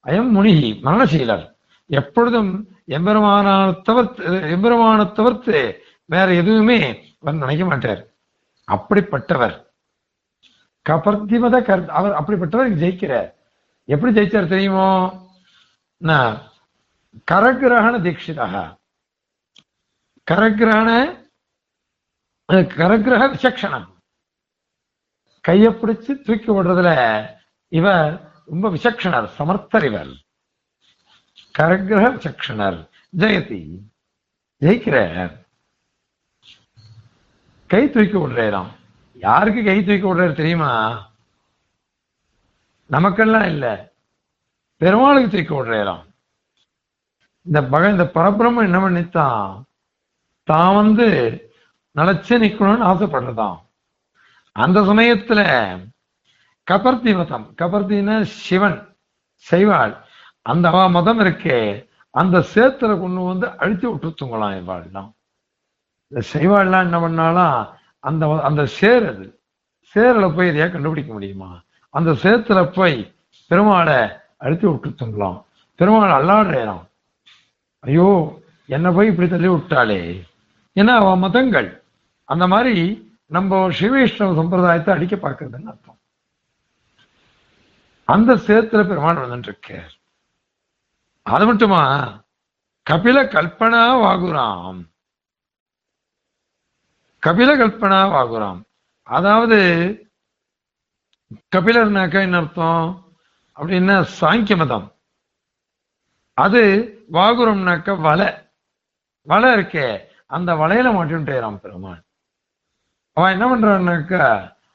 [0.06, 1.44] அயம் முனிகி மரணசீலர்.
[1.86, 4.24] எப்பொழுதும் எம்பெருமானான தவிர்த்து
[4.54, 6.78] எம்பெருமான தவிர்த்து வேற எதுவுமே
[7.20, 8.02] அவர் நினைக்க மாட்டார்.
[8.72, 9.56] அப்படிப்பட்டவர்.
[10.88, 13.30] கபர்திமத கர் அவர் அப்படிப்பட்டவர் ஜெயிக்கிறார்.
[13.84, 14.88] எப்படி ஜெயிச்சார் தெரியுமோ?
[15.96, 16.42] நான்
[17.30, 18.78] கரகிரகண தீட்சிதா
[20.30, 20.90] கரகிரகண
[22.48, 23.86] கரகிரக விசக்ஷணம்.
[25.40, 26.90] கையை பிடிச்சு தூக்கி விடுறதுல
[27.68, 30.06] இவர் ரொம்ப விசக்ஷணர் சமர்த்தர் இவர்
[31.58, 32.88] கரகிரக விசக்ஷணர்
[33.18, 33.78] ஜெயதி.
[34.60, 35.46] ஜெயிக்கிறார்.
[37.66, 38.70] கை தூக்கி விடுறாராம்.
[39.14, 41.04] யாருக்கு கை தூக்கி விடுறாரு தெரியுமா?
[42.86, 43.92] நமக்கெல்லாம் இல்ல.
[44.76, 46.04] பெருமாளுக்கு தூக்கி விடுறாராம்.
[47.42, 49.64] இந்த பக இந்த பரபிரம்மம் என்ன பண்ணித்தான்?
[50.44, 51.06] தான் வந்து
[51.96, 53.58] நிலைச்சு நிக்கணும்னு ஆசைப்படுறதான்
[54.52, 55.40] அந்த சமயத்துல
[56.70, 57.46] கபர்த்தி மதம்.
[57.58, 58.78] கபர்த்தின்னா சிவன்
[59.50, 59.94] செய்வாள்.
[60.42, 61.88] அந்த அவ மதம் இருக்கே.
[62.10, 65.10] அந்த சேத்துல கொண்டு வந்து அழுத்தி விட்டுருத்துங்களாம் இவாள்லாம்
[66.08, 67.58] இந்த செய்வாள்லாம் என்ன பண்ணாலாம்
[67.98, 69.26] அந்த அந்த சேர் அது.
[69.94, 71.50] சேரில் போய் இதையா கண்டுபிடிக்க முடியுமா?
[71.90, 73.14] அந்த சேத்துல போய்
[73.50, 74.00] பெருமாளை
[74.36, 75.42] அழுத்தி விட்டுருத்துங்களாம்.
[75.74, 76.84] பெருமாள் அல்லாடுறான்
[77.80, 78.08] ஐயோ
[78.66, 80.00] என்ன போய் இப்படி தள்ளி விட்டாளே.
[80.74, 81.82] ஏன்னா அவ மதங்கள்.
[82.24, 82.76] அந்த மாதிரி
[83.26, 85.99] நம்ம சிவவைஷ்ணவ சம்பிரதாயத்தை அடிக்க பார்க்கறதுன்னு அர்த்தம்.
[88.12, 89.80] அந்த சேத்துல பெருமான் வந்துட்டு
[91.26, 91.82] அது மட்டுமா?
[92.90, 94.80] கபில கல்பனா வாகுராம்.
[97.26, 98.60] கபில கல்பனா வாகுராம்.
[99.02, 99.58] அதாவது
[101.56, 102.86] கபிலர்னாக்கா என்ன அர்த்தம்?
[103.56, 104.86] அப்படின்னா சாங்கிய மதம்
[106.38, 106.62] அது
[107.12, 108.28] வாகுரம்னாக்க வலை.
[109.26, 109.88] வலை இருக்கே.
[110.26, 112.02] அந்த வலையில மாட்டின்றான் பெருமான்
[113.16, 114.24] அவன் என்ன பண்றான்னாக்கா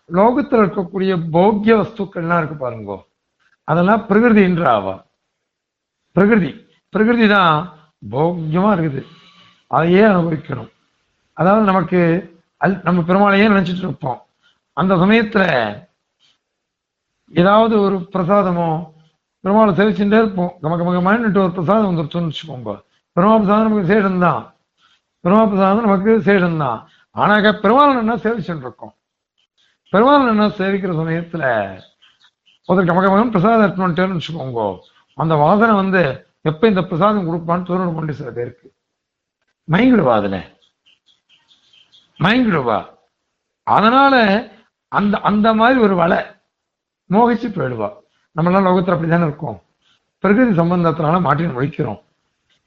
[0.10, 2.98] லோகத்துல இருக்கக்கூடிய போக்கிய வஸ்துக்கள்லாம் இருக்கு பாருங்கோ.
[3.68, 4.96] அதெல்லாம் பிரகிருதின்ற ஆவா
[6.16, 6.52] பிரகிருதி.
[6.94, 7.56] பிரகிருதி தான்
[8.12, 9.02] போக்கியமா இருக்குது.
[9.72, 10.72] அதையே அனுபவிக்கணும்.
[11.38, 12.00] அதாவது நமக்கு
[12.64, 14.20] அல் நம்ம பெருமாளையே நினைச்சிட்டு இருப்போம்.
[14.74, 15.44] அந்த சமயத்துல
[17.32, 18.68] ஏதாவது ஒரு பிரசாதமோ
[19.44, 20.52] பெருமாளை சேவிச்சுட்டே இருப்போம்.
[20.64, 21.02] கம கம
[21.46, 22.74] ஒரு பிரசாதம் வந்துருச்சோம்னு வச்சுக்கோங்க.
[23.16, 24.44] பெருமா பிரசாதம் நமக்கு சேடம் தான்.
[25.24, 26.80] பிரசாதம் நமக்கு சேடம் தான்.
[27.16, 28.94] ஆனாக்க பெருமாள் என்ன சேவிச்சுட்டு இருக்கோம்?
[29.94, 31.44] பெருமாள் என்ன சேவிக்கிற சமயத்துல
[32.70, 34.62] ஒருத்தர் கமகமகம் பிரசாதம் எடுத்துட்டேன்னு வச்சுக்கோங்க.
[35.14, 36.02] அந்த வாசனை வந்து
[36.42, 38.68] எப்ப இந்த பிரசாதம் கொடுப்பான்னு தோணு கொண்டு சில பேருக்கு.
[39.72, 40.38] மயங்கிடுவா அதுல
[42.20, 42.78] மயங்கிடுவா
[43.64, 44.16] அதனால
[44.88, 46.20] அந்த அந்த மாதிரி ஒரு வலை
[47.10, 47.90] மோகிச்சு போயிடுவா.
[48.36, 49.58] நம்மளாம் லோகத்துல அப்படித்தானே இருக்கோம்.
[50.24, 52.02] பிரகிருதி சம்பந்தத்தினால மாட்டின்னு முழிக்கிறோம்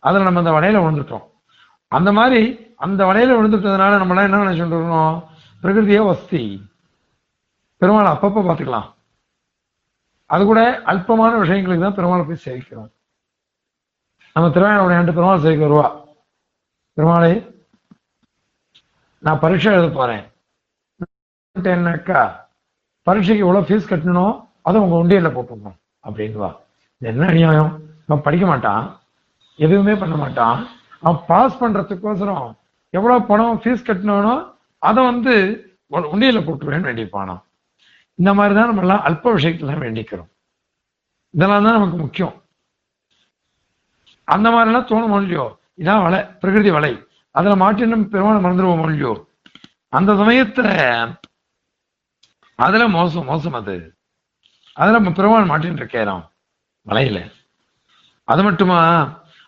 [0.03, 1.27] அதுல நம்ம அந்த வலையில விழுந்துட்டோம்.
[1.93, 2.41] அந்த மாதிரி
[2.77, 5.17] அந்த வலையில விழுந்துட்டதுனால நம்மளாம் என்ன நினைச்சுட்டு இருக்கோம்
[5.63, 6.43] பிரகிருதியே வசதி
[7.77, 8.89] பெருமாள் அப்பப்ப பார்த்துக்கலாம்.
[10.31, 10.61] அது கூட
[10.91, 12.91] அல்பமான விஷயங்களுக்கு தான் பெருமாளை போய் சேவிக்கிறோம்
[14.37, 15.87] நம்ம திருவாயூர் பெருமாள் சேவிக்க வருவா?
[16.97, 17.33] பெருமாளை
[19.23, 20.25] நான் பரீட்சை எழுத போறேன்.
[21.57, 22.21] என்னக்கா
[23.07, 24.35] பரீட்சைக்கு எவ்வளவு ஃபீஸ் கட்டணும்
[24.69, 26.51] அதை உங்க உண்டியல்ல போட்டுருக்கோம் அப்படின்வா
[27.01, 27.73] இது என்ன அநியாயம்?
[28.07, 28.85] அவன் படிக்க மாட்டான்.
[29.59, 30.59] எதுவுமே பண்ண மாட்டான்.
[31.03, 32.47] அவன் பாஸ் பண்றதுக்கோசரம்
[32.95, 34.35] எவ்வளவு பணம் ஃபீஸ் கட்டணும்னோ
[34.83, 35.35] அதை வந்து
[35.93, 37.43] உண்டியல உண்டியல்ல போட்டுருவேன்னு பணம்
[38.19, 40.31] இந்த மாதிரி தான் நம்ம எல்லாம் அல்ப விஷயத்துல வேண்டிக்கிறோம்.
[41.35, 42.35] இதெல்லாம் தான் நமக்கு முக்கியம்.
[44.35, 45.45] அந்த மாதிரி எல்லாம் தோணும் இல்லையோ?
[45.83, 46.93] இதான் வலை பிரகிருதி வலை.
[47.35, 49.13] அதுல மாட்டி நம்ம பெருமாள் மறந்துடுவோம் இல்லையோ?
[49.99, 50.69] அந்த சமயத்துல
[52.59, 53.77] அதுல மோசம் மோசம் அது.
[54.77, 56.25] அதுல நம்ம பெருமாள் மாட்டின்னு இருக்கேறான்
[56.87, 57.19] வலையில.
[58.29, 58.81] அது மட்டுமா?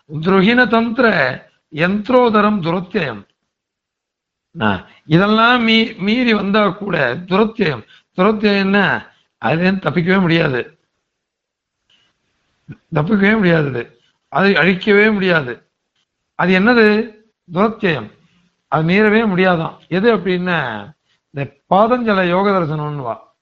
[0.09, 1.07] துருகின தந்திர
[1.81, 3.21] யந்திரோதரம் துரத்தியம்.
[5.15, 6.95] இதெல்லாம் மீ மீறி வந்தா கூட
[7.31, 7.83] துரத்தியம்.
[8.17, 9.07] துரத்தியம் என்ன
[9.45, 10.79] அதுலேருந்து தப்பிக்கவே முடியாது?
[12.93, 14.53] தப்பிக்கவே முடியாது அதை.
[14.53, 15.71] அழிக்கவே முடியாது.
[16.35, 17.15] அது என்னது?
[17.53, 18.11] துரத்தியம்.
[18.67, 20.91] அது மீறவே முடியாதாம் எது அப்படின்னா
[21.29, 23.35] இந்த பாதஞ்சல யோக தரிசனம்னு வா.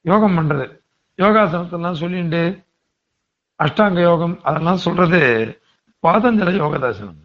[0.00, 0.80] யோகம் பண்றது.
[1.16, 2.64] யோகாசனத்தெல்லாம் சொல்லிண்டு
[3.58, 5.60] அஷ்டாங்க யோகம் அதெல்லாம் சொல்றது
[6.02, 7.16] பாதஞ்சல யோக தரிசனம்.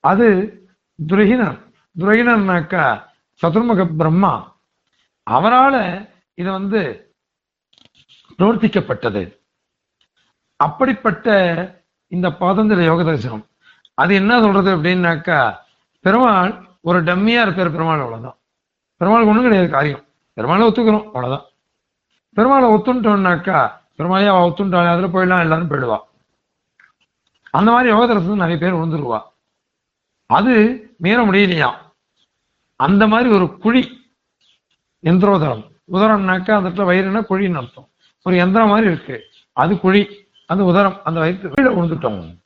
[0.00, 0.26] அது
[1.06, 3.02] துரகினர் துரகினர்னாக்கா
[3.42, 4.58] சதுர்முக பிரம்மா.
[5.26, 5.76] அவரால
[6.34, 6.80] இது வந்து
[8.38, 9.22] பிரவர்த்திக்கப்பட்டது.
[10.56, 11.28] அப்படிப்பட்ட
[12.08, 13.46] இந்த பாதந்திர யோக தரிசனம்
[13.94, 15.56] அது என்ன சொல்றது அப்படின்னாக்கா
[16.00, 18.38] பெருமாள் ஒரு டம்மியா இருப்பார் பெருமாள் அவ்வளவுதான்.
[18.96, 20.04] பெருமாளுக்கு ஒண்ணும் கிடையாது காரியம்.
[20.36, 21.46] பெருமாளை ஒத்துக்கிறோம் அவ்வளவுதான்.
[22.36, 23.58] பெருமாளை ஒத்துட்டோம்னாக்கா
[23.98, 25.98] பெருமாளையா அவ ஒத்துட்டாள் அதுல போயிடலாம் எல்லாரும் போயிடுவா.
[27.50, 29.20] அந்த மாதிரி யோக தரிசனம் நிறைய பேர் விழுந்துருவா
[30.26, 30.52] அது
[30.98, 31.78] மீற முடியலையாம்.
[32.76, 33.99] அந்த மாதிரி ஒரு குழி
[35.02, 35.70] எந்திரோதரம்.
[35.92, 37.88] உதரம்னாக்கா அந்த இடத்துல வயிறுனா குழின்னு அர்த்தம்.
[38.22, 39.24] ஒரு எந்திரம் மாதிரி இருக்கு.
[39.52, 42.38] அது குழி அந்த உதரம் அந்த வயிற்று கீழே விழுந்துட்டோம்.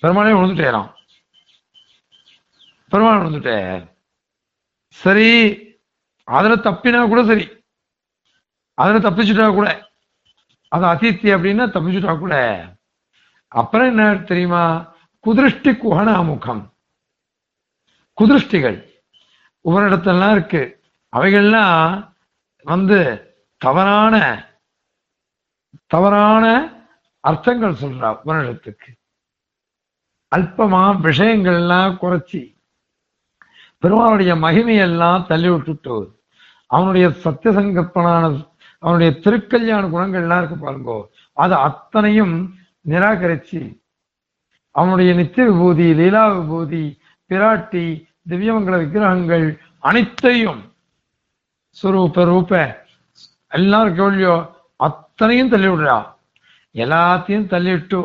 [0.00, 0.92] பெருமாளே விழுந்துட்டேறான்
[2.88, 3.88] பெருமாள் விழுந்துட்டே
[4.88, 5.64] சரி
[6.24, 7.48] அதுல தப்பினா கூட சரி.
[8.74, 9.88] அதுல தப்பிச்சுட்டா கூட.
[10.68, 12.64] அது அதித்தி அப்படின்னா தப்பிச்சுட்டா கூட.
[13.48, 14.94] அப்புறம் என்ன தெரியுமா?
[15.26, 16.70] குதிருஷ்டி குஹனாமுகம்.
[18.20, 18.90] குதிருஷ்டிகள்.
[19.64, 20.85] உபரிடத்தெல்லாம் இருக்கு.
[21.12, 21.92] அவைகள்லாம்
[22.66, 22.98] வந்து
[23.60, 24.14] தவறான
[25.90, 26.44] தவறான
[27.24, 28.90] அர்த்தங்கள் சொல்றா உபனிஷத்துக்கு
[30.32, 32.42] அல்பமா விஷயங்கள்லாம் குறைச்சி
[33.82, 35.96] பெருமாளுடைய மகிமையெல்லாம் தள்ளி விட்டுட்டு
[36.70, 38.22] அவனுடைய சத்தியசங்கற்பனான
[38.82, 40.98] அவனுடைய திருக்கல்யாண குணங்கள்லாம் இருக்கு பாருங்கோ
[41.36, 42.34] அது அத்தனையும்
[42.86, 43.60] நிராகரிச்சு
[44.74, 46.84] அவனுடைய நித்திய விபூதி லீலா விபூதி
[47.30, 47.84] பிராட்டி
[48.30, 49.46] திவ்யமங்கல விக்கிரகங்கள்
[49.82, 50.60] அனைத்தையும்
[51.78, 52.52] சுரூப ரூப.
[53.56, 54.36] எல்லாருக்கும் எவ்வளோ இல்லையோ
[54.80, 55.96] அத்தனையும் தள்ளி விடுறா
[56.74, 58.00] எல்லாத்தையும் தள்ளிவிட்டு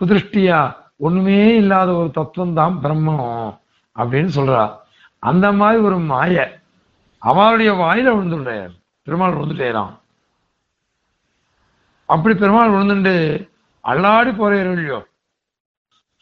[0.00, 0.58] குதிருஷ்டியா
[1.06, 3.48] ஒண்ணுமே இல்லாத ஒரு தத்துவம் தான் பிரம்மம்
[3.96, 4.64] அப்படின்னு சொல்றா.
[5.22, 6.44] அந்த மாதிரி ஒரு மாய
[7.22, 8.72] அவளுடைய வாயில விழுந்துட்டார்
[9.06, 9.92] பெருமாள் விழுந்துட்டேராம்.
[12.08, 13.16] அப்படி பெருமாள் விழுந்துட்டு
[13.84, 14.98] அல்லாடி போறேன் இல்லையோ?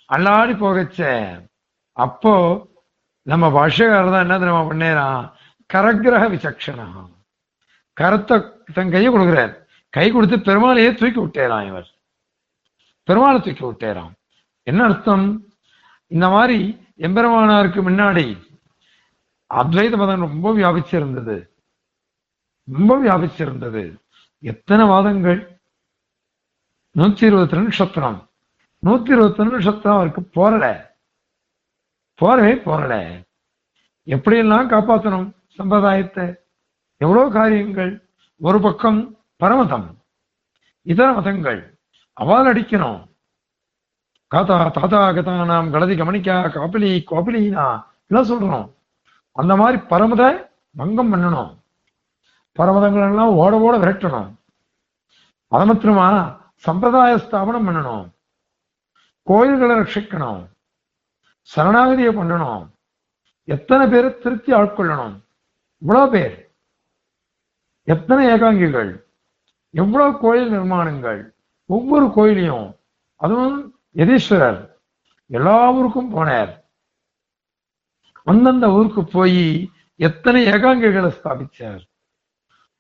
[0.09, 1.01] அல்லாடி போகச்ச.
[1.97, 2.35] அப்போ
[3.27, 5.23] நம்ம பாஷ்யக்காரர் தான் என்ன பண்ணேறான்
[5.73, 6.87] கரகிரக விசக்ஷனா.
[8.01, 8.37] கரத்தை
[8.75, 9.55] தன் கையை கொடுக்குறார்.
[9.89, 11.89] கை கொடுத்து பெருமாளையே தூக்கி விட்டேராம் இவர்.
[13.09, 14.13] பெருமாளை தூக்கி விட்டேராம்
[14.63, 15.47] என்ன அர்த்தம்?
[16.07, 16.59] இந்த மாதிரி
[16.99, 18.27] எம்பெருமானாருக்கு முன்னாடி
[19.55, 21.37] அத்வைத மதம் ரொம்ப வியாபிச்சிருந்தது.
[22.65, 23.97] ரொம்ப வியாபிச்சிருந்தது.
[24.39, 25.41] எத்தனை வாதங்கள்?
[26.99, 28.31] நூத்தி இருபத்தி ரெண்டு நட்சத்திரம்
[28.87, 30.67] நூத்தி இருபத்தி ரெண்டு நட்சத்திரம் அவருக்கு போரல
[32.21, 32.95] போறவே போரல
[34.07, 35.29] எப்படியெல்லாம் காப்பாற்றணும்
[35.59, 36.35] சம்பிரதாயத்தை
[36.97, 37.93] எவ்வளவு காரியங்கள்
[38.41, 39.01] ஒரு பக்கம்
[39.37, 39.89] பரமதம்
[40.83, 41.79] இதர மதங்கள்
[42.21, 43.01] அவால் அடிக்கணும்
[44.35, 47.67] காத்தா தாத்தா கதா நாம் கலதி கமனிக்கா காப்பிலி கோப்பிலினா
[48.07, 48.69] எல்லாம் சொல்றோம்.
[49.33, 50.23] அந்த மாதிரி பரமத
[50.77, 51.51] பங்கம் பண்ணணும்.
[52.59, 54.31] பரமதங்கள் எல்லாம் ஓட ஓட விரட்டணும்.
[55.49, 56.07] அது மாத்திரமா
[56.55, 58.05] சம்பிரதாய ஸ்தாபனம் பண்ணணும்.
[59.23, 60.41] கோயில்களை ரட்சிக்கணும்.
[61.57, 62.69] சரணாகதியை பண்ணணும்
[63.45, 65.15] எத்தனை பேரை திருத்தி ஆட்கொள்ளணும்.
[65.83, 66.35] இவ்வளவு பேர்.
[67.83, 68.91] எத்தனை ஏகாங்கிகள்?
[69.71, 71.21] எவ்வளவு கோயில் நிர்மாணங்கள்?
[71.67, 72.77] ஒவ்வொரு கோயிலையும்
[73.17, 74.61] அதுவும் எதீஸ்வரர்
[75.27, 76.53] எல்லா ஊருக்கும் போனார்.
[78.25, 81.83] அந்தந்த ஊருக்கு போய் எத்தனை ஏகாங்கிகளை ஸ்தாபிச்சார்?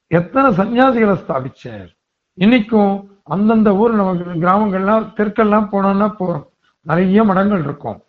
[0.06, 1.90] எத்தனை சன்னியாசிகளை ஸ்தாபிச்சார்?
[2.36, 6.46] இன்னைக்கும் அந்தந்த ஊர் நமக்கு கிராமங்கள்லாம் தெற்கெல்லாம் போனோம்னா போறோம்.
[6.80, 8.04] நிறைய மடங்கள் இருக்கும்.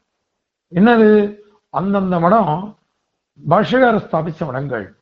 [0.76, 1.10] என்னது?
[1.70, 2.78] அந்தந்த மடம்
[3.50, 4.96] பாஷ்யகார ஸ்தாபிச்ச மடங்கள்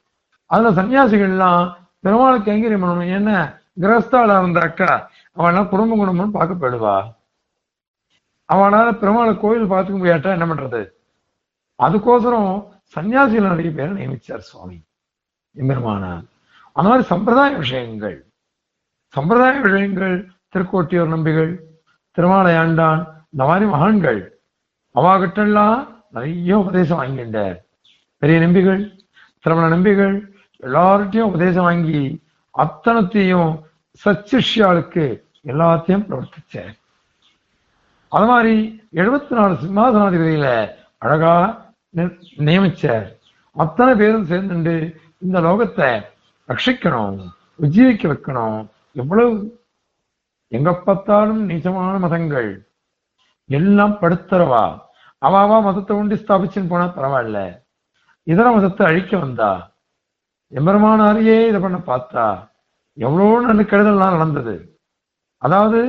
[0.46, 3.14] அதுல சன்னியாசிகள்லாம் பெருமாளுக்கு கைங்கரியம் பண்ணணும்.
[3.14, 5.06] என்ன கிரகஸ்தால இருந்தாக்கா
[5.36, 6.96] அவெல்லாம் குடும்ப குடும்பம்னு பார்க்க போயிடுவா
[8.54, 10.82] அவனால பெருமாளை கோயில் பார்த்துக்க முடியாட்டா என்ன பண்றது?
[11.84, 14.84] அதுக்கோசரம் சன்னியாசிகள் நிறைய பேரை நியமிச்சார் சுவாமி.
[15.56, 16.26] எம்பெருமானார்.
[16.74, 18.18] அந்த மாதிரி சம்பிரதாய விஷயங்கள்.
[19.08, 20.16] சம்பிரதாய விஷயங்கள்
[20.56, 21.52] திருக்கோட்டியூர் நம்பிகள்
[22.18, 23.02] திருமாலையாண்டான்
[23.32, 24.42] இந்த மாதிரி மகான்கள்.
[24.96, 27.58] அவாகிட்டெல்லாம் நிறைய உபதேசம் வாங்கிட்டார்
[28.22, 29.00] பெரிய நம்பிகள்
[29.40, 32.24] திருமண நம்பிகள் எல்லார்ட்டையும் உபதேசம் வாங்கி
[32.58, 33.62] அத்தனத்தையும்
[34.06, 36.74] சச்சிஷ்யாளுக்கு எல்லாத்தையும் பிரவர்த்திச்ச
[38.08, 41.66] அது மாதிரி எழுபத்தி நாலு சிம்மாசனாதிபதியில அழகா
[41.96, 43.16] நி- நியமிச்சார்
[43.54, 46.06] அத்தனை பேரும் சேர்ந்துட்டு இந்த லோகத்தை
[46.48, 47.28] ரட்சிக்கணும்
[47.62, 48.68] உஜ்ஜீவிக்க வைக்கணும்.
[48.94, 49.60] எவ்வளவு
[50.48, 52.68] எங்க பார்த்தாலும் நீச்சமான மதங்கள்.
[53.46, 54.80] எல்லாம் படுத்துறவா
[55.22, 57.61] அவாவா மதத்தை உண்டி ஸ்தாபிச்சுன்னு போனா பரவாயில்ல.
[58.32, 59.52] இதர மதத்தை அழிக்க வந்தா
[60.52, 62.26] எம்பெருமானாரியே இதை பண்ண பார்த்தா
[62.98, 64.56] எவ்வளோ நல்ல கெடுதல்லாம் நடந்தது.
[65.42, 65.80] அதாவது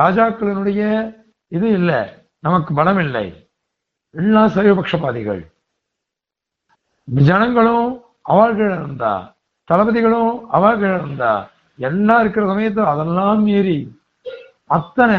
[0.00, 0.82] ராஜாக்களினுடைய
[1.56, 2.00] இது இல்லை
[2.46, 3.26] நமக்கு பலம் இல்லை.
[4.14, 5.42] எல்லாம் சைவபக்ஷபாதிகள்
[7.08, 7.88] ஜனங்களும்
[8.32, 9.14] அவர்கள் இருந்தா
[9.68, 11.32] தளபதிகளும் அவர்கள் இருந்தா
[11.78, 13.78] எல்லாம் இருக்கிற சமயத்தில் அதெல்லாம் மீறி
[14.76, 15.18] அத்தனை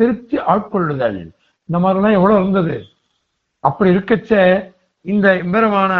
[0.00, 1.20] திருப்தி ஆட்கொள்ளுதல்.
[1.68, 2.76] இந்த மாதிரிலாம் எவ்வளவு இருந்தது.
[3.64, 4.32] அப்படி இருக்கச்ச
[5.04, 5.92] இந்த எம்பெருமான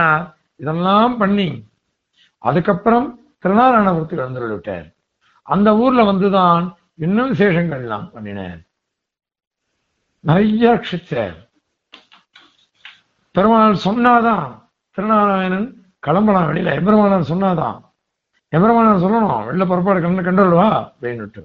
[0.57, 1.49] இதெல்லாம் பண்ணி
[2.39, 3.07] அதுக்கப்புறம்
[3.45, 4.87] திருநாராயணபுரத்துக்கு எழுந்து விட்டார்.
[5.43, 6.65] அந்த ஊர்ல வந்துதான்
[6.95, 8.59] இன்னும் விசேஷங்கள் எல்லாம் பண்ணினார்
[10.25, 11.37] நிறைய ரட்சிச்சார்.
[13.35, 14.47] பெருமாள் சொன்னாதான்
[14.97, 15.69] திருநாராயணன்
[15.99, 16.75] கிளம்பலாம் வெளியில.
[16.81, 17.79] எம்பெருமானார் சொன்னாதான்
[18.53, 21.43] எம்பெருமானார் சொல்லணும் வெளில புறப்பாடு கண்டு கண்டு விடுவா அப்படின்னுட்டு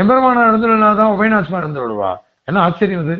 [0.00, 2.10] எம்பெருமானார் இருந்து விடாதான் உபயநாசமா இருந்து விடுவா
[2.44, 3.16] என்ன ஆச்சரியம் இது?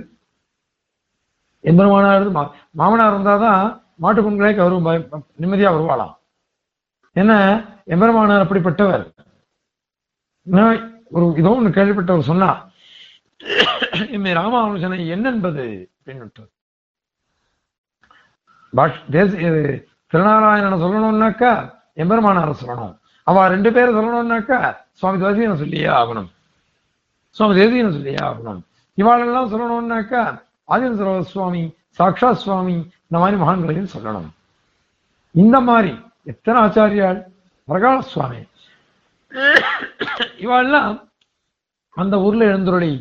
[1.63, 6.15] எம்பெருமானார் இருந்து மா- மாமனார் இருந்தாதான் மாட்டு பொங்கலே கௌரவம் நிம்மதியா வருவாளாம்.
[7.13, 9.15] என்ன எம்பெருமானார் அப்படிப்பட்டவர்.
[11.11, 12.69] ஒரு இதோ ஒன்று கேள்விப்பட்டவர் சொன்னா
[14.11, 16.49] இம்மை ராமானுஜனை என்னென்பது அப்படின்னுட்டு
[18.77, 22.99] பாஷ் தேச இது திருநாராயணனை சொல்லணும்னாக்கா எம்பெருமானார சொல்லணும்.
[23.25, 26.29] அவ ரெண்டு பேரை சொல்லணும்னாக்கா சுவாமி தேசியனை சொல்லியே ஆகணும்.
[27.31, 28.61] சுவாமி தேசியனை சொல்லியே ஆகணும்.
[28.97, 31.63] இவாளெல்லாம் சொல்லணும்னாக்கா ஆதின சுவாமி
[31.99, 34.31] சாக்ஷாத் சுவாமி இந்த மாதிரி மகான்களையும் சொல்லணும்.
[35.33, 35.93] இந்த மாதிரி
[36.25, 37.21] எத்தனை ஆச்சாரியால்?
[37.69, 38.41] பிரகாஷ சுவாமி
[40.39, 41.09] இவாளெல்லாம்
[41.95, 42.93] அந்த ஊர்ல எழுந்துருளி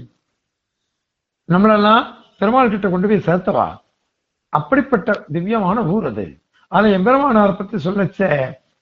[1.50, 2.04] நம்மளெல்லாம்
[2.40, 3.68] பெருமாள் கிட்ட கொண்டு போய் சேர்த்தவா?
[4.50, 6.26] அப்படிப்பட்ட திவ்யமான ஊர் அது.
[6.68, 8.20] ஆனா எம்பெருமானார் பத்தி சொல்லச்ச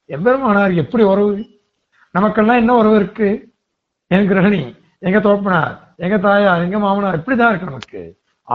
[0.08, 1.46] எம்பெருமானார் எப்படி உறவு?
[2.12, 3.30] நமக்கெல்லாம் என்ன உறவு இருக்கு?
[4.08, 4.62] என் கிரகணி
[5.00, 8.02] எங்க தோப்பனார் எங்க தாயார் எங்க மாமனார் இப்படிதான் இருக்கு நமக்கு.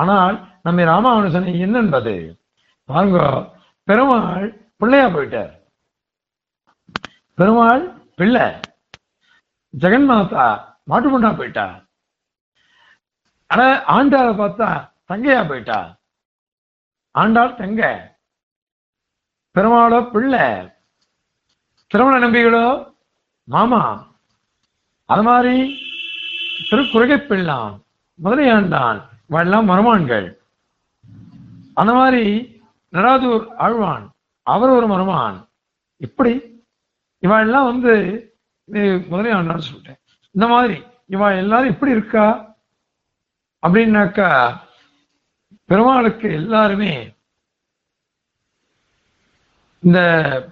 [0.00, 2.14] ஆனால் நம்மை ராமானுஜனை என்னென்பது?
[2.84, 3.18] பாருங்க
[3.84, 4.46] பெருமாள்
[4.76, 5.52] பிள்ளையா போயிட்டார்.
[7.34, 7.84] பெருமாள்
[8.18, 8.46] பிள்ளை.
[9.82, 10.46] ஜெகன் மாத்தா
[10.84, 11.66] மாட்டு மாட்டுப்பொண்டா போயிட்டா.
[13.46, 13.66] ஆனா
[13.96, 14.68] ஆண்டாளை பார்த்தா
[15.08, 15.78] தங்கையா போயிட்டா.
[17.10, 17.82] ஆண்டாள் தங்க.
[19.54, 20.46] பெருமாளோ பிள்ளை.
[21.86, 22.66] திருமண நம்பிகளோ
[23.44, 23.82] மாமா.
[25.04, 25.56] அது மாதிரி
[26.70, 27.74] திருக்குறகை பிள்ளான்
[28.22, 29.00] முதலையாண்டான்.
[29.40, 30.38] எல்லாம் மருமான்கள்.
[31.74, 32.24] அந்த மாதிரி
[32.92, 34.08] நடாதூர் ஆழ்வான்
[34.42, 35.48] அவர் ஒரு மருமான்
[35.96, 36.62] இப்படி
[37.26, 37.92] இவெல்லாம் வந்து
[38.64, 40.00] முதலே முதலையாண்டான்னு சொல்லிட்டேன்.
[40.30, 42.56] இந்த மாதிரி இவ எல்லாரும் இப்படி இருக்கா?
[43.66, 44.56] அப்படின்னாக்கா
[45.64, 47.12] பெருமாளுக்கு எல்லாருமே
[49.78, 50.00] இந்த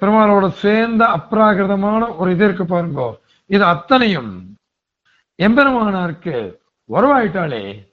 [0.01, 3.19] பெருமாளோட சேர்ந்த அப்ராகிருதமான ஒரு இது இருக்கு பாருங்க.
[3.47, 4.57] இது அத்தனையும்
[5.39, 6.57] எம்பெருமானாருக்கு
[6.89, 7.90] உறவாயிட்டாலே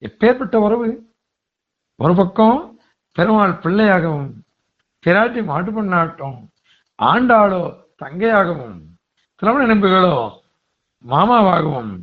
[0.00, 1.14] எப்பேற்பட்ட உறவு
[1.96, 2.78] ஒரு பக்கம்
[3.12, 4.32] பெருமாள் பிள்ளையாகவும்
[5.06, 6.48] பிராட்டி மாட்டு பண்ணாட்டும்
[7.02, 8.80] ஆண்டாளோ தங்கையாகவும்
[9.34, 10.38] திருமண நினைப்புகளோ
[11.08, 12.02] மாமாவாகவும்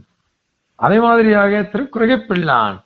[0.75, 2.83] அதே மாதிரியாக திருக்குறகை பிள்ளான்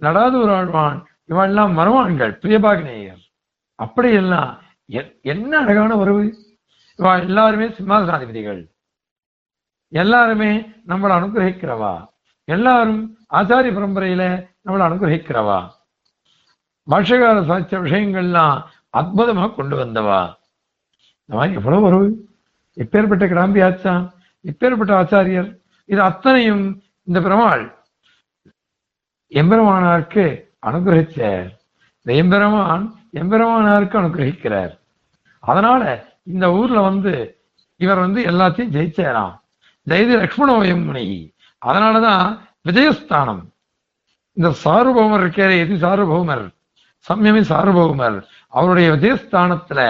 [0.00, 3.20] நடாதூர் ஆழ்வான் இவெல்லாம் மருவான்கள் பிரியபாகினேயர்.
[3.74, 6.34] அப்படியெல்லாம் எ- என்ன அழகான உறவு
[6.98, 8.68] இவா எல்லாருமே சிம்மாசனாதிபதிகள்.
[9.88, 12.11] எல்லாருமே நம்மளை அனுகிரகிக்கிறவா?
[12.44, 15.68] எல்லாரும் ஆச்சாரிய பரம்பரையில நம்மளை அனுகிரகிக்கிறவா?
[16.90, 18.62] பாஷகார சாட்சிய விஷயங்கள்லாம்
[18.92, 20.34] அற்புதமா கொண்டு வந்தவா?
[21.20, 22.28] இந்த மாதிரி எவ்வளவு வரும்
[22.76, 24.12] எப்பேற்பட்ட கிடாம்பி ஆச்சா?
[24.46, 25.56] எப்பேற்பட்ட ஆச்சாரியர்?
[25.84, 27.74] இது அத்தனையும் இந்த பெருமாள்
[29.30, 31.50] எம்பெருமானாருக்கு அனுகிரகிச்சார்.
[32.02, 34.78] இந்த எம்பெருமான் எம்பெருமானாருக்கு அனுகிரகிக்கிறார்.
[35.40, 37.40] அதனால இந்த ஊர்ல வந்து
[37.76, 39.40] இவர் வந்து எல்லாத்தையும் ஜெயிச்சாராம்.
[39.88, 41.32] ஜெயதி லக்ஷ்மணோயம் முனி.
[41.62, 43.42] அதனாலதான் விஜயஸ்தானம்.
[44.32, 46.44] இந்த சார்வபௌமர் இருக்கிற எது சார்வபௌமர்
[47.08, 48.18] சம்யமி சார்வபௌமர்
[48.48, 49.80] அவருடைய விஜயஸ்தானத்துல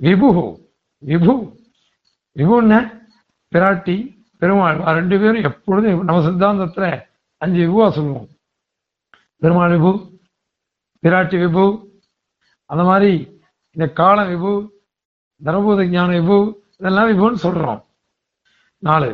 [0.00, 0.28] விபு
[1.06, 1.34] விபு
[2.36, 2.74] விபுன்ன
[3.54, 3.96] பிராட்டி
[4.38, 6.86] பெருமாள் ரெண்டு பேரும் எப்பொழுதும் நம்ம சித்தாந்தத்துல
[7.36, 8.28] அஞ்சு விபுவா சொல்லுவோம்.
[9.38, 9.92] பெருமாள் விபு
[11.02, 11.64] பிராட்டி விபு
[12.66, 13.40] அந்த மாதிரி
[13.70, 14.52] இந்த கால விபு
[15.44, 16.38] தர்மபூத ஞான விபு
[16.78, 17.82] இதெல்லாம் விபுன்னு சொல்றோம்.
[18.78, 19.10] நாலு.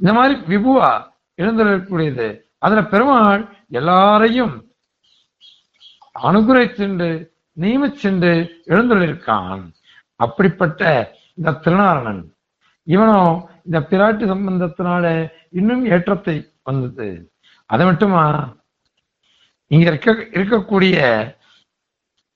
[0.00, 0.90] இந்த மாதிரி விபுவா
[1.38, 2.28] எழுந்திருக்கக்கூடியது
[2.58, 4.54] அதுல பெருமாள் எல்லாரையும்
[6.14, 7.10] அனுகுரைச்சென்று
[7.56, 8.32] நியமிச்சென்று
[8.66, 9.62] எழுந்துள்ளிருக்கான்
[10.16, 12.22] அப்படிப்பட்ட இந்த திருநாரணன்
[12.86, 15.04] இவனும் இந்த பிராட்டி சம்பந்தத்தினால
[15.50, 17.30] இன்னும் ஏற்றத்தை வந்தது.
[17.66, 18.24] அது மட்டுமா?
[19.66, 20.96] இங்க இருக்க இருக்கக்கூடிய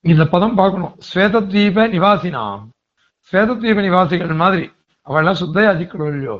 [0.00, 0.96] இந்த பதம் பார்க்கணும்.
[1.08, 2.62] ஸ்வேதத்வீப நிவாசினாம்.
[3.32, 4.70] ஸ்வேதத்வீப நிவாசிகள் மாதிரி
[5.06, 6.36] அவள்லாம் சுத்தயாதிக்கள் இல்லையோ?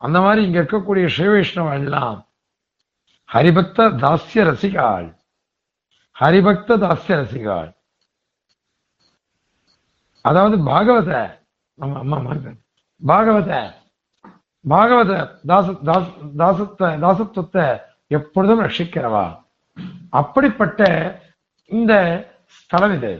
[0.00, 2.18] அந்த மாதிரி இங்க இருக்கக்கூடிய ஸ்ரீவைஷ்ணவ எல்லாம்
[3.28, 5.08] ஹரிபக்த தாஸ்ய ரசிகாள்.
[6.16, 7.70] ஹரிபக்த தாஸ்ய ரசிகாள்.
[10.24, 11.10] அதாவது பாகவத
[11.78, 12.54] நம்ம அம்மா மாதிரி.
[13.00, 13.50] பாகவத
[14.64, 15.12] பாகவத
[15.50, 17.66] தாச தாஸ் தாசத்த தாசத்துவத்தை
[18.16, 19.26] எப்பொழுதும் ரட்சிக்கிறவா?
[20.10, 20.80] அப்படிப்பட்ட
[21.70, 21.92] இந்த
[22.56, 23.12] ஸ்தலம் இது.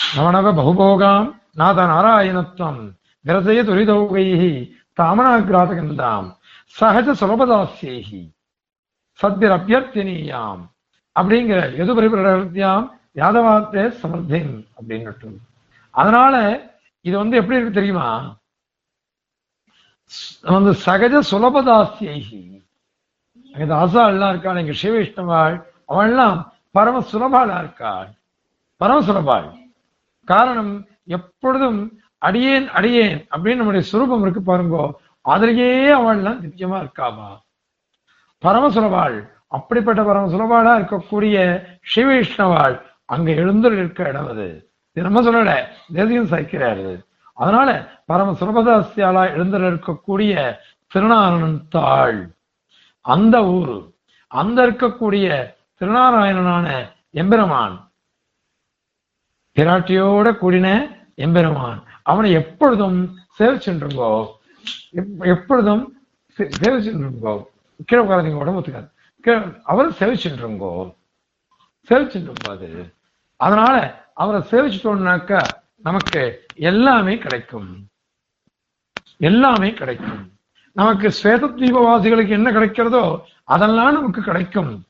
[0.00, 1.28] நவனவ பகுபோகாம்
[1.60, 2.80] நாத நாராயணத்துவம்
[3.24, 4.52] விரசய துரிதௌகைஹி
[5.00, 6.28] தாமனாகிராதகந்தாம்
[6.76, 8.22] சகஜ சுலபதாசேகி
[9.20, 10.62] சத்யர் அபியர்த்தினியாம்
[11.16, 12.86] அப்படிங்கிற எது பரிபிரத்தியாம்
[13.16, 15.38] யாதவாத்தே சமர்த்தின் அப்படின்னு
[15.94, 16.34] அதனால
[17.04, 18.08] இது வந்து எப்படி இருக்கு தெரியுமா?
[20.42, 22.40] வந்து சகஜ சுலபதாசியைகி
[23.54, 25.56] அங்க தாசா எல்லாம் இருக்காள் இங்க சிவவிஷ்ணவாள்
[25.88, 26.38] அவள்லாம்
[26.70, 28.10] பரம சுலபாளா இருக்காள்
[28.80, 29.48] பரம சுலபாள்.
[30.28, 30.72] காரணம்
[31.06, 31.78] எப்பொழுதும்
[32.22, 34.84] அடியேன் அடியேன் அப்படின்னு நம்முடைய சுரூபம் இருக்கு பாருங்கோ.
[35.20, 37.28] அதிலேயே அவள்லாம் திவ்யமா இருக்காவா
[38.42, 39.18] பரமசுரவாள்
[39.48, 41.36] அப்படிப்பட்ட பரமசுரவாளா இருக்கக்கூடிய
[41.90, 44.48] ஸ்ரீவைஷ்ணவாள் அங்க எழுந்தல் இருக்க இடம் அது.
[44.92, 45.52] நம்ம சொல்லல
[45.92, 46.90] தேசியம் சாய்க்கிறாரு
[47.34, 47.68] அதனால
[48.06, 50.32] பரம சுரபதாசியாலா எழுந்தல் இருக்கக்கூடிய
[50.94, 52.20] திருநாராயணன் தாள்
[53.04, 53.76] அந்த ஊரு
[54.30, 55.26] அந்த இருக்கக்கூடிய
[55.80, 56.66] திருநாராயணனான
[57.10, 57.76] எம்பெருமான்.
[59.56, 60.68] பிராட்டியோட கூடின
[61.14, 61.80] எம்பெருமான்.
[62.02, 64.26] அவனை எப்பொழுதும் சேவிச்சுருங்கோ
[65.18, 65.96] எப்பொழுதும்
[66.38, 67.44] சே- சேவிச்சுருங்கோ
[67.86, 68.88] கீழே உட்காராதீங்க உடம்புத்துக்காது
[69.20, 70.94] கீழே அவரை சேவிச்சுருங்கோ
[71.90, 72.92] சேவிச்சுருங்கோ அது
[73.36, 75.42] அதனால அவரை சேவிச்சுட்டோம்னாக்கா
[75.82, 77.88] நமக்கு எல்லாமே கிடைக்கும்.
[79.16, 80.32] எல்லாமே கிடைக்கும்.
[80.72, 84.84] நமக்கு ஸ்வேத தீபவாசிகளுக்கு என்ன கிடைக்கிறதோ அதெல்லாம் நமக்கு கிடைக்கும்.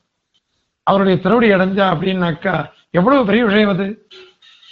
[0.83, 4.07] அவருடைய திருவடி அடைஞ்சா அப்படின்னாக்கா எவ்வளவு பெரிய விஷயம் அது?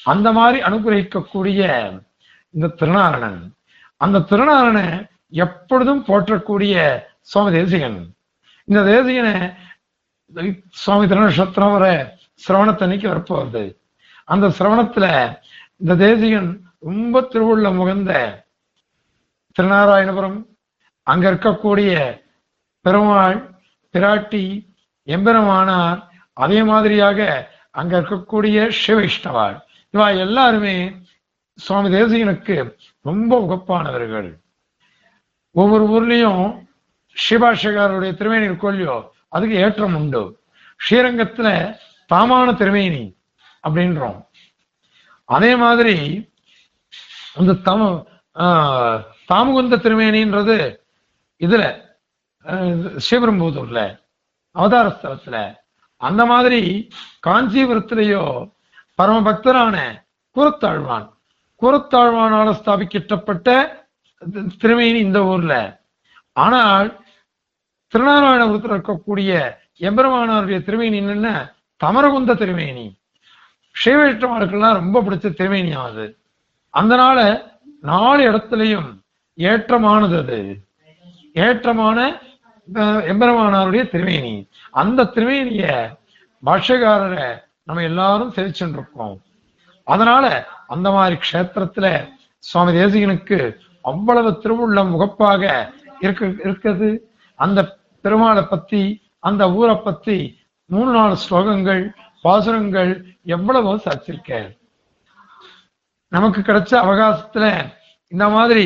[0.04, 1.62] அந்த மாதிரி அனுகிரகிக்கக்கூடிய
[2.56, 3.40] இந்த திருநாரணன்.
[3.98, 5.08] அந்த திருநாரணனை
[5.44, 6.76] எப்பொழுதும் போற்றக்கூடிய
[7.22, 8.00] சுவாமி தேசிகன்.
[8.68, 9.36] இந்த தேசிகனை
[10.70, 11.86] சுவாமி திருநட்சத்திரம் வர
[12.48, 13.64] சிரவணத்தன்னைக்கு வரப்போகுது.
[14.26, 15.06] அந்த சிரவணத்துல
[15.78, 16.50] இந்த தேசிகன்
[16.80, 18.12] ரொம்ப திருவுள்ள முகந்த
[19.56, 20.40] திருநாராயணபுரம்
[21.04, 21.94] அங்க இருக்கக்கூடிய
[22.86, 23.38] பெருமாள்
[23.94, 24.44] பிராட்டி
[25.08, 26.00] எம்பெருமானார்
[26.34, 27.20] அதே மாதிரியாக
[27.72, 29.58] அங்க இருக்கக்கூடிய சிவவிஷ்ணவாள்
[29.94, 30.76] இவா எல்லாருமே
[31.60, 32.56] சுவாமி தேசிகனுக்கு
[33.06, 34.30] ரொம்ப உகப்பானவர்கள்.
[35.56, 36.44] ஒவ்வொரு ஊர்லயும்
[37.16, 40.24] ஸ்ரீபாஷகாருடைய திருமேனி இருக்கும் அதுக்கு ஏற்றம் உண்டு.
[40.80, 41.48] ஸ்ரீரங்கத்துல
[42.10, 43.04] தாமான திருமேனி
[43.64, 44.20] அப்படின்றோம்.
[45.30, 45.96] அதே மாதிரி
[47.36, 47.82] அந்த தம
[48.36, 48.98] ஆஹ்,
[49.30, 50.58] தாமுகுந்த திருமேனின்றது
[51.42, 51.64] இதுல
[52.46, 53.80] ஆஹ், ஸ்ரீபெரும்புதூர்ல
[54.56, 55.38] அவதார ஸ்தலத்துல.
[56.02, 56.62] அந்த மாதிரி
[57.28, 58.24] காஞ்சிபுரத்திலேயோ
[58.96, 59.76] பரம பக்தரான
[61.62, 63.50] கூரத்தாழ்வானால ஸ்தாபிக்கப்பட்ட
[64.62, 65.54] திருமேனி இந்த ஊர்ல.
[66.46, 66.90] ஆனால்
[67.94, 69.32] திருநாராயணபுரத்தில் இருக்கக்கூடிய
[69.88, 71.36] எம்பெருமானாருடைய திருமேனி என்னன்னா
[71.84, 72.88] தமரகுந்த திருமேனி.
[73.76, 76.06] ஸ்ரீவைஷ்ணவர்களுக்கெல்லாம் ரொம்ப பிடிச்ச திருமேனி அது.
[76.70, 77.20] அதனால
[77.82, 78.90] நாலு இடத்துலையும்
[79.34, 80.40] ஏற்றமானது அது.
[81.34, 82.00] ஏற்றமான
[83.12, 84.34] எம்பெருமானாருடைய திருமேனி.
[84.82, 85.66] அந்த திருமேனிய
[86.46, 87.30] பாஷ்யக்காரரை
[87.64, 89.16] நம்ம எல்லாரும் செவிச்சுட்டு இருக்கோம்.
[89.90, 90.26] அதனால
[90.68, 91.88] அந்த மாதிரி க்ஷேத்திரத்துல
[92.44, 93.38] சுவாமி தேசிகனுக்கு
[93.86, 95.42] அவ்வளவு திருவுள்ளம் முகப்பாக
[96.02, 96.90] இருக்க இருக்குது
[97.40, 97.60] அந்த
[98.04, 98.82] பெருமாளை பத்தி
[99.20, 100.18] அந்த ஊரை பத்தி
[100.70, 101.82] மூணு நாலு ஸ்லோகங்கள்
[102.26, 102.92] பாசுரங்கள்
[103.28, 104.32] எவ்வளவோ சாச்சிருக்க
[106.12, 107.46] நமக்கு கிடைச்ச அவகாசத்துல
[108.12, 108.66] இந்த மாதிரி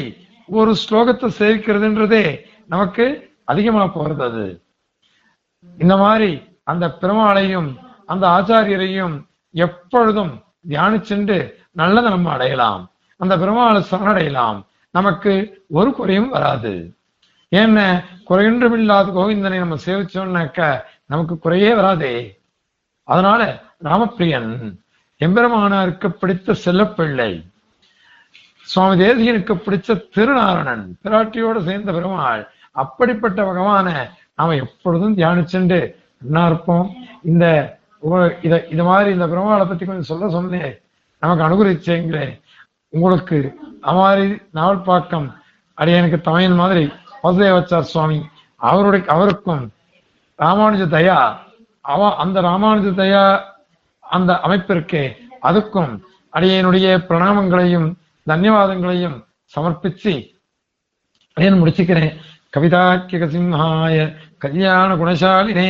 [0.50, 2.24] ஒரு ஸ்லோகத்தை சேவிக்கிறதுன்றதே
[2.66, 3.06] நமக்கு
[3.46, 4.46] அதிகமா போறது அது.
[5.78, 6.30] இந்த மாதிரி
[6.64, 7.70] அந்த பெருமாளையும்
[8.06, 9.16] அந்த ஆச்சாரியரையும்
[9.56, 10.34] எப்பொழுதும்
[10.70, 12.92] தியானிச்சென்று நல்லதை நம்ம அடையலாம்.
[13.18, 14.66] அந்த பெருமாளை சரணடையலாம்.
[14.92, 16.96] நமக்கு ஒரு குறையும் வராது.
[17.56, 18.04] ஏன்ன?
[18.30, 22.40] குறையொன்றும் இல்லாத கோவிந்தனை நம்ம சேவிச்சோம்னாக்க நமக்கு குறையே வராதே.
[23.04, 24.76] அதனால ராமப்பிரியன்
[25.20, 27.52] எம்பெருமானாருக்கு பிடித்த செல்லப்பிள்ளை
[28.62, 36.94] சுவாமி தேசிகனுக்கு பிடிச்ச திருநாரணன் பிராட்டியோடு சேர்ந்த பெருமாள் அப்படிப்பட்ட பகவான நாம எப்பொழுதும் தியானிச்சுண்டு என்ன இருப்போம்.
[37.24, 37.78] இந்த
[38.42, 40.82] இத இது மாதிரி இந்த பெருமாளை பத்தி கொஞ்சம் சொல்ல சொன்னேன்.
[41.20, 42.42] நமக்கு அனுகூலிச்சேங்களே
[42.90, 45.34] உங்களுக்கு அமாரி மாதிரி நாவல்பாக்கம்
[45.78, 46.92] அடியனுக்கு தமையன் மாதிரி
[47.24, 48.26] வாசுதேவாச்சார் சுவாமி
[48.56, 49.72] அவருடைய அவருக்கும்
[50.40, 51.38] ராமானுஜ தயா
[51.82, 53.42] அவ அந்த ராமானுஜ தயா
[54.00, 56.00] அந்த அமைப்பிற்கு அதுக்கும்
[56.34, 57.94] அடியனுடைய பிரணாமங்களையும்
[58.28, 59.24] தன்யவாதங்களையும்
[59.56, 60.14] சமர்ப்பிச்சு
[61.34, 62.14] அடியன் முடிச்சுக்கிறேன்.
[62.58, 65.70] கவிதாக்கிய சிம்ஹாய கல்யாண குணசாலினே.